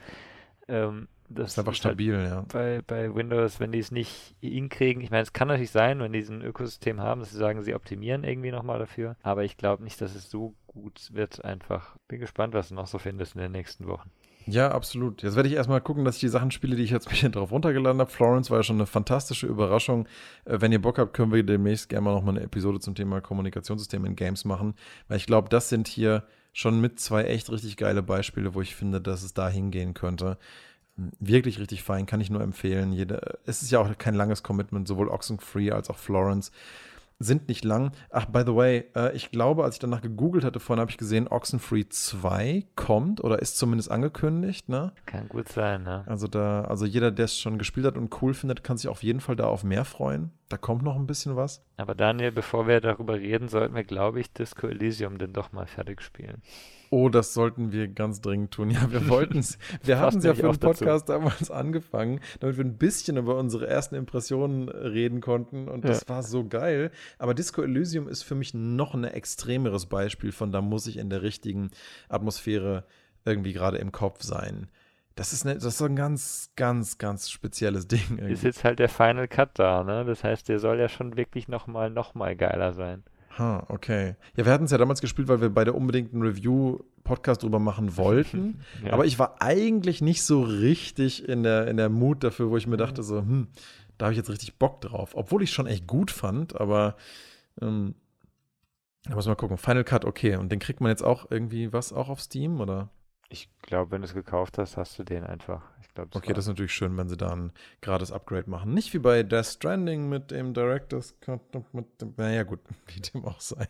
Ähm, 0.68 1.08
das 1.34 1.52
ist 1.52 1.60
einfach 1.60 1.72
halt 1.72 1.78
stabil, 1.78 2.16
halt 2.18 2.30
ja. 2.30 2.46
Bei, 2.52 2.82
bei 2.86 3.14
Windows, 3.14 3.60
wenn 3.60 3.72
die 3.72 3.80
es 3.80 3.92
nicht 3.92 4.36
hinkriegen, 4.42 5.02
ich 5.02 5.12
meine, 5.12 5.24
es 5.24 5.34
kann 5.34 5.48
natürlich 5.48 5.72
sein, 5.72 6.00
wenn 6.00 6.14
die 6.14 6.22
ein 6.22 6.42
Ökosystem 6.42 7.00
haben, 7.00 7.22
dass 7.22 7.32
sie 7.32 7.38
sagen, 7.38 7.64
sie 7.64 7.76
optimieren 7.76 8.24
irgendwie 8.24 8.52
nochmal 8.52 8.80
dafür. 8.80 9.16
Aber 9.24 9.44
ich 9.44 9.58
glaube 9.58 9.84
nicht, 9.84 10.00
dass 10.02 10.16
es 10.16 10.30
so 10.30 10.56
gut 10.68 11.10
wird. 11.14 11.44
Einfach 11.44 11.96
bin 12.08 12.20
gespannt, 12.20 12.54
was 12.54 12.70
du 12.70 12.76
noch 12.76 12.88
so 12.88 12.98
findest 12.98 13.36
in 13.36 13.42
den 13.42 13.52
nächsten 13.52 13.88
Wochen. 13.88 14.10
Ja, 14.48 14.72
absolut. 14.72 15.22
Jetzt 15.22 15.36
werde 15.36 15.50
ich 15.50 15.56
erstmal 15.56 15.82
gucken, 15.82 16.04
dass 16.04 16.16
ich 16.16 16.22
die 16.22 16.28
Sachen 16.28 16.52
spiele, 16.52 16.76
die 16.76 16.84
ich 16.84 16.90
jetzt 16.90 17.08
ein 17.24 17.32
drauf 17.32 17.52
runtergeladen 17.52 18.02
habe. 18.02 18.10
Florence 18.10 18.50
war 18.50 18.60
ja 18.60 18.64
schon 18.64 18.78
eine 18.78 18.86
fantastische 18.86 19.48
Überraschung. 19.48 20.08
Äh, 20.46 20.62
wenn 20.62 20.72
ihr 20.72 20.82
Bock 20.82 20.98
habt, 20.98 21.14
können 21.14 21.32
wir 21.32 21.44
demnächst 21.44 21.90
gerne 21.90 22.06
mal 22.06 22.14
nochmal 22.14 22.36
eine 22.36 22.46
Episode 22.46 22.80
zum 22.80 22.96
Thema 22.96 23.22
Kommunikationssysteme 23.22 24.08
in 24.08 24.16
Games 24.16 24.46
machen. 24.46 24.74
Weil 25.08 25.18
ich 25.18 25.26
glaube, 25.26 25.50
das 25.50 25.70
sind 25.70 25.88
hier 25.88 26.24
schon 26.54 26.82
mit 26.82 27.00
zwei 27.00 27.24
echt 27.24 27.50
richtig 27.50 27.78
geile 27.78 28.04
Beispiele, 28.04 28.54
wo 28.54 28.62
ich 28.62 28.76
finde, 28.76 29.00
dass 29.00 29.24
es 29.24 29.34
da 29.34 29.48
hingehen 29.48 29.94
könnte. 29.94 30.38
Wirklich 31.20 31.60
richtig 31.60 31.84
fein, 31.84 32.06
kann 32.06 32.22
ich 32.22 32.30
nur 32.30 32.42
empfehlen. 32.42 32.92
Jede, 32.92 33.40
es 33.46 33.62
ist 33.62 33.72
ja 33.72 33.80
auch 33.80 33.98
kein 33.98 34.16
langes 34.16 34.44
Commitment, 34.44 34.88
sowohl 34.88 35.10
Oxenfree 35.10 35.72
als 35.72 35.90
auch 35.90 35.98
Florence 35.98 36.52
sind 37.24 37.48
nicht 37.48 37.64
lang. 37.64 37.92
Ach, 38.10 38.26
by 38.26 38.44
the 38.46 38.56
way, 38.56 38.86
äh, 38.96 39.16
ich 39.16 39.32
glaube, 39.32 39.64
als 39.64 39.76
ich 39.76 39.80
danach 39.80 40.02
gegoogelt 40.02 40.44
hatte, 40.44 40.60
vorhin 40.60 40.82
habe 40.82 40.92
ich 40.92 40.98
gesehen, 40.98 41.28
Oxenfree 41.28 41.86
2 41.88 42.66
kommt 42.76 43.24
oder 43.24 43.40
ist 43.40 43.58
zumindest 43.58 43.92
angekündigt, 43.92 44.70
ne? 44.70 44.92
Kann 45.06 45.30
gut 45.30 45.50
sein, 45.50 45.84
ne? 45.84 46.04
Also 46.08 46.28
da, 46.28 46.64
also 46.64 46.86
jeder, 46.86 47.12
der 47.12 47.26
es 47.26 47.38
schon 47.38 47.58
gespielt 47.58 47.86
hat 47.86 47.98
und 47.98 48.22
cool 48.22 48.34
findet, 48.34 48.64
kann 48.64 48.78
sich 48.78 48.88
auf 48.88 49.04
jeden 49.04 49.22
Fall 49.22 49.36
da 49.36 49.46
auf 49.46 49.64
mehr 49.64 49.86
freuen. 49.86 50.32
Da 50.50 50.58
kommt 50.58 50.84
noch 50.84 50.96
ein 50.96 51.08
bisschen 51.08 51.36
was. 51.36 51.64
Aber 51.78 51.96
Daniel, 51.96 52.32
bevor 52.32 52.68
wir 52.68 52.82
darüber 52.82 53.16
reden, 53.16 53.48
sollten 53.48 53.76
wir, 53.76 53.84
glaube 53.84 54.20
ich, 54.20 54.34
Disco 54.34 54.68
Elysium 54.68 55.18
denn 55.18 55.34
doch 55.34 55.52
mal 55.52 55.68
fertig 55.68 56.02
spielen. 56.02 56.42
Oh, 56.94 57.08
das 57.08 57.34
sollten 57.34 57.72
wir 57.72 57.88
ganz 57.88 58.20
dringend 58.20 58.52
tun. 58.52 58.70
Ja, 58.70 58.92
wir 58.92 59.08
wollten 59.08 59.40
es. 59.40 59.58
Wir 59.82 60.00
haben 60.00 60.18
es 60.18 60.26
ja 60.26 60.34
für 60.34 60.42
den 60.42 60.60
Podcast 60.60 61.08
dazu. 61.08 61.20
damals 61.20 61.50
angefangen, 61.50 62.20
damit 62.42 62.58
wir 62.58 62.66
ein 62.66 62.78
bisschen 62.78 63.16
über 63.16 63.38
unsere 63.38 63.66
ersten 63.66 63.96
Impressionen 63.96 64.68
reden 64.68 65.22
konnten. 65.22 65.70
Und 65.70 65.86
das 65.86 66.02
ja. 66.02 66.10
war 66.10 66.22
so 66.22 66.46
geil. 66.46 66.92
Aber 67.18 67.34
Disco 67.34 67.62
Elysium 67.62 68.10
ist 68.10 68.24
für 68.24 68.36
mich 68.36 68.54
noch 68.54 68.94
ein 68.94 69.06
extremeres 69.06 69.86
Beispiel 69.86 70.34
von, 70.34 70.52
da 70.52 70.62
muss 70.62 70.86
ich 70.86 70.98
in 70.98 71.10
der 71.10 71.22
richtigen 71.22 71.72
Atmosphäre 72.10 72.84
irgendwie 73.24 73.54
gerade 73.54 73.78
im 73.78 73.94
Kopf 73.94 74.22
sein 74.22 74.68
Das 75.16 75.32
ist, 75.32 75.46
ne, 75.46 75.54
das 75.54 75.64
ist 75.64 75.78
so 75.78 75.86
ein 75.86 75.96
ganz, 75.96 76.52
ganz, 76.58 76.98
ganz 76.98 77.30
spezielles 77.30 77.88
Ding. 77.88 78.02
Irgendwie. 78.10 78.34
Ist 78.34 78.44
jetzt 78.44 78.66
halt 78.66 78.80
der 78.80 78.90
Final 78.90 79.30
Cut 79.30 79.52
da, 79.54 79.86
ne? 79.86 80.04
Das 80.04 80.26
heißt, 80.26 80.50
der 80.50 80.60
soll 80.60 80.78
ja 80.78 80.90
schon 80.90 81.16
wirklich 81.16 81.48
nochmal, 81.48 81.90
noch 81.90 82.16
mal 82.16 82.36
geiler 82.36 82.74
sein. 82.74 83.06
Ha, 83.38 83.66
okay. 83.70 84.16
Ja, 84.36 84.46
wir 84.46 84.52
hatten 84.52 84.66
es 84.66 84.72
ja 84.72 84.78
damals 84.78 85.02
gespielt, 85.02 85.28
weil 85.28 85.42
wir 85.42 85.50
beide 85.50 85.74
unbedingt 85.74 86.14
einen 86.14 86.24
Review-Podcast 86.24 87.44
drüber 87.44 87.60
machen 87.60 87.96
wollten. 87.98 88.62
ja. 88.86 88.94
Aber 88.94 89.06
ich 89.06 89.20
war 89.20 89.42
eigentlich 89.42 90.02
nicht 90.02 90.24
so 90.24 90.42
richtig 90.42 91.28
in 91.28 91.44
der, 91.44 91.68
in 91.68 91.78
der 91.78 91.90
Mut 91.90 92.24
dafür, 92.24 92.50
wo 92.50 92.58
ich 92.58 92.68
mir 92.68 92.78
dachte, 92.78 93.04
so, 93.04 93.20
hm, 93.20 93.48
da 93.98 94.06
habe 94.06 94.14
ich 94.14 94.18
jetzt 94.18 94.30
richtig 94.30 94.58
Bock 94.58 94.82
drauf. 94.82 95.12
Obwohl 95.14 95.44
ich 95.44 95.50
es 95.50 95.54
schon 95.54 95.68
echt 95.68 95.88
gut 95.88 96.12
fand, 96.12 96.60
aber 96.60 96.96
ähm, 97.62 97.96
da 99.04 99.16
muss 99.16 99.28
man 99.28 99.38
gucken. 99.38 99.58
Final 99.58 99.84
Cut, 99.84 100.06
okay. 100.06 100.36
Und 100.36 100.52
den 100.52 100.60
kriegt 100.60 100.82
man 100.82 100.90
jetzt 100.90 101.04
auch 101.04 101.30
irgendwie 101.30 101.74
was 101.74 101.94
auch 101.94 102.10
auf 102.10 102.22
Steam, 102.22 102.60
oder? 102.60 102.90
Ich 103.30 103.50
glaube, 103.62 103.92
wenn 103.92 104.02
du 104.02 104.08
es 104.08 104.14
gekauft 104.14 104.58
hast, 104.58 104.78
hast 104.78 105.00
du 105.00 105.04
den 105.04 105.24
einfach. 105.24 105.71
Glaub, 105.94 106.16
okay, 106.16 106.34
das 106.34 106.46
ist 106.46 106.50
natürlich 106.50 106.74
schön, 106.74 106.96
wenn 106.98 107.10
sie 107.10 107.18
da 107.18 107.32
ein 107.34 107.52
gerades 107.82 108.12
Upgrade 108.12 108.50
machen. 108.50 108.74
Nicht 108.74 108.94
wie 108.94 109.00
bei 109.00 109.24
Death 109.24 109.46
Stranding 109.46 110.08
mit 110.08 110.32
dem 110.32 110.54
Director's 110.54 111.16
Cut. 111.20 111.42
Mit 111.74 112.02
dem, 112.02 112.14
naja, 112.18 112.44
gut, 112.44 112.60
wie 112.88 113.02
dem 113.02 113.26
auch 113.26 113.42
sei. 113.42 113.68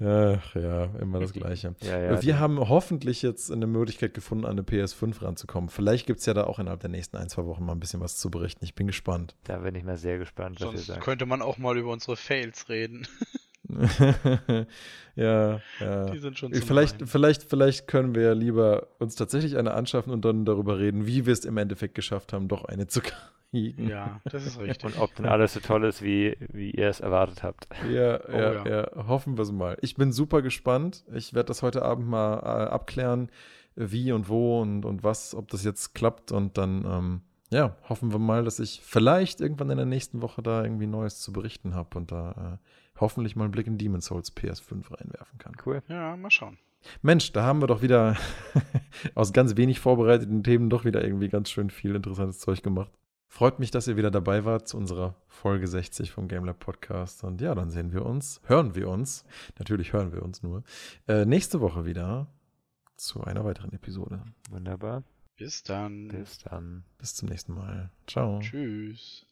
Ach 0.00 0.54
ja, 0.56 0.86
immer 1.00 1.20
das 1.20 1.32
Gleiche. 1.32 1.74
ja, 1.82 1.98
ja, 2.00 2.22
wir 2.22 2.40
haben 2.40 2.58
hoffentlich 2.58 3.22
jetzt 3.22 3.52
eine 3.52 3.66
Möglichkeit 3.68 4.12
gefunden, 4.14 4.44
an 4.44 4.52
eine 4.52 4.62
PS5 4.62 5.22
ranzukommen. 5.22 5.70
Vielleicht 5.70 6.06
gibt 6.06 6.20
es 6.20 6.26
ja 6.26 6.34
da 6.34 6.44
auch 6.44 6.58
innerhalb 6.58 6.80
der 6.80 6.90
nächsten 6.90 7.16
ein, 7.16 7.28
zwei 7.28 7.44
Wochen 7.44 7.64
mal 7.64 7.72
ein 7.72 7.80
bisschen 7.80 8.00
was 8.00 8.16
zu 8.16 8.30
berichten. 8.30 8.64
Ich 8.64 8.74
bin 8.74 8.88
gespannt. 8.88 9.36
Da 9.44 9.58
bin 9.58 9.74
ich 9.76 9.84
mal 9.84 9.96
sehr 9.96 10.18
gespannt, 10.18 10.56
was 10.56 10.66
Sonst 10.70 10.88
ihr 10.88 10.94
sagt. 10.94 11.04
könnte 11.04 11.24
man 11.26 11.40
auch 11.42 11.58
mal 11.58 11.78
über 11.78 11.92
unsere 11.92 12.16
Fails 12.16 12.68
reden. 12.68 13.06
ja, 15.16 15.60
ja. 15.80 16.10
Die 16.10 16.18
sind 16.18 16.38
schon 16.38 16.54
vielleicht, 16.54 17.08
vielleicht, 17.08 17.44
vielleicht 17.44 17.86
können 17.86 18.14
wir 18.14 18.22
ja 18.22 18.32
lieber 18.32 18.88
uns 18.98 19.14
tatsächlich 19.14 19.56
eine 19.56 19.74
anschaffen 19.74 20.12
und 20.12 20.24
dann 20.24 20.44
darüber 20.44 20.78
reden, 20.78 21.06
wie 21.06 21.26
wir 21.26 21.32
es 21.32 21.44
im 21.44 21.56
Endeffekt 21.56 21.94
geschafft 21.94 22.32
haben, 22.32 22.48
doch 22.48 22.64
eine 22.64 22.86
zu 22.86 23.00
kriegen. 23.00 23.88
Ja, 23.88 24.20
das 24.24 24.46
ist 24.46 24.58
richtig. 24.58 24.84
Und 24.84 24.98
ob 25.00 25.14
denn 25.16 25.26
alles 25.26 25.54
so 25.54 25.60
toll 25.60 25.84
ist, 25.84 26.02
wie, 26.02 26.36
wie 26.52 26.70
ihr 26.70 26.88
es 26.88 27.00
erwartet 27.00 27.42
habt. 27.42 27.68
Ja, 27.90 28.20
oh, 28.28 28.32
ja, 28.32 28.52
ja, 28.52 28.66
ja, 28.66 29.06
Hoffen 29.06 29.36
wir 29.36 29.42
es 29.42 29.52
mal. 29.52 29.78
Ich 29.80 29.96
bin 29.96 30.12
super 30.12 30.42
gespannt. 30.42 31.04
Ich 31.14 31.34
werde 31.34 31.48
das 31.48 31.62
heute 31.62 31.82
Abend 31.82 32.08
mal 32.08 32.38
äh, 32.38 32.70
abklären, 32.70 33.30
wie 33.74 34.12
und 34.12 34.28
wo 34.28 34.60
und, 34.60 34.84
und 34.84 35.02
was, 35.02 35.34
ob 35.34 35.48
das 35.48 35.64
jetzt 35.64 35.94
klappt 35.94 36.32
und 36.32 36.58
dann. 36.58 36.84
Ähm, 36.84 37.20
ja, 37.50 37.76
hoffen 37.88 38.12
wir 38.12 38.18
mal, 38.18 38.44
dass 38.44 38.58
ich 38.58 38.82
vielleicht 38.84 39.40
irgendwann 39.40 39.70
in 39.70 39.78
der 39.78 39.86
nächsten 39.86 40.20
Woche 40.20 40.42
da 40.42 40.62
irgendwie 40.62 40.86
Neues 40.86 41.20
zu 41.20 41.32
berichten 41.32 41.74
habe 41.74 41.96
und 41.96 42.12
da 42.12 42.58
äh, 42.60 42.66
hoffentlich 43.00 43.36
mal 43.36 43.44
einen 43.44 43.52
Blick 43.52 43.66
in 43.66 43.78
Demon's 43.78 44.06
Souls 44.06 44.34
PS5 44.34 44.90
reinwerfen 44.90 45.38
kann. 45.38 45.54
Cool. 45.64 45.82
Ja, 45.88 46.16
mal 46.16 46.30
schauen. 46.30 46.58
Mensch, 47.02 47.32
da 47.32 47.44
haben 47.44 47.60
wir 47.60 47.66
doch 47.66 47.82
wieder 47.82 48.16
aus 49.14 49.32
ganz 49.32 49.56
wenig 49.56 49.80
vorbereiteten 49.80 50.42
Themen 50.44 50.70
doch 50.70 50.84
wieder 50.84 51.02
irgendwie 51.02 51.28
ganz 51.28 51.50
schön 51.50 51.70
viel 51.70 51.94
interessantes 51.94 52.38
Zeug 52.38 52.62
gemacht. 52.62 52.92
Freut 53.30 53.58
mich, 53.58 53.70
dass 53.70 53.86
ihr 53.86 53.96
wieder 53.96 54.10
dabei 54.10 54.44
wart 54.44 54.68
zu 54.68 54.78
unserer 54.78 55.14
Folge 55.26 55.68
60 55.68 56.10
vom 56.12 56.28
GameLab 56.28 56.58
Podcast. 56.58 57.24
Und 57.24 57.40
ja, 57.40 57.54
dann 57.54 57.70
sehen 57.70 57.92
wir 57.92 58.06
uns, 58.06 58.40
hören 58.46 58.74
wir 58.74 58.88
uns, 58.88 59.24
natürlich 59.58 59.92
hören 59.92 60.12
wir 60.12 60.22
uns 60.22 60.42
nur, 60.42 60.64
äh, 61.06 61.26
nächste 61.26 61.60
Woche 61.60 61.84
wieder 61.84 62.26
zu 62.96 63.22
einer 63.22 63.44
weiteren 63.44 63.72
Episode. 63.72 64.22
Wunderbar. 64.50 65.04
Bis 65.36 65.62
dann. 65.62 66.08
Bis 66.08 66.38
dann. 66.38 66.84
Bis 66.98 67.14
zum 67.14 67.28
nächsten 67.28 67.54
Mal. 67.54 67.90
Ciao. 68.06 68.40
Tschüss. 68.40 69.27